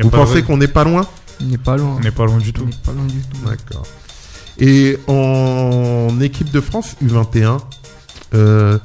Vous 0.00 0.10
pensez 0.10 0.42
qu'on 0.42 0.56
n'est 0.56 0.66
pas 0.68 0.84
loin? 0.84 1.06
On 1.40 1.44
n'est 1.44 1.58
pas 1.58 1.76
loin. 1.76 1.96
On 1.98 2.00
n'est 2.00 2.10
pas 2.10 2.24
loin 2.26 2.38
du 2.38 2.48
On 2.50 2.52
tout. 2.52 2.64
n'est 2.64 2.72
pas 2.84 2.92
loin 2.92 3.04
du 3.04 3.20
tout. 3.20 3.46
D'accord. 3.46 3.86
Et 4.58 4.98
en 5.06 6.20
équipe 6.20 6.50
de 6.50 6.60
France 6.60 6.96
U21, 7.04 7.58
euh, 8.34 8.78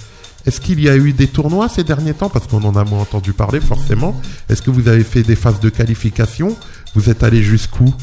est-ce 0.46 0.60
qu'il 0.62 0.80
y 0.80 0.90
a 0.90 0.96
eu 0.98 1.14
des 1.14 1.28
tournois 1.28 1.70
ces 1.70 1.84
derniers 1.84 2.14
temps? 2.14 2.30
Parce 2.30 2.48
qu'on 2.48 2.64
en 2.64 2.76
a 2.76 2.84
moins 2.84 3.00
entendu 3.02 3.34
parler 3.34 3.60
forcément. 3.62 4.20
Est-ce 4.50 4.62
que 4.62 4.70
vous 4.72 4.88
avez 4.88 5.04
fait 5.04 5.22
des 5.24 5.36
phases 5.36 5.60
de 5.60 5.70
qualification? 5.70 6.56
Vous 6.96 7.10
êtes 7.10 7.24
allé 7.24 7.42
jusqu'où? 7.44 7.94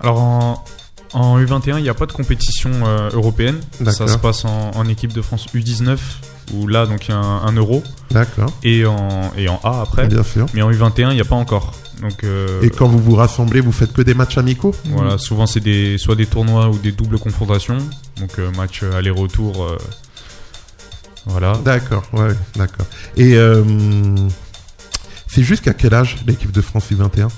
Alors 0.00 0.18
en, 0.20 0.64
en 1.12 1.38
U21, 1.40 1.78
il 1.78 1.82
n'y 1.82 1.88
a 1.88 1.94
pas 1.94 2.06
de 2.06 2.12
compétition 2.12 2.70
euh, 2.84 3.10
européenne. 3.12 3.56
Ça 3.84 4.06
se 4.08 4.18
passe 4.18 4.44
en, 4.44 4.70
en 4.74 4.88
équipe 4.88 5.12
de 5.12 5.22
France 5.22 5.46
U19, 5.54 5.98
où 6.54 6.66
là, 6.66 6.86
donc 6.86 7.08
il 7.08 7.10
y 7.12 7.14
a 7.14 7.18
un, 7.18 7.46
un 7.46 7.52
euro, 7.52 7.82
D'accord, 8.10 8.50
et 8.62 8.84
en, 8.86 9.32
et 9.36 9.48
en 9.48 9.60
A 9.64 9.82
après. 9.82 10.06
bien 10.08 10.22
sûr. 10.22 10.46
Mais 10.54 10.62
en 10.62 10.70
U21, 10.70 11.10
il 11.10 11.14
n'y 11.14 11.20
a 11.20 11.24
pas 11.24 11.36
encore. 11.36 11.74
Donc 12.02 12.24
euh, 12.24 12.60
Et 12.62 12.70
quand 12.70 12.86
vous 12.88 12.98
vous 12.98 13.14
rassemblez, 13.14 13.60
vous 13.60 13.72
faites 13.72 13.92
que 13.92 14.02
des 14.02 14.14
matchs 14.14 14.36
amicaux? 14.38 14.74
Voilà, 14.86 15.16
souvent 15.18 15.46
c'est 15.46 15.60
des, 15.60 15.96
soit 15.98 16.14
des 16.16 16.26
tournois 16.26 16.68
ou 16.68 16.78
des 16.78 16.92
doubles 16.92 17.18
confrontations. 17.18 17.78
Donc 18.20 18.38
euh, 18.38 18.50
match 18.56 18.80
euh, 18.82 18.92
aller-retour. 18.98 19.66
voilà. 21.24 21.58
D'accord, 21.64 22.04
ouais, 22.12 22.34
d'accord. 22.56 22.86
Et 23.16 23.36
c'est 25.28 25.42
jusqu'à 25.42 25.72
quel 25.74 25.94
âge 25.94 26.16
l'équipe 26.26 26.52
de 26.52 26.60
France 26.60 26.90
U21 26.90 27.28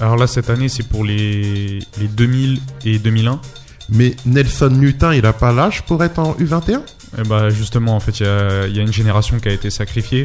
Alors 0.00 0.16
là, 0.16 0.26
cette 0.26 0.48
année, 0.48 0.68
c'est 0.68 0.88
pour 0.88 1.04
les, 1.04 1.80
les 1.98 2.08
2000 2.08 2.60
et 2.84 2.98
2001. 2.98 3.40
Mais 3.90 4.14
Nelson 4.24 4.70
Mutin, 4.70 5.14
il 5.14 5.26
a 5.26 5.32
pas 5.32 5.52
l'âge 5.52 5.82
pour 5.82 6.02
être 6.02 6.18
en 6.18 6.34
U21 6.34 6.80
Et 7.18 7.22
bah 7.24 7.50
justement, 7.50 7.96
en 7.96 8.00
fait, 8.00 8.20
il 8.20 8.26
y 8.26 8.28
a, 8.28 8.66
il 8.66 8.76
y 8.76 8.78
a 8.78 8.82
une 8.82 8.92
génération 8.92 9.38
qui 9.38 9.48
a 9.48 9.52
été 9.52 9.68
sacrifiée 9.68 10.22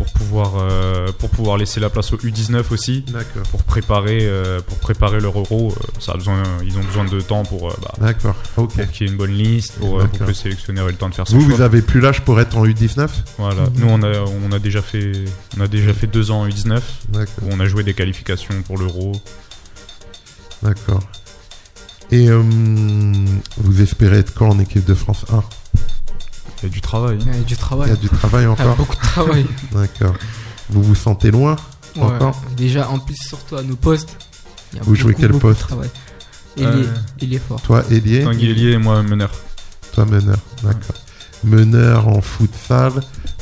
pour 0.00 0.10
pouvoir, 0.14 0.52
euh, 0.56 1.08
pour 1.18 1.28
pouvoir 1.28 1.58
laisser 1.58 1.78
la 1.78 1.90
place 1.90 2.14
au 2.14 2.16
U19 2.16 2.64
aussi. 2.72 3.04
Pour 3.50 3.62
préparer 3.64 4.20
euh, 4.22 4.60
pour 4.66 4.78
préparer 4.78 5.20
leur 5.20 5.38
euro 5.38 5.74
euh, 5.76 6.00
ça 6.00 6.12
a 6.12 6.16
besoin 6.16 6.42
ils 6.64 6.78
ont 6.78 6.82
besoin 6.84 7.04
de 7.04 7.20
temps 7.20 7.42
pour, 7.44 7.68
bah, 7.68 7.92
D'accord, 8.00 8.34
ok. 8.56 8.72
pour 8.74 8.90
qu'il 8.92 9.06
y 9.06 9.10
ait 9.10 9.12
une 9.12 9.18
bonne 9.18 9.34
liste 9.34 9.74
pour, 9.74 9.98
que 10.10 10.24
le 10.24 10.32
sélectionneur 10.32 10.88
ait 10.88 10.92
le 10.92 10.96
temps 10.96 11.10
de 11.10 11.14
faire 11.14 11.26
Vous, 11.28 11.42
choix. 11.44 11.54
vous 11.56 11.60
avez 11.60 11.82
plus 11.82 12.00
l'âge 12.00 12.22
pour 12.22 12.40
être 12.40 12.56
en 12.56 12.64
U19 12.64 13.08
voilà. 13.36 13.64
Nous 13.74 13.86
on 13.88 14.02
a 14.02 14.20
on 14.48 14.52
a 14.52 14.58
déjà 14.58 14.80
fait 14.80 15.12
on 15.58 15.60
a 15.60 15.68
déjà 15.68 15.92
fait 15.92 16.06
deux 16.06 16.30
ans 16.30 16.40
en 16.42 16.48
U19 16.48 16.80
D'accord. 17.10 17.34
où 17.42 17.48
on 17.52 17.60
a 17.60 17.66
joué 17.66 17.82
des 17.82 17.92
qualifications 17.92 18.54
pour 18.66 18.78
l'euro. 18.78 19.12
D'accord. 20.62 21.02
Et 22.10 22.28
euh, 22.30 22.42
vous 23.58 23.82
espérez 23.82 24.18
être 24.20 24.32
quand 24.34 24.48
en 24.48 24.58
équipe 24.58 24.84
de 24.86 24.94
France 24.94 25.26
1 25.30 25.44
il 26.62 26.66
y 26.66 26.70
a 26.70 26.72
du 26.72 26.80
travail 26.80 27.18
Il 27.20 27.26
y 27.26 27.30
a 27.30 27.34
du 27.34 27.42
Il 27.48 27.52
y 27.52 27.56
travail. 27.56 27.90
a 27.90 27.96
du 27.96 28.08
travail 28.08 28.42
Il 28.42 28.44
y 28.44 28.46
a 28.46 28.50
encore 28.52 28.76
beaucoup 28.76 28.96
de 28.96 29.00
travail. 29.00 29.46
D'accord. 29.72 30.14
Vous 30.68 30.82
vous 30.82 30.94
sentez 30.94 31.30
loin 31.30 31.56
Ouais. 31.96 32.02
Encore 32.02 32.40
Déjà, 32.56 32.88
en 32.88 32.98
plus, 33.00 33.16
surtout 33.16 33.56
à 33.56 33.62
nos 33.62 33.74
postes. 33.76 34.16
il 34.72 34.76
y 34.78 34.80
a 34.80 34.84
Vous 34.84 34.94
jouez 34.94 35.12
beaucoup, 35.12 35.20
quel 35.22 35.32
beaucoup 35.32 35.48
de 35.48 35.52
poste 35.54 35.66
travail. 35.66 35.90
Il, 36.56 36.64
Euh, 36.66 36.84
est 37.22 37.38
fort. 37.38 37.60
Toi, 37.62 37.82
Elie 37.90 38.22
Tanguy 38.22 38.50
Elie 38.50 38.72
et 38.72 38.78
moi 38.78 39.02
meneur 39.02 39.30
Toi, 39.92 40.04
meneur. 40.04 40.38
D'accord. 40.62 40.94
Meneur 41.42 42.06
en 42.08 42.20
futsal, 42.20 42.92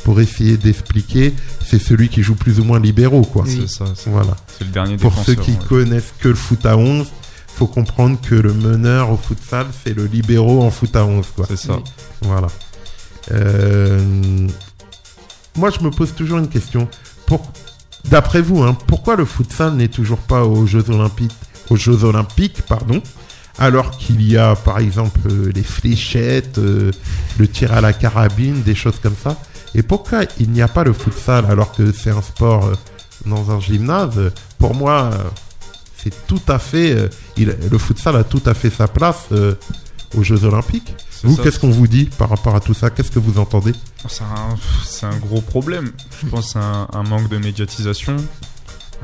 pour 0.03 0.21
essayer 0.21 0.57
d'expliquer, 0.57 1.33
c'est 1.65 1.79
celui 1.79 2.07
qui 2.09 2.23
joue 2.23 2.35
plus 2.35 2.59
ou 2.59 2.63
moins 2.63 2.79
libéraux, 2.79 3.23
quoi. 3.23 3.43
Oui. 3.45 3.57
c'est 3.67 3.67
ça 3.77 3.85
c'est 3.95 4.09
Voilà. 4.09 4.35
c'est 4.57 4.63
le 4.63 4.71
dernier 4.71 4.95
Pour 4.97 5.13
ceux 5.23 5.35
qui 5.35 5.51
ouais. 5.51 5.57
connaissent 5.67 6.13
que 6.19 6.29
le 6.29 6.35
foot 6.35 6.65
à 6.65 6.77
11, 6.77 7.07
faut 7.55 7.67
comprendre 7.67 8.17
que 8.21 8.35
le 8.35 8.53
meneur 8.53 9.11
au 9.11 9.17
futsal, 9.17 9.67
c'est 9.83 9.93
le 9.93 10.05
libéraux 10.05 10.63
en 10.63 10.71
foot 10.71 10.95
à 10.95 11.05
11, 11.05 11.25
quoi. 11.35 11.45
c'est 11.49 11.57
ça 11.57 11.73
Oui. 11.75 11.83
Voilà. 12.21 12.47
Euh, 13.31 14.47
Moi, 15.55 15.71
je 15.71 15.79
me 15.83 15.91
pose 15.91 16.13
toujours 16.15 16.37
une 16.39 16.47
question. 16.47 16.87
D'après 18.05 18.41
vous, 18.41 18.63
hein, 18.63 18.77
pourquoi 18.87 19.15
le 19.15 19.25
futsal 19.25 19.73
n'est 19.73 19.89
toujours 19.89 20.19
pas 20.19 20.43
aux 20.45 20.65
Jeux 20.65 20.89
Olympiques, 20.89 21.35
aux 21.69 21.75
Jeux 21.75 22.03
Olympiques, 22.05 22.61
pardon, 22.63 23.01
alors 23.57 23.91
qu'il 23.91 24.21
y 24.21 24.37
a 24.37 24.55
par 24.55 24.79
exemple 24.79 25.19
euh, 25.29 25.51
les 25.53 25.63
fléchettes, 25.63 26.57
euh, 26.57 26.91
le 27.37 27.47
tir 27.47 27.73
à 27.73 27.81
la 27.81 27.91
carabine, 27.93 28.61
des 28.63 28.73
choses 28.73 28.99
comme 29.03 29.15
ça? 29.21 29.35
Et 29.75 29.83
pourquoi 29.83 30.21
il 30.39 30.49
n'y 30.49 30.61
a 30.61 30.67
pas 30.67 30.83
le 30.83 30.93
futsal 30.93 31.45
alors 31.45 31.73
que 31.73 31.91
c'est 31.91 32.09
un 32.09 32.21
sport 32.21 32.71
dans 33.25 33.51
un 33.51 33.59
gymnase? 33.59 34.31
Pour 34.57 34.73
moi, 34.73 35.11
c'est 35.97 36.25
tout 36.25 36.41
à 36.47 36.57
fait, 36.57 37.09
le 37.37 37.77
futsal 37.77 38.15
a 38.15 38.23
tout 38.23 38.41
à 38.45 38.53
fait 38.53 38.69
sa 38.69 38.87
place 38.87 39.27
aux 40.17 40.23
Jeux 40.23 40.45
Olympiques. 40.45 40.95
Vous, 41.23 41.37
qu'est-ce 41.37 41.59
qu'on 41.59 41.69
vous 41.71 41.87
dit 41.87 42.05
par 42.05 42.29
rapport 42.29 42.55
à 42.55 42.59
tout 42.59 42.73
ça? 42.73 42.89
Qu'est-ce 42.89 43.11
que 43.11 43.19
vous 43.19 43.39
entendez? 43.39 43.73
C'est 44.07 45.05
un, 45.05 45.17
gros 45.17 45.41
problème. 45.41 45.91
Je 46.21 46.27
pense 46.27 46.53
c'est 46.53 46.59
un, 46.59 46.87
un 46.93 47.03
manque 47.03 47.27
de 47.29 47.37
médiatisation, 47.37 48.15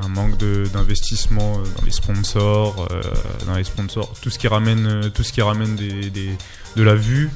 un 0.02 0.08
manque 0.08 0.36
d'investissement 0.38 1.58
euh, 1.58 1.62
dans 1.78 1.84
les 1.84 1.90
sponsors, 1.90 2.86
euh, 2.90 3.00
dans 3.46 3.54
les 3.56 3.64
sponsors, 3.64 4.12
tout 4.20 4.30
ce 4.30 4.38
qui 4.38 4.48
ramène, 4.48 4.86
euh, 4.86 5.08
tout 5.10 5.22
ce 5.22 5.32
qui 5.32 5.42
ramène 5.42 5.76
des, 5.76 6.10
des- 6.10 6.36
de 6.76 6.82
la 6.82 6.94
vue, 6.94 7.30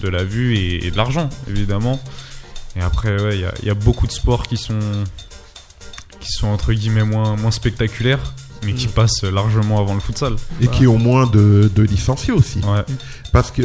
de 0.00 0.08
la 0.08 0.24
vue 0.24 0.56
et, 0.56 0.86
et 0.86 0.90
de 0.90 0.96
l'argent 0.96 1.28
évidemment. 1.48 2.00
Et 2.76 2.80
après, 2.80 3.20
ouais, 3.22 3.36
il 3.36 3.40
y 3.42 3.44
a, 3.44 3.52
il 3.62 3.66
y 3.68 3.70
a 3.70 3.74
beaucoup 3.74 4.06
de 4.06 4.12
sports 4.12 4.44
qui 4.44 4.56
sont 4.56 4.78
qui 6.20 6.30
sont 6.32 6.46
entre 6.48 6.72
guillemets 6.72 7.04
moins 7.04 7.36
moins 7.36 7.50
spectaculaires, 7.50 8.32
mais 8.64 8.72
qui 8.74 8.86
Mm. 8.86 8.92
passent 8.92 9.24
largement 9.24 9.80
avant 9.80 9.94
le 9.94 10.00
futsal. 10.00 10.36
Et 10.60 10.68
qui 10.68 10.86
ont 10.86 10.98
moins 10.98 11.26
de, 11.26 11.70
de 11.74 11.82
licenciés 11.82 12.32
aussi. 12.32 12.60
Ouais. 12.60 12.84
Parce 13.32 13.50
que 13.50 13.62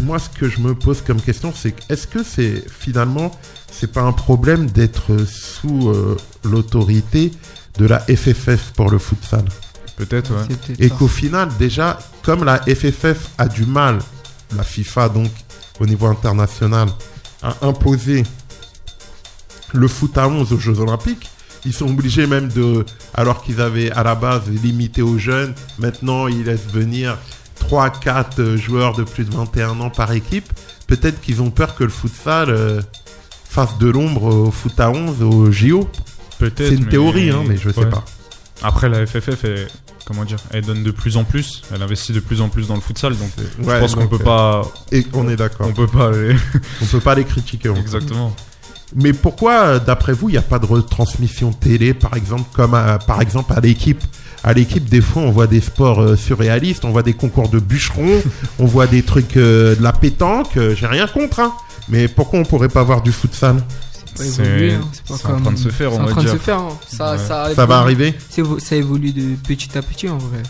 moi, 0.00 0.18
ce 0.18 0.28
que 0.28 0.48
je 0.48 0.60
me 0.60 0.74
pose 0.74 1.02
comme 1.02 1.20
question, 1.20 1.52
c'est 1.54 1.72
que 1.72 1.92
est-ce 1.92 2.06
que 2.06 2.22
c'est 2.22 2.64
finalement, 2.68 3.30
c'est 3.70 3.92
pas 3.92 4.02
un 4.02 4.12
problème 4.12 4.66
d'être 4.66 5.24
sous 5.26 5.90
euh, 5.90 6.16
l'autorité 6.44 7.32
de 7.78 7.86
la 7.86 8.00
FFF 8.00 8.72
pour 8.74 8.90
le 8.90 8.98
futsal? 8.98 9.44
Peut-être, 9.96 10.32
ouais. 10.32 10.76
Et 10.78 10.90
qu'au 10.90 11.08
final, 11.08 11.48
déjà, 11.58 11.98
comme 12.22 12.44
la 12.44 12.58
FFF 12.58 13.30
a 13.38 13.48
du 13.48 13.66
mal, 13.66 13.98
la 14.56 14.62
FIFA 14.62 15.08
donc, 15.08 15.30
au 15.80 15.86
niveau 15.86 16.06
international, 16.06 16.88
à 17.42 17.56
imposer 17.62 18.24
le 19.72 19.88
foot 19.88 20.16
à 20.16 20.28
11 20.28 20.52
aux 20.52 20.58
Jeux 20.58 20.78
Olympiques, 20.80 21.28
ils 21.64 21.72
sont 21.72 21.88
obligés 21.88 22.26
même 22.26 22.48
de, 22.48 22.84
alors 23.14 23.42
qu'ils 23.42 23.60
avaient 23.60 23.90
à 23.90 24.02
la 24.02 24.14
base 24.14 24.48
limité 24.48 25.02
aux 25.02 25.18
jeunes, 25.18 25.54
maintenant 25.78 26.28
ils 26.28 26.44
laissent 26.44 26.68
venir 26.72 27.18
3-4 27.60 28.56
joueurs 28.56 28.94
de 28.96 29.02
plus 29.04 29.24
de 29.24 29.34
21 29.34 29.80
ans 29.80 29.90
par 29.90 30.12
équipe. 30.12 30.46
Peut-être 30.86 31.20
qu'ils 31.20 31.42
ont 31.42 31.50
peur 31.50 31.74
que 31.74 31.84
le 31.84 31.90
futsal 31.90 32.50
euh, 32.50 32.80
fasse 33.48 33.78
de 33.78 33.88
l'ombre 33.88 34.24
au 34.24 34.50
foot 34.50 34.78
à 34.80 34.90
11 34.90 35.22
au 35.22 35.50
JO. 35.50 35.88
Peut-être. 36.38 36.68
C'est 36.68 36.74
une 36.74 36.84
mais- 36.84 36.90
théorie, 36.90 37.30
hein, 37.30 37.42
mais 37.46 37.56
je 37.56 37.70
sais 37.70 37.80
ouais. 37.80 37.86
pas. 37.90 38.04
Après, 38.62 38.88
la 38.88 39.06
FFF, 39.06 39.44
elle, 39.44 39.68
comment 40.04 40.24
dire, 40.24 40.38
elle 40.50 40.64
donne 40.64 40.82
de 40.82 40.90
plus 40.90 41.16
en 41.16 41.24
plus, 41.24 41.62
elle 41.72 41.82
investit 41.82 42.12
de 42.12 42.20
plus 42.20 42.40
en 42.40 42.48
plus 42.48 42.66
dans 42.68 42.74
le 42.74 42.80
futsal, 42.80 43.16
donc 43.16 43.30
Ouais, 43.38 43.74
je 43.76 43.80
pense 43.80 43.94
qu'on 43.94 44.08
peut 44.08 44.16
euh, 44.20 44.24
pas, 44.24 44.62
Et 44.90 45.06
on 45.12 45.28
est 45.28 45.36
d'accord. 45.36 45.68
on 45.68 45.72
peut 45.72 45.86
pas 45.86 46.08
aller. 46.08 46.34
On 46.82 46.86
peut 46.86 47.00
pas 47.00 47.14
les 47.14 47.24
critiquer. 47.24 47.70
Exactement. 47.76 48.34
Mais 48.96 49.12
pourquoi, 49.12 49.52
euh, 49.64 49.78
d'après 49.78 50.12
vous, 50.14 50.28
il 50.30 50.32
n'y 50.32 50.38
a 50.38 50.42
pas 50.42 50.58
de 50.58 50.64
retransmission 50.66 51.52
télé, 51.52 51.92
par 51.94 52.14
exemple, 52.16 52.44
comme 52.54 52.74
à- 52.74 52.98
par 52.98 53.20
exemple 53.20 53.52
à 53.54 53.60
l'équipe 53.60 54.02
À 54.44 54.52
l'équipe, 54.52 54.88
des 54.88 55.00
fois, 55.00 55.22
on 55.22 55.30
voit 55.30 55.46
des 55.46 55.60
sports 55.60 56.00
euh, 56.00 56.16
surréalistes, 56.16 56.84
on 56.84 56.90
voit 56.90 57.02
des 57.02 57.12
concours 57.14 57.48
de 57.48 57.58
bûcherons, 57.58 58.22
on 58.58 58.66
voit 58.66 58.86
des 58.86 59.02
trucs 59.02 59.36
euh, 59.36 59.74
de 59.74 59.82
la 59.82 59.92
pétanque. 59.92 60.56
euh, 60.56 60.74
J'ai 60.76 60.86
rien 60.86 61.06
contre, 61.06 61.40
hein. 61.40 61.52
Mais 61.88 62.06
pourquoi 62.08 62.38
on 62.40 62.44
pourrait 62.44 62.68
pas 62.68 62.82
voir 62.82 63.02
du 63.02 63.12
futsal? 63.12 63.56
Pas 63.56 64.24
C'est- 64.24 64.42
évolué, 64.42 64.72
hein, 64.74 64.80
c'est 64.92 65.04
pas 65.06 65.14
c'est 65.16 65.26
en 65.26 65.30
comme- 65.30 65.42
train 65.42 65.52
de 65.52 65.56
se 65.58 65.68
faire, 65.70 65.90
c'est 65.92 65.98
en 65.98 66.04
va 66.04 66.10
train 66.10 66.22
de 66.22 66.26
dire. 66.26 66.34
se 66.34 66.42
faire. 66.42 66.58
hein. 66.58 66.78
Ça, 66.88 67.12
Ouais. 67.12 67.54
ça, 67.54 67.66
va 67.66 67.78
arriver? 67.78 68.14
C'est 68.30 68.42
Ça 68.60 68.76
évolue 68.76 69.12
de 69.12 69.36
petit 69.46 69.76
à 69.76 69.82
petit 69.82 70.08
en 70.08 70.18
vrai. 70.18 70.42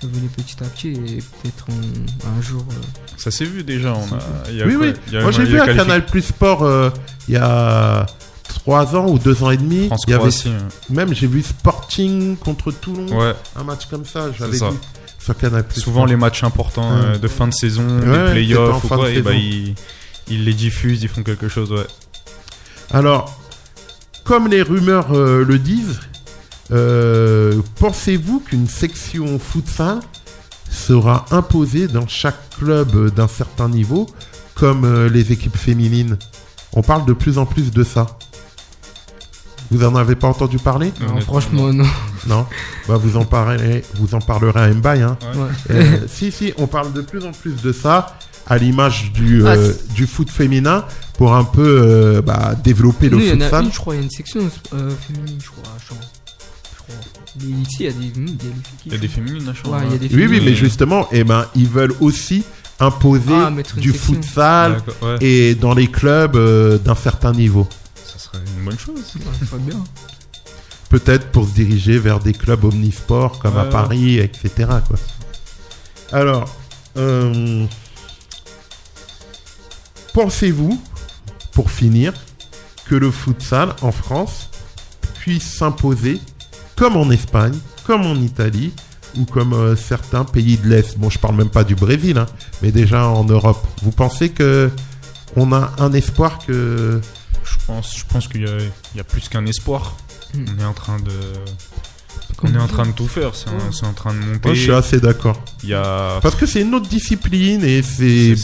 Ça 0.00 0.08
évolue 0.08 0.28
petit 0.28 0.56
à 0.60 0.66
petit 0.66 0.88
et 0.88 1.18
peut-être 1.42 1.66
on- 1.70 2.38
un 2.38 2.42
jour. 2.42 2.64
euh, 2.70 2.74
Ça 3.16 3.30
s'est 3.30 3.44
vu 3.44 3.62
déjà. 3.62 3.92
On 3.94 4.14
a, 4.14 4.18
il 4.50 4.56
y 4.56 4.62
a 4.62 4.66
Oui, 4.66 4.74
quoi? 4.76 4.86
oui. 4.86 4.92
Il 5.08 5.12
y 5.12 5.16
a- 5.18 5.22
Moi, 5.22 5.30
j'ai 5.30 5.42
il 5.42 5.48
y 5.48 5.52
vu 5.52 5.60
a 5.60 5.62
à 5.62 5.66
qualifi- 5.66 5.76
Canal 5.76 6.06
Plus 6.06 6.22
Sport 6.22 6.62
euh, 6.64 6.90
il 7.28 7.34
y 7.34 7.36
a 7.36 8.06
trois 8.62 8.94
ans 8.96 9.08
ou 9.08 9.18
deux 9.18 9.42
ans 9.42 9.50
et 9.50 9.56
demi. 9.56 9.86
France 9.86 10.02
il 10.06 10.10
y 10.10 10.14
avait 10.14 10.30
même 10.90 11.12
j'ai 11.14 11.26
vu 11.26 11.42
Sporting 11.42 12.36
contre 12.36 12.70
Toulon, 12.72 13.06
Ouais. 13.18 13.34
un 13.56 13.64
match 13.64 13.86
comme 13.86 14.04
ça. 14.04 14.30
J'avais 14.38 14.56
ça. 14.56 14.70
vu 14.70 14.76
sur 15.18 15.36
Canal. 15.36 15.64
Souvent 15.70 16.04
les 16.04 16.16
matchs 16.16 16.42
importants 16.44 16.90
euh, 16.92 17.18
de 17.18 17.28
fin 17.28 17.46
de 17.46 17.52
saison, 17.52 17.86
Ouais, 18.00 18.28
en 18.28 18.30
playoffs 18.32 18.84
ou 18.84 18.88
fin 18.88 18.96
de 18.96 19.00
quoi, 19.00 19.10
et 19.10 19.22
bah, 19.22 19.32
ils, 19.34 19.74
ils 20.28 20.44
les 20.44 20.54
diffusent, 20.54 21.02
ils 21.02 21.08
font 21.08 21.22
quelque 21.22 21.48
chose. 21.48 21.70
Ouais. 21.72 21.86
Alors, 22.90 23.38
comme 24.24 24.48
les 24.48 24.62
rumeurs 24.62 25.12
euh, 25.12 25.44
le 25.44 25.58
disent, 25.58 26.00
euh, 26.72 27.60
pensez-vous 27.78 28.40
qu'une 28.40 28.66
section 28.68 29.38
futsal 29.38 30.00
sera 30.70 31.26
imposée 31.30 31.86
dans 31.86 32.06
chaque 32.08 32.50
club 32.58 33.12
d'un 33.14 33.28
certain 33.28 33.68
niveau, 33.68 34.06
comme 34.54 35.06
les 35.06 35.32
équipes 35.32 35.56
féminines? 35.56 36.16
On 36.74 36.82
parle 36.82 37.04
de 37.04 37.12
plus 37.12 37.38
en 37.38 37.44
plus 37.46 37.70
de 37.70 37.84
ça. 37.84 38.06
Vous 39.72 39.84
en 39.84 39.94
avez 39.96 40.14
pas 40.16 40.28
entendu 40.28 40.58
parler? 40.58 40.92
Non, 41.00 41.20
franchement, 41.22 41.72
non. 41.72 41.86
Non? 42.26 42.46
Bah, 42.88 42.96
vous 42.98 43.16
en 43.16 43.24
parlerez, 43.24 43.82
vous 43.94 44.14
en 44.14 44.18
parlerez 44.20 44.60
à 44.60 44.68
Mbaye. 44.72 45.00
Hein. 45.02 45.16
Ouais. 45.34 45.40
Ouais. 45.40 45.48
Euh, 45.70 45.98
si, 46.08 46.30
si, 46.30 46.52
on 46.58 46.66
parle 46.66 46.92
de 46.92 47.00
plus 47.00 47.24
en 47.24 47.32
plus 47.32 47.60
de 47.62 47.72
ça, 47.72 48.18
à 48.46 48.58
l'image 48.58 49.12
du, 49.12 49.42
Ah, 49.46 49.50
euh, 49.52 49.72
c'est- 49.72 49.94
du 49.94 50.06
foot 50.06 50.28
féminin, 50.30 50.84
pour 51.16 51.34
un 51.34 51.44
peu 51.44 51.62
euh, 51.80 52.20
bah, 52.22 52.54
développer 52.62 53.08
le 53.08 53.16
Nous, 53.16 53.22
il 53.22 53.28
y 53.28 53.32
en 53.32 53.40
a 53.40 53.44
futsal. 53.44 53.64
une, 53.64 53.72
je 53.72 53.78
crois, 53.78 53.94
il 53.94 53.98
y 53.98 54.00
a 54.00 54.04
une 54.04 54.10
section 54.10 54.40
euh, 54.74 54.90
féminine, 55.08 55.38
je 55.42 55.46
crois, 55.48 55.62
à 55.74 55.78
Champs. 55.88 55.94
Je 56.76 56.82
crois. 56.82 56.94
Mais 57.40 57.62
ici, 57.62 57.76
il 57.80 57.86
y 57.86 57.88
a 57.88 57.92
des, 57.92 58.20
hmm, 58.20 58.26
il 58.26 58.32
y 58.32 58.32
a 58.34 58.34
des 58.34 58.38
filles 58.38 58.76
qui 58.82 58.88
Il 58.88 58.92
y 58.92 58.94
a 58.94 58.98
des 58.98 59.06
jouent. 59.08 59.14
féminines 59.14 59.48
à 59.48 59.68
Ouais, 59.70 59.78
il 59.86 59.92
y 59.92 59.94
a 59.94 59.98
des 59.98 60.06
Oui, 60.08 60.12
oui, 60.14 60.22
féminines. 60.24 60.44
mais 60.50 60.54
justement, 60.54 61.08
eh 61.12 61.24
ben, 61.24 61.46
ils 61.54 61.68
veulent 61.68 61.94
aussi 62.00 62.44
imposer 62.80 63.32
Ah, 63.32 63.50
du 63.76 63.90
section. 63.92 64.14
futsal 64.14 64.82
ouais. 65.02 65.16
et 65.20 65.54
dans 65.54 65.72
les 65.72 65.86
clubs 65.86 66.36
euh, 66.36 66.78
d'un 66.78 66.94
certain 66.96 67.32
niveau. 67.32 67.66
Ça 68.22 68.30
serait 68.30 68.44
une 68.56 68.64
bonne 68.64 68.78
chose. 68.78 69.00
Ouais, 69.16 69.22
ça 69.40 69.46
serait 69.46 69.58
bien. 69.58 69.82
Peut-être 70.88 71.30
pour 71.32 71.48
se 71.48 71.54
diriger 71.54 71.98
vers 71.98 72.20
des 72.20 72.32
clubs 72.32 72.64
omnisports 72.64 73.38
comme 73.38 73.56
à. 73.56 73.64
Paris, 73.64 74.18
etc. 74.18 74.50
Quoi. 74.86 74.98
Alors, 76.12 76.54
euh, 76.96 77.66
pensez-vous, 80.12 80.80
pour 81.52 81.70
finir, 81.70 82.12
que 82.86 82.94
le 82.94 83.10
futsal 83.10 83.74
en 83.80 83.90
France 83.92 84.50
puisse 85.14 85.50
s'imposer 85.54 86.20
comme 86.76 86.96
en 86.96 87.10
Espagne, 87.10 87.58
comme 87.84 88.02
en 88.02 88.16
Italie 88.16 88.72
ou 89.16 89.24
comme 89.24 89.54
euh, 89.54 89.74
certains 89.74 90.24
pays 90.24 90.58
de 90.58 90.68
l'Est? 90.68 90.98
Bon, 90.98 91.10
je 91.10 91.18
parle 91.18 91.36
même 91.36 91.50
pas 91.50 91.64
du 91.64 91.74
Brésil, 91.74 92.18
hein, 92.18 92.26
mais 92.60 92.70
déjà 92.70 93.08
en 93.08 93.24
Europe. 93.24 93.66
Vous 93.82 93.92
pensez 93.92 94.28
que 94.28 94.70
on 95.34 95.52
a 95.52 95.72
un 95.78 95.92
espoir 95.94 96.38
que 96.46 97.00
pense, 97.66 97.96
je 97.98 98.04
pense 98.06 98.28
qu'il 98.28 98.42
y, 98.42 98.46
a- 98.46 98.58
il 98.94 98.96
y 98.98 99.00
a 99.00 99.04
plus 99.04 99.28
qu'un 99.28 99.46
espoir. 99.46 99.96
Hmm. 100.34 100.44
On 100.56 100.62
est 100.62 100.64
en 100.66 100.72
train 100.72 100.98
de, 100.98 101.12
on 102.42 102.52
est 102.54 102.58
en 102.58 102.66
train 102.66 102.86
de 102.86 102.92
tout 102.92 103.06
faire. 103.06 103.32
C'est 103.34 103.48
en- 103.86 103.92
train 103.92 104.12
de 104.14 104.18
monter. 104.18 104.40
Moi, 104.48 104.54
je 104.54 104.60
suis 104.62 104.72
assez 104.72 105.00
d'accord. 105.00 105.40
Il 105.62 105.68
y 105.70 105.74
a. 105.74 106.18
Parce 106.22 106.34
que 106.34 106.46
c'est 106.46 106.62
une 106.62 106.74
autre 106.74 106.88
discipline 106.88 107.62
et 107.64 107.82
c'est 107.82 108.34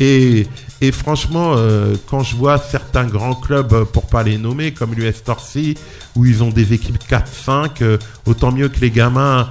et, 0.00 0.46
et 0.80 0.92
franchement 0.92 1.54
euh, 1.56 1.94
quand 2.08 2.22
je 2.22 2.34
vois 2.36 2.58
certains 2.58 3.04
grands 3.04 3.34
clubs 3.34 3.72
euh, 3.72 3.84
pour 3.84 4.06
pas 4.06 4.22
les 4.22 4.38
nommer 4.38 4.72
comme 4.72 4.94
l'US 4.94 5.22
Torcy 5.24 5.76
où 6.16 6.24
ils 6.24 6.42
ont 6.42 6.50
des 6.50 6.72
équipes 6.72 6.98
4-5 7.08 7.68
euh, 7.82 7.98
autant 8.26 8.52
mieux 8.52 8.68
que 8.68 8.80
les 8.80 8.90
gamins 8.90 9.48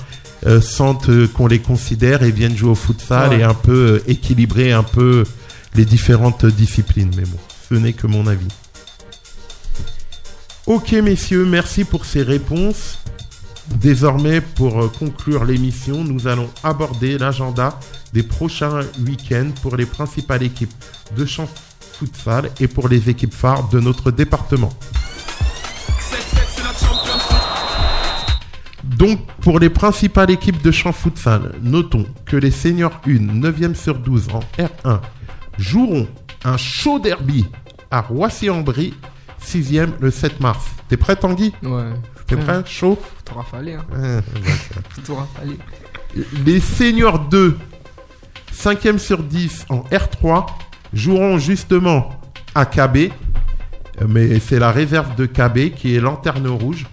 euh, 0.48 0.60
sentent 0.62 1.10
euh, 1.10 1.28
qu'on 1.28 1.48
les 1.48 1.60
considère 1.60 2.24
et 2.24 2.32
viennent 2.32 2.58
jouer 2.58 2.72
au 2.72 2.76
futsal 2.76 3.30
Ouais. 3.32 3.40
et 3.40 3.44
un 3.44 3.54
peu 3.54 3.72
euh, 4.02 4.04
équilibrer 4.12 4.72
un 4.72 4.84
peu 4.84 5.24
les 5.76 5.86
différentes 5.86 6.46
disciplines 6.46 7.12
mais 7.16 7.24
bon 7.24 7.38
ce 7.70 7.76
n'est 7.76 7.94
que 7.94 8.08
mon 8.08 8.26
avis. 8.28 8.48
Ok 10.74 10.94
messieurs, 10.94 11.44
merci 11.46 11.84
pour 11.84 12.06
ces 12.06 12.24
réponses. 12.24 12.98
Désormais, 13.82 14.40
pour 14.40 14.82
euh, 14.82 14.88
conclure 14.88 15.44
l'émission, 15.44 16.06
nous 16.06 16.28
allons 16.28 16.50
aborder 16.64 17.18
l'agenda 17.18 17.78
des 18.14 18.24
prochains 18.24 18.80
week-ends 19.06 19.52
pour 19.62 19.76
les 19.76 19.86
principales 19.86 20.44
équipes 20.44 20.74
de 21.18 21.26
champ 21.26 21.50
futsal 22.00 22.52
et 22.62 22.70
pour 22.70 22.88
les 22.88 23.10
équipes 23.10 23.34
phares 23.34 23.68
de 23.68 23.82
notre 23.82 24.12
département. 24.12 24.72
Donc, 28.86 29.20
pour 29.42 29.60
les 29.60 29.70
principales 29.70 30.32
équipes 30.32 30.62
de 30.62 30.72
champ 30.72 30.94
futsal, 30.94 31.52
notons 31.62 32.06
que 32.26 32.38
les 32.38 32.52
seniors 32.52 33.02
1, 33.06 33.10
9e 33.42 33.76
sur 33.76 33.96
12 33.96 34.30
en 34.32 34.40
R1, 34.58 35.02
joueront 35.58 36.08
un 36.46 36.56
chaud 36.56 36.98
derby 36.98 37.46
à 37.92 38.00
Roissy-en-Brie, 38.00 38.94
6e 39.52 39.89
le 39.99 40.12
7 40.12 40.39
mars. 40.39 40.66
T'es 40.88 40.97
prêt, 40.97 41.16
Tanguy? 41.16 41.54
Ouais. 41.64 41.84
T'es 42.28 42.36
Ouais. 42.36 42.41
prêt 42.43 42.62
Chaud? 42.66 42.97
Tout 43.26 43.36
rafalé, 43.36 43.74
hein. 43.74 43.86
Ouais, 43.91 44.20
d'accord. 44.34 44.84
Tout 45.06 45.16
rafalé. 45.16 45.58
Les 46.45 46.60
seniors 46.60 47.20
2, 47.20 47.58
5e 48.54 48.97
sur 48.97 49.24
10 49.24 49.66
en 49.70 49.80
R3, 49.91 50.45
joueront 50.93 51.38
justement 51.38 52.10
à 52.56 52.66
KB, 52.66 53.12
mais 54.08 54.39
c'est 54.39 54.60
la 54.60 54.72
réserve 54.72 55.16
de 55.16 55.26
KB 55.26 55.74
qui 55.76 55.95
est 55.95 55.99
lanterne 55.99 56.47
rouge. 56.47 56.86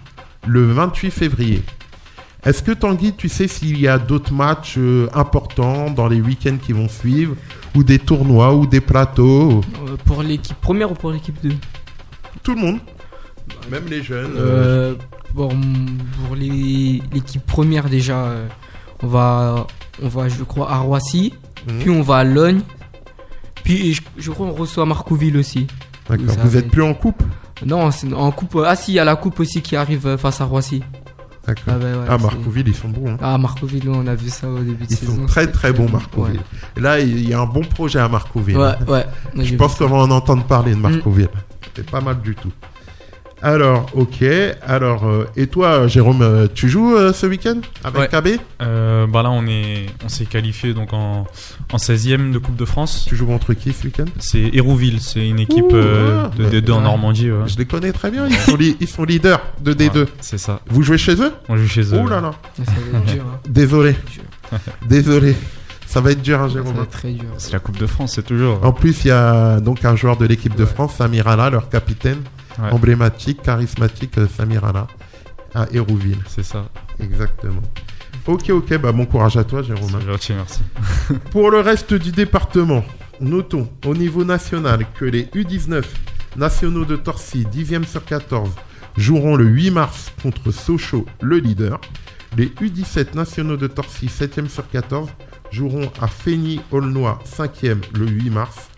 le 0.47 0.63
28 0.71 1.11
février. 1.11 1.61
Est-ce 2.45 2.63
que 2.63 2.71
Tanguy, 2.71 3.13
tu 3.13 3.27
sais 3.27 3.49
s'il 3.49 3.77
y 3.79 3.89
a 3.89 3.97
d'autres 3.99 4.31
matchs 4.33 4.75
euh, 4.77 5.09
importants 5.13 5.89
dans 5.91 6.07
les 6.07 6.21
week-ends 6.21 6.55
qui 6.65 6.71
vont 6.71 6.87
suivre, 6.87 7.35
ou 7.75 7.83
des 7.83 7.99
tournois, 7.99 8.55
ou 8.55 8.65
des 8.65 8.79
plateaux? 8.79 9.59
Euh, 9.85 9.97
pour 10.05 10.23
l'équipe 10.23 10.55
première 10.61 10.89
ou 10.91 10.95
pour 10.95 11.11
l'équipe 11.11 11.37
2 11.43 11.49
Tout 12.43 12.55
le 12.55 12.61
monde, 12.61 12.79
même 13.69 13.85
les 13.89 14.01
jeunes. 14.03 14.31
euh, 14.37 14.93
Euh, 14.93 14.95
pour, 15.35 16.35
l'équipe 16.35 17.45
première 17.45 17.89
déjà, 17.89 18.17
euh, 18.25 18.47
on 19.03 19.07
va, 19.07 19.67
on 20.01 20.07
va, 20.07 20.27
je 20.29 20.43
crois, 20.43 20.71
à 20.71 20.77
Roissy, 20.79 21.33
Mhm. 21.67 21.79
puis 21.79 21.89
on 21.89 22.01
va 22.01 22.17
à 22.17 22.23
Logne, 22.23 22.61
puis 23.63 23.93
je, 23.93 24.01
je 24.17 24.31
crois 24.31 24.47
on 24.47 24.53
reçoit 24.53 24.85
Marcouville 24.85 25.37
aussi. 25.37 25.67
D'accord. 26.09 26.25
Vous 26.43 26.49
va. 26.49 26.59
êtes 26.59 26.69
plus 26.71 26.81
en 26.83 26.93
coupe? 26.93 27.21
Non, 27.65 27.91
c'est 27.91 28.11
en 28.13 28.31
coupe. 28.31 28.57
Ah 28.65 28.75
si, 28.75 28.93
il 28.93 28.95
y 28.95 28.99
a 28.99 29.03
la 29.05 29.15
coupe 29.15 29.39
aussi 29.39 29.61
qui 29.61 29.75
arrive 29.75 30.07
euh, 30.07 30.17
face 30.17 30.41
à 30.41 30.45
Roissy. 30.45 30.81
D'accord. 31.45 31.63
Ah, 31.67 31.77
bah, 31.77 31.85
ouais, 31.85 32.05
Ah, 32.09 32.17
Marcouville, 32.17 32.67
ils 32.67 32.75
sont 32.75 32.87
bons. 32.89 33.11
hein. 33.11 33.17
Ah 33.21 33.37
Marcouville, 33.37 33.89
on 33.89 34.07
a 34.07 34.15
vu 34.15 34.29
ça 34.29 34.47
au 34.49 34.59
début 34.59 34.85
de 34.85 34.91
Ils 34.91 34.97
saison. 34.97 35.15
sont 35.17 35.25
très 35.25 35.47
très 35.51 35.71
bons, 35.73 35.85
bon. 35.85 35.91
Marcouville. 35.93 36.39
Et 36.77 36.79
Là, 36.79 36.99
il 36.99 37.27
y 37.27 37.33
a 37.33 37.39
un 37.39 37.45
bon 37.45 37.61
projet 37.61 37.99
à 37.99 38.07
Marcouville. 38.07 38.57
Ouais, 38.57 38.73
ouais. 38.87 39.05
ouais. 39.35 39.45
Je 39.45 39.55
pense 39.55 39.75
qu'on 39.75 39.87
va 39.87 39.97
en 39.97 40.09
entendre 40.11 40.43
parler 40.45 40.71
de 40.73 40.79
Marcouville. 40.79 41.29
C'est 41.75 41.89
pas 41.89 42.01
mal 42.01 42.21
du 42.21 42.35
tout. 42.35 42.51
Alors, 43.41 43.89
ok. 43.93 44.21
Alors, 44.67 45.05
euh, 45.07 45.23
et 45.37 45.47
toi, 45.47 45.87
Jérôme, 45.87 46.21
euh, 46.21 46.47
tu 46.53 46.67
joues 46.67 46.93
euh, 46.97 47.13
ce 47.13 47.25
week-end 47.25 47.61
avec 47.85 48.11
Ouais. 48.11 48.21
KB 48.35 48.37
Euh, 48.61 49.07
bah 49.07 49.23
là, 49.23 49.31
on 49.31 49.47
est, 49.47 49.85
on 50.03 50.09
s'est 50.09 50.25
qualifié 50.25 50.73
donc 50.73 50.91
en, 50.91 51.25
en 51.71 51.77
16e 51.77 52.31
de 52.33 52.37
Coupe 52.37 52.57
de 52.57 52.65
France. 52.65 53.05
Tu 53.07 53.15
joues 53.15 53.27
contre 53.27 53.53
qui 53.53 53.71
ce 53.71 53.85
week-end? 53.85 54.03
C'est 54.19 54.41
Hérouville, 54.53 54.99
c'est 54.99 55.25
une 55.25 55.39
équipe 55.39 55.71
Ouh, 55.71 55.75
euh, 55.75 56.25
ah, 56.25 56.31
de 56.37 56.43
bah, 56.43 56.49
D2 56.49 56.71
en. 56.73 56.81
Normandie. 56.81 57.31
ouais. 57.31 57.47
Je 57.47 57.57
les 57.57 57.63
connais 57.65 57.93
très 57.93 58.11
bien. 58.11 58.27
Ils 58.27 58.35
sont, 58.35 58.57
li- 58.57 58.75
ils 58.81 58.89
sont 58.89 59.05
leaders 59.05 59.39
de 59.61 59.73
D2. 59.73 59.99
Ouais, 59.99 60.05
c'est 60.19 60.37
ça. 60.37 60.59
Vous 60.67 60.83
jouez 60.83 60.97
chez 60.97 61.15
eux? 61.21 61.31
On 61.47 61.55
joue 61.55 61.67
chez 61.67 61.93
eux. 61.93 62.01
Oh 62.03 62.09
là 62.09 62.19
là. 62.19 62.31
Hein. 62.59 62.63
Désolé. 63.47 63.95
Désolé. 64.85 65.35
Ça 65.89 66.01
va 66.01 66.11
être 66.11 66.21
dur, 66.21 66.39
hein, 66.39 66.47
Ça 66.47 66.53
Jérôme. 66.53 66.75
va 66.75 66.83
être 66.83 66.91
très 66.91 67.11
dur. 67.13 67.29
C'est 67.39 67.51
la 67.51 67.57
Coupe 67.59 67.77
de 67.79 67.87
France, 67.87 68.13
c'est 68.13 68.21
toujours. 68.21 68.63
En 68.63 68.71
plus, 68.71 69.05
il 69.05 69.07
y 69.07 69.11
a 69.11 69.59
donc 69.59 69.83
un 69.85 69.95
joueur 69.95 70.17
de 70.17 70.25
l'équipe 70.27 70.55
de 70.55 70.65
France, 70.65 70.93
Samirala, 70.97 71.49
leur 71.49 71.67
capitaine, 71.67 72.19
Ouais. 72.59 72.69
emblématique, 72.71 73.41
charismatique, 73.41 74.17
euh, 74.19 74.27
Samirala, 74.27 74.85
à 75.55 75.65
Hérouville. 75.71 76.19
C'est 76.27 76.43
ça. 76.43 76.65
Exactement. 76.99 77.61
Ok, 78.27 78.51
ok, 78.51 78.77
bah 78.77 78.91
bon 78.91 79.07
courage 79.07 79.35
à 79.37 79.43
toi, 79.43 79.63
Jérôme. 79.63 79.89
Gentil, 80.05 80.33
merci. 80.33 80.59
Pour 81.31 81.49
le 81.49 81.59
reste 81.61 81.95
du 81.95 82.11
département, 82.11 82.83
notons 83.19 83.67
au 83.87 83.95
niveau 83.95 84.23
national 84.23 84.85
que 84.99 85.05
les 85.05 85.23
U19 85.33 85.83
nationaux 86.35 86.85
de 86.85 86.97
Torcy, 86.97 87.47
10e 87.51 87.85
sur 87.87 88.05
14, 88.05 88.51
joueront 88.95 89.35
le 89.35 89.45
8 89.45 89.71
mars 89.71 90.11
contre 90.21 90.51
Sochaux, 90.51 91.07
le 91.21 91.37
leader. 91.37 91.79
Les 92.37 92.45
U17 92.61 93.15
nationaux 93.15 93.57
de 93.57 93.65
Torcy, 93.65 94.05
7e 94.07 94.47
sur 94.49 94.69
14, 94.69 95.09
joueront 95.51 95.91
à 96.01 96.07
Feigny-Aulnois, 96.07 97.19
5e, 97.25 97.81
le 97.93 98.07
8 98.07 98.29
mars. 98.29 98.69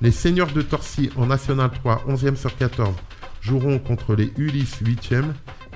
Les 0.00 0.10
seniors 0.10 0.50
de 0.52 0.62
Torcy 0.62 1.10
en 1.16 1.26
National 1.26 1.70
3, 1.70 2.04
11e 2.08 2.36
sur 2.36 2.56
14, 2.56 2.94
joueront 3.40 3.78
contre 3.78 4.14
les 4.14 4.32
Ulysse, 4.36 4.80
8e. 4.82 5.24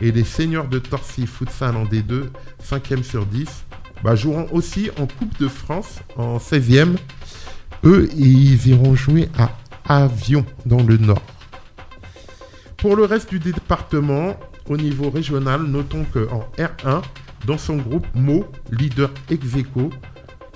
Et 0.01 0.11
les 0.11 0.25
seniors 0.25 0.67
de 0.67 0.79
Torcy 0.79 1.27
Futsal 1.27 1.77
en 1.77 1.85
D2, 1.85 2.25
5e 2.65 3.03
sur 3.03 3.27
10, 3.27 3.65
bah, 4.03 4.17
joueront 4.17 4.49
aussi 4.51 4.91
en 4.99 5.07
Coupe 5.07 5.39
de 5.39 5.49
France 5.49 6.01
en 6.17 6.39
16e. 6.39 6.97
Eux, 7.85 8.09
ils 8.17 8.67
iront 8.69 8.95
jouer 8.95 9.29
à 9.39 9.51
Avion 9.89 10.45
dans 10.67 10.83
le 10.83 10.97
Nord. 10.97 11.23
Pour 12.79 12.97
le 12.97 13.05
reste 13.05 13.31
du 13.31 13.39
département, 13.39 14.37
au 14.69 14.77
niveau 14.77 15.11
régional, 15.11 15.63
notons 15.63 16.05
qu'en 16.13 16.49
R1, 16.59 17.03
dans 17.47 17.59
son 17.59 17.77
groupe, 17.77 18.07
Mo, 18.15 18.45
leader 18.71 19.11
ex 19.31 19.47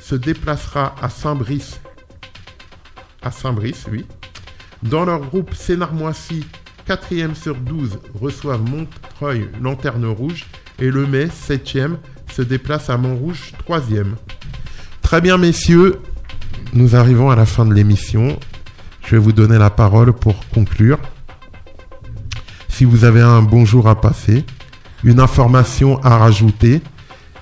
se 0.09 0.15
déplacera 0.15 0.95
à 1.03 1.09
Saint-Brice. 1.09 1.81
À 3.23 3.33
Saint-Brice, 3.33 3.87
oui. 3.91 4.07
Dans 4.85 5.05
leur 5.05 5.19
groupe, 5.19 5.53
Sénarmoissy, 5.53 6.47
4e 6.89 7.35
sur 7.35 7.57
12, 7.57 7.99
reçoivent 8.15 8.63
Montreuil, 8.63 9.49
Lanterne 9.61 10.07
Rouge. 10.07 10.47
Et 10.79 10.93
le 10.93 11.09
Mai, 11.09 11.27
7e, 11.27 11.97
se 12.33 12.43
déplace 12.43 12.89
à 12.89 12.97
Montrouge, 12.97 13.53
3e. 13.69 14.15
Très 15.03 15.21
bien, 15.21 15.39
messieurs. 15.39 15.99
Nous 16.73 16.95
arrivons 16.95 17.31
à 17.31 17.35
la 17.35 17.47
fin 17.47 17.67
de 17.67 17.75
l'émission. 17.75 18.39
Je 19.05 19.17
vais 19.17 19.21
vous 19.21 19.33
donner 19.33 19.59
la 19.59 19.71
parole 19.71 20.13
pour 20.13 20.47
conclure. 20.51 21.01
Si 22.69 22.85
vous 22.85 23.05
avez 23.05 23.23
un 23.23 23.43
bonjour 23.43 23.89
à 23.89 24.01
passer, 24.01 24.45
une 25.03 25.19
information 25.19 25.99
à 26.05 26.17
rajouter, 26.17 26.81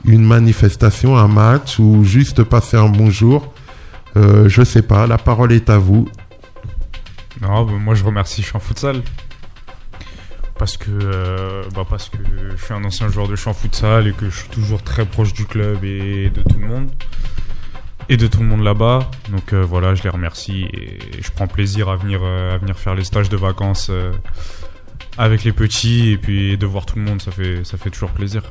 une 0.05 0.25
manifestation, 0.25 1.17
un 1.17 1.29
match 1.29 1.79
ou 1.79 2.05
juste 2.05 2.43
passer 2.43 2.77
un 2.77 2.89
bonjour, 2.89 3.53
euh, 4.17 4.49
je 4.49 4.63
sais 4.63 4.83
pas, 4.83 5.07
la 5.07 5.19
parole 5.19 5.53
est 5.53 5.71
à 5.71 5.79
vous. 5.79 6.09
Non, 7.41 7.65
bah, 7.65 7.73
moi 7.73 7.95
je 7.95 8.05
remercie 8.05 8.43
Champ 8.43 8.61
Futsal. 8.61 9.03
Parce 10.59 10.77
que, 10.77 10.91
euh, 10.91 11.63
bah, 11.75 11.85
parce 11.89 12.09
que 12.09 12.19
je 12.57 12.65
suis 12.65 12.73
un 12.73 12.85
ancien 12.85 13.09
joueur 13.09 13.27
de 13.27 13.35
Champ 13.35 13.53
Futsal 13.53 14.07
et 14.07 14.13
que 14.13 14.31
je 14.31 14.37
suis 14.37 14.49
toujours 14.49 14.83
très 14.83 15.05
proche 15.05 15.33
du 15.33 15.47
club 15.47 15.85
et 15.85 16.31
de 16.31 16.43
tout 16.43 16.59
le 16.59 16.67
monde. 16.67 16.91
Et 18.09 18.17
de 18.17 18.27
tout 18.27 18.41
le 18.41 18.47
monde 18.47 18.63
là-bas. 18.63 19.11
Donc 19.31 19.53
euh, 19.53 19.65
voilà, 19.65 19.95
je 19.95 20.03
les 20.03 20.11
remercie 20.11 20.69
et 20.73 20.99
je 21.21 21.31
prends 21.33 21.49
plaisir 21.49 21.89
à 21.89 21.97
venir, 21.97 22.21
euh, 22.23 22.55
à 22.55 22.59
venir 22.59 22.79
faire 22.79 22.95
les 22.95 23.05
stages 23.05 23.31
de 23.31 23.37
vacances 23.37 23.89
euh, 23.91 24.13
avec 25.19 25.43
les 25.43 25.53
petits 25.53 26.11
et 26.11 26.19
puis 26.19 26.57
de 26.57 26.67
voir 26.67 26.87
tout 26.87 26.99
le 26.99 27.05
monde, 27.05 27.21
ça 27.21 27.33
fait, 27.33 27.65
ça 27.65 27.79
fait 27.79 27.91
toujours 27.91 28.11
plaisir. 28.11 28.43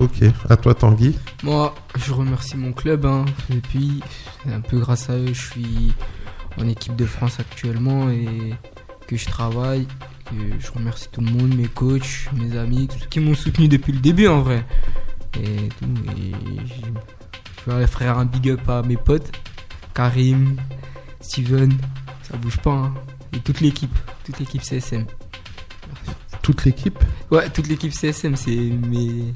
Ok, 0.00 0.22
à 0.50 0.56
toi 0.56 0.74
Tanguy. 0.74 1.14
Moi, 1.42 1.74
je 1.96 2.12
remercie 2.12 2.56
mon 2.56 2.72
club. 2.72 3.06
Hein. 3.06 3.24
Depuis, 3.48 4.02
c'est 4.44 4.52
un 4.52 4.60
peu 4.60 4.78
grâce 4.80 5.08
à 5.08 5.14
eux, 5.16 5.28
je 5.32 5.40
suis 5.50 5.92
en 6.58 6.66
équipe 6.68 6.96
de 6.96 7.06
France 7.06 7.38
actuellement 7.40 8.10
et 8.10 8.54
que 9.06 9.16
je 9.16 9.26
travaille. 9.26 9.86
Que 10.26 10.34
je 10.58 10.72
remercie 10.72 11.08
tout 11.12 11.20
le 11.20 11.30
monde, 11.30 11.54
mes 11.54 11.68
coachs, 11.68 12.28
mes 12.32 12.56
amis, 12.56 12.88
tous 12.88 12.98
ceux 12.98 13.06
qui 13.06 13.20
m'ont 13.20 13.34
soutenu 13.34 13.68
depuis 13.68 13.92
le 13.92 14.00
début 14.00 14.26
en 14.26 14.40
vrai. 14.42 14.64
Et 15.40 15.68
tout. 15.68 15.86
Et 16.16 16.32
je- 16.66 17.66
je 17.66 17.70
vais 17.76 17.86
faire 17.86 18.18
un 18.18 18.24
big 18.24 18.50
up 18.50 18.68
à 18.68 18.82
mes 18.82 18.96
potes, 18.96 19.30
Karim, 19.94 20.56
Steven, 21.20 21.72
ça 22.22 22.36
bouge 22.36 22.58
pas. 22.58 22.72
hein. 22.72 22.94
Et 23.32 23.38
toute 23.40 23.60
l'équipe, 23.60 23.96
toute 24.24 24.38
l'équipe 24.38 24.62
CSM. 24.62 25.06
Toute 26.42 26.64
l'équipe? 26.64 26.98
Ouais, 27.30 27.48
toute 27.50 27.68
l'équipe 27.68 27.92
CSM, 27.92 28.36
c'est 28.36 28.54
mes... 28.56 29.34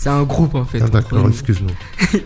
c'est 0.00 0.08
un 0.08 0.22
groupe 0.22 0.54
en 0.54 0.64
fait. 0.64 0.80
Ah, 0.82 0.88
D'accord, 0.88 1.28
excuse-nous. 1.28 1.68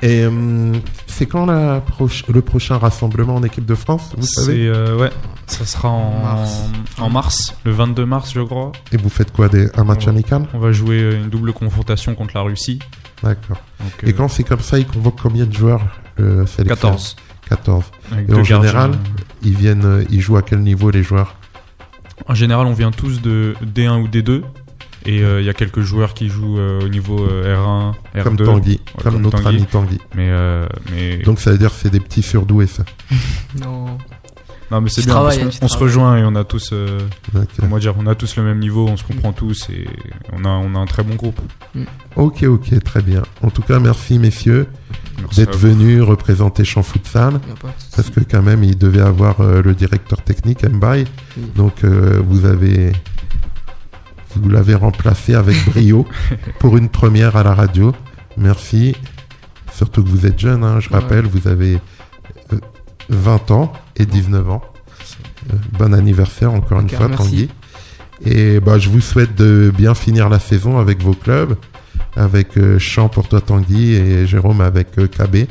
Et 0.00 0.22
euh, 0.22 0.72
c'est 1.08 1.26
quand 1.26 1.44
la 1.46 1.80
proche- 1.80 2.24
le 2.32 2.40
prochain 2.40 2.78
rassemblement 2.78 3.34
en 3.34 3.42
équipe 3.42 3.66
de 3.66 3.74
France, 3.74 4.12
vous 4.16 4.24
savez 4.26 4.68
euh, 4.68 4.96
ouais, 4.96 5.10
ça 5.48 5.64
sera 5.66 5.88
en 5.88 6.22
Mars. 6.22 6.60
en 7.00 7.10
mars, 7.10 7.54
le 7.64 7.72
22 7.72 8.06
mars, 8.06 8.30
je 8.32 8.40
crois. 8.42 8.70
Et 8.92 8.96
vous 8.96 9.08
faites 9.08 9.32
quoi 9.32 9.48
des, 9.48 9.66
Un 9.76 9.82
match 9.82 10.04
Ouais. 10.04 10.10
amical? 10.10 10.46
On 10.54 10.60
va 10.60 10.70
jouer 10.70 11.00
euh, 11.02 11.16
une 11.18 11.28
double 11.30 11.52
confrontation 11.52 12.14
contre 12.14 12.36
la 12.36 12.42
Russie. 12.42 12.78
D'accord. 13.24 13.60
Et 14.04 14.10
euh, 14.10 14.12
quand 14.16 14.28
c'est 14.28 14.44
comme 14.44 14.60
ça, 14.60 14.78
ils 14.78 14.86
convoquent 14.86 15.20
combien 15.20 15.46
de 15.46 15.52
joueurs 15.52 15.82
le 16.16 16.46
sélection 16.46 16.76
14. 16.90 17.16
14. 17.48 17.84
Avec 18.12 18.28
Et 18.28 18.32
en 18.32 18.36
gardiens. 18.36 18.60
général 18.62 18.92
Ils 19.42 19.56
viennent, 19.56 20.06
ils 20.10 20.20
jouent 20.20 20.36
à 20.36 20.42
quel 20.42 20.60
niveau 20.60 20.90
les 20.92 21.02
joueurs? 21.02 21.34
En 22.28 22.34
général, 22.34 22.68
on 22.68 22.72
vient 22.74 22.92
tous 22.92 23.20
de 23.20 23.54
D1 23.64 24.00
ou 24.02 24.06
D2. 24.06 24.42
Et 25.06 25.22
euh, 25.22 25.40
il 25.40 25.46
y 25.46 25.48
a 25.48 25.54
quelques 25.54 25.80
joueurs 25.80 26.12
qui 26.14 26.28
jouent 26.28 26.58
euh, 26.58 26.80
au 26.84 26.88
niveau 26.88 27.24
euh, 27.24 27.54
R1, 28.14 28.20
R2. 28.20 28.22
Comme 28.24 28.36
Tanguy, 28.36 28.70
Ouais, 28.72 29.02
comme, 29.02 29.12
comme 29.14 29.22
notre 29.22 29.42
Tanguy. 29.42 29.56
ami 29.56 29.66
Tanguy. 29.66 29.98
Mais, 30.14 30.28
euh, 30.30 30.66
mais... 30.92 31.18
Donc 31.18 31.40
ça 31.40 31.50
veut 31.52 31.58
dire 31.58 31.70
que 31.70 31.76
c'est 31.76 31.90
des 31.90 32.00
petits 32.00 32.22
surdoués 32.22 32.66
ça. 32.66 32.84
Non. 33.60 33.86
non, 34.70 34.80
mais 34.82 34.90
c'est 34.90 35.04
bien. 35.06 35.14
parce 35.14 35.38
qu'on 35.38 35.48
on 35.62 35.68
se 35.68 35.78
rejoint 35.78 36.18
et 36.18 36.24
on 36.24 36.34
a 36.34 36.44
tous, 36.44 36.70
euh, 36.72 36.98
comment 37.58 37.78
dire, 37.78 37.94
on 37.98 38.06
a 38.06 38.14
tous 38.14 38.36
le 38.36 38.42
même 38.42 38.58
niveau, 38.58 38.86
on 38.86 38.96
se 38.98 39.04
comprend 39.04 39.32
tous 39.32 39.68
et 39.70 39.86
on 40.32 40.44
a, 40.44 40.48
on 40.50 40.74
a 40.74 40.78
un 40.78 40.86
très 40.86 41.02
bon 41.02 41.14
groupe. 41.14 41.40
Ok, 42.16 42.42
ok, 42.42 42.82
très 42.84 43.00
bien. 43.00 43.22
En 43.42 43.48
tout 43.50 43.62
cas, 43.62 43.78
merci 43.78 44.18
messieurs 44.18 44.66
d'être 45.34 45.56
venus 45.56 46.02
représenter 46.02 46.64
Champ 46.64 46.82
Futsal. 46.82 47.40
Parce 47.96 48.10
que 48.10 48.20
quand 48.20 48.42
même, 48.42 48.62
il 48.62 48.76
devait 48.76 49.00
avoir 49.00 49.40
euh, 49.40 49.62
le 49.62 49.74
directeur 49.74 50.20
technique, 50.22 50.64
Mbaye. 50.68 51.06
Oui. 51.36 51.42
Donc 51.56 51.84
euh, 51.84 52.20
vous 52.28 52.44
avez 52.44 52.92
vous 54.38 54.48
l'avez 54.48 54.74
remplacé 54.74 55.34
avec 55.34 55.56
brio 55.66 56.06
pour 56.58 56.76
une 56.76 56.88
première 56.88 57.36
à 57.36 57.42
la 57.42 57.54
radio. 57.54 57.92
Merci. 58.36 58.94
Surtout 59.72 60.02
que 60.02 60.08
vous 60.08 60.26
êtes 60.26 60.38
jeune, 60.38 60.64
hein, 60.64 60.80
je 60.80 60.88
Ouais. 60.90 60.96
rappelle, 60.98 61.26
vous 61.26 61.46
avez 61.48 61.78
euh, 62.52 62.58
20 63.10 63.50
ans 63.50 63.72
et 63.96 64.06
19 64.06 64.50
ans. 64.50 64.62
Euh, 65.52 65.56
bon 65.78 65.94
anniversaire 65.94 66.52
encore 66.52 66.80
une 66.80 66.88
fois, 66.88 67.08
merci. 67.08 67.24
Tanguy. 67.24 67.48
Et 68.24 68.58
bah, 68.60 68.78
je 68.78 68.88
vous 68.88 69.00
souhaite 69.00 69.34
de 69.36 69.72
bien 69.76 69.94
finir 69.94 70.28
la 70.28 70.38
saison 70.40 70.78
avec 70.78 71.00
vos 71.02 71.14
clubs, 71.14 71.56
avec 72.16 72.56
euh, 72.58 72.78
Champ 72.78 73.08
pour 73.08 73.28
toi 73.28 73.40
Tanguy 73.40 73.94
et 73.94 74.26
Jérôme 74.26 74.60
avec 74.60 74.98
euh, 74.98 75.06
KB. 75.06 75.46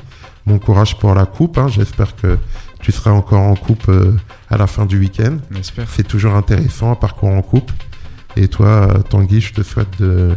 Bon 0.45 0.59
courage 0.59 0.97
pour 0.97 1.13
la 1.15 1.25
coupe. 1.25 1.57
hein. 1.57 1.67
J'espère 1.69 2.15
que 2.15 2.37
tu 2.81 2.91
seras 2.91 3.11
encore 3.11 3.41
en 3.41 3.55
coupe 3.55 3.87
euh, 3.89 4.15
à 4.49 4.57
la 4.57 4.67
fin 4.67 4.85
du 4.85 4.99
week-end. 4.99 5.37
C'est 5.93 6.07
toujours 6.07 6.35
intéressant 6.35 6.91
un 6.91 6.95
parcours 6.95 7.29
en 7.29 7.41
coupe. 7.41 7.71
Et 8.37 8.47
toi, 8.47 8.67
euh, 8.67 8.99
Tanguy, 9.01 9.41
je 9.41 9.53
te 9.53 9.61
souhaite 9.63 9.99
de, 9.99 10.35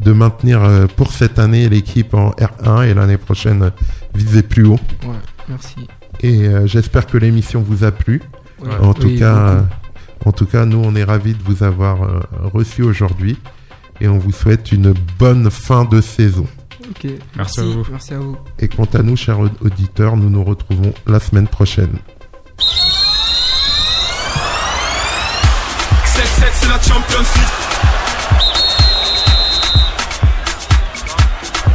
de 0.00 0.12
maintenir 0.12 0.62
euh, 0.62 0.86
pour 0.86 1.12
cette 1.12 1.38
année 1.38 1.68
l'équipe 1.68 2.12
en 2.14 2.30
R1 2.32 2.86
et 2.88 2.94
l'année 2.94 3.16
prochaine 3.18 3.62
euh, 3.64 3.70
viser 4.14 4.42
plus 4.42 4.64
haut. 4.66 4.80
Ouais, 5.04 5.14
merci. 5.48 5.76
Et 6.22 6.46
euh, 6.48 6.66
j'espère 6.66 7.06
que 7.06 7.16
l'émission 7.18 7.62
vous 7.62 7.84
a 7.84 7.92
plu. 7.92 8.20
Ouais. 8.62 8.70
En 8.80 8.94
tout 8.94 9.06
Oui, 9.06 9.18
cas, 9.18 9.36
euh, 9.36 9.60
en 10.24 10.32
tout 10.32 10.46
cas, 10.46 10.64
nous, 10.64 10.78
on 10.82 10.94
est 10.96 11.04
ravis 11.04 11.34
de 11.34 11.42
vous 11.44 11.62
avoir 11.62 12.02
euh, 12.02 12.20
reçu 12.52 12.82
aujourd'hui 12.82 13.36
et 14.00 14.08
on 14.08 14.18
vous 14.18 14.32
souhaite 14.32 14.72
une 14.72 14.92
bonne 15.18 15.50
fin 15.50 15.84
de 15.84 16.00
saison. 16.00 16.46
Ok, 16.90 17.10
Merci 17.36 17.60
à 17.60 17.64
vous. 17.64 17.86
Merci 17.90 18.14
à 18.14 18.18
vous. 18.18 18.36
Et 18.58 18.68
quant 18.68 18.88
à 18.94 19.02
nous, 19.02 19.16
chers 19.16 19.38
aud- 19.40 19.50
auditeurs, 19.60 20.16
nous 20.16 20.30
nous 20.30 20.42
retrouvons 20.44 20.92
la 21.06 21.20
semaine 21.20 21.48
prochaine. 21.48 21.96
La 26.76 26.82
Champions 26.82 27.26
League. 27.36 27.56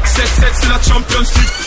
7-7 0.05 0.53
c'est 0.53 0.69
la 0.69 0.81
Champions 0.81 1.31
League 1.35 1.60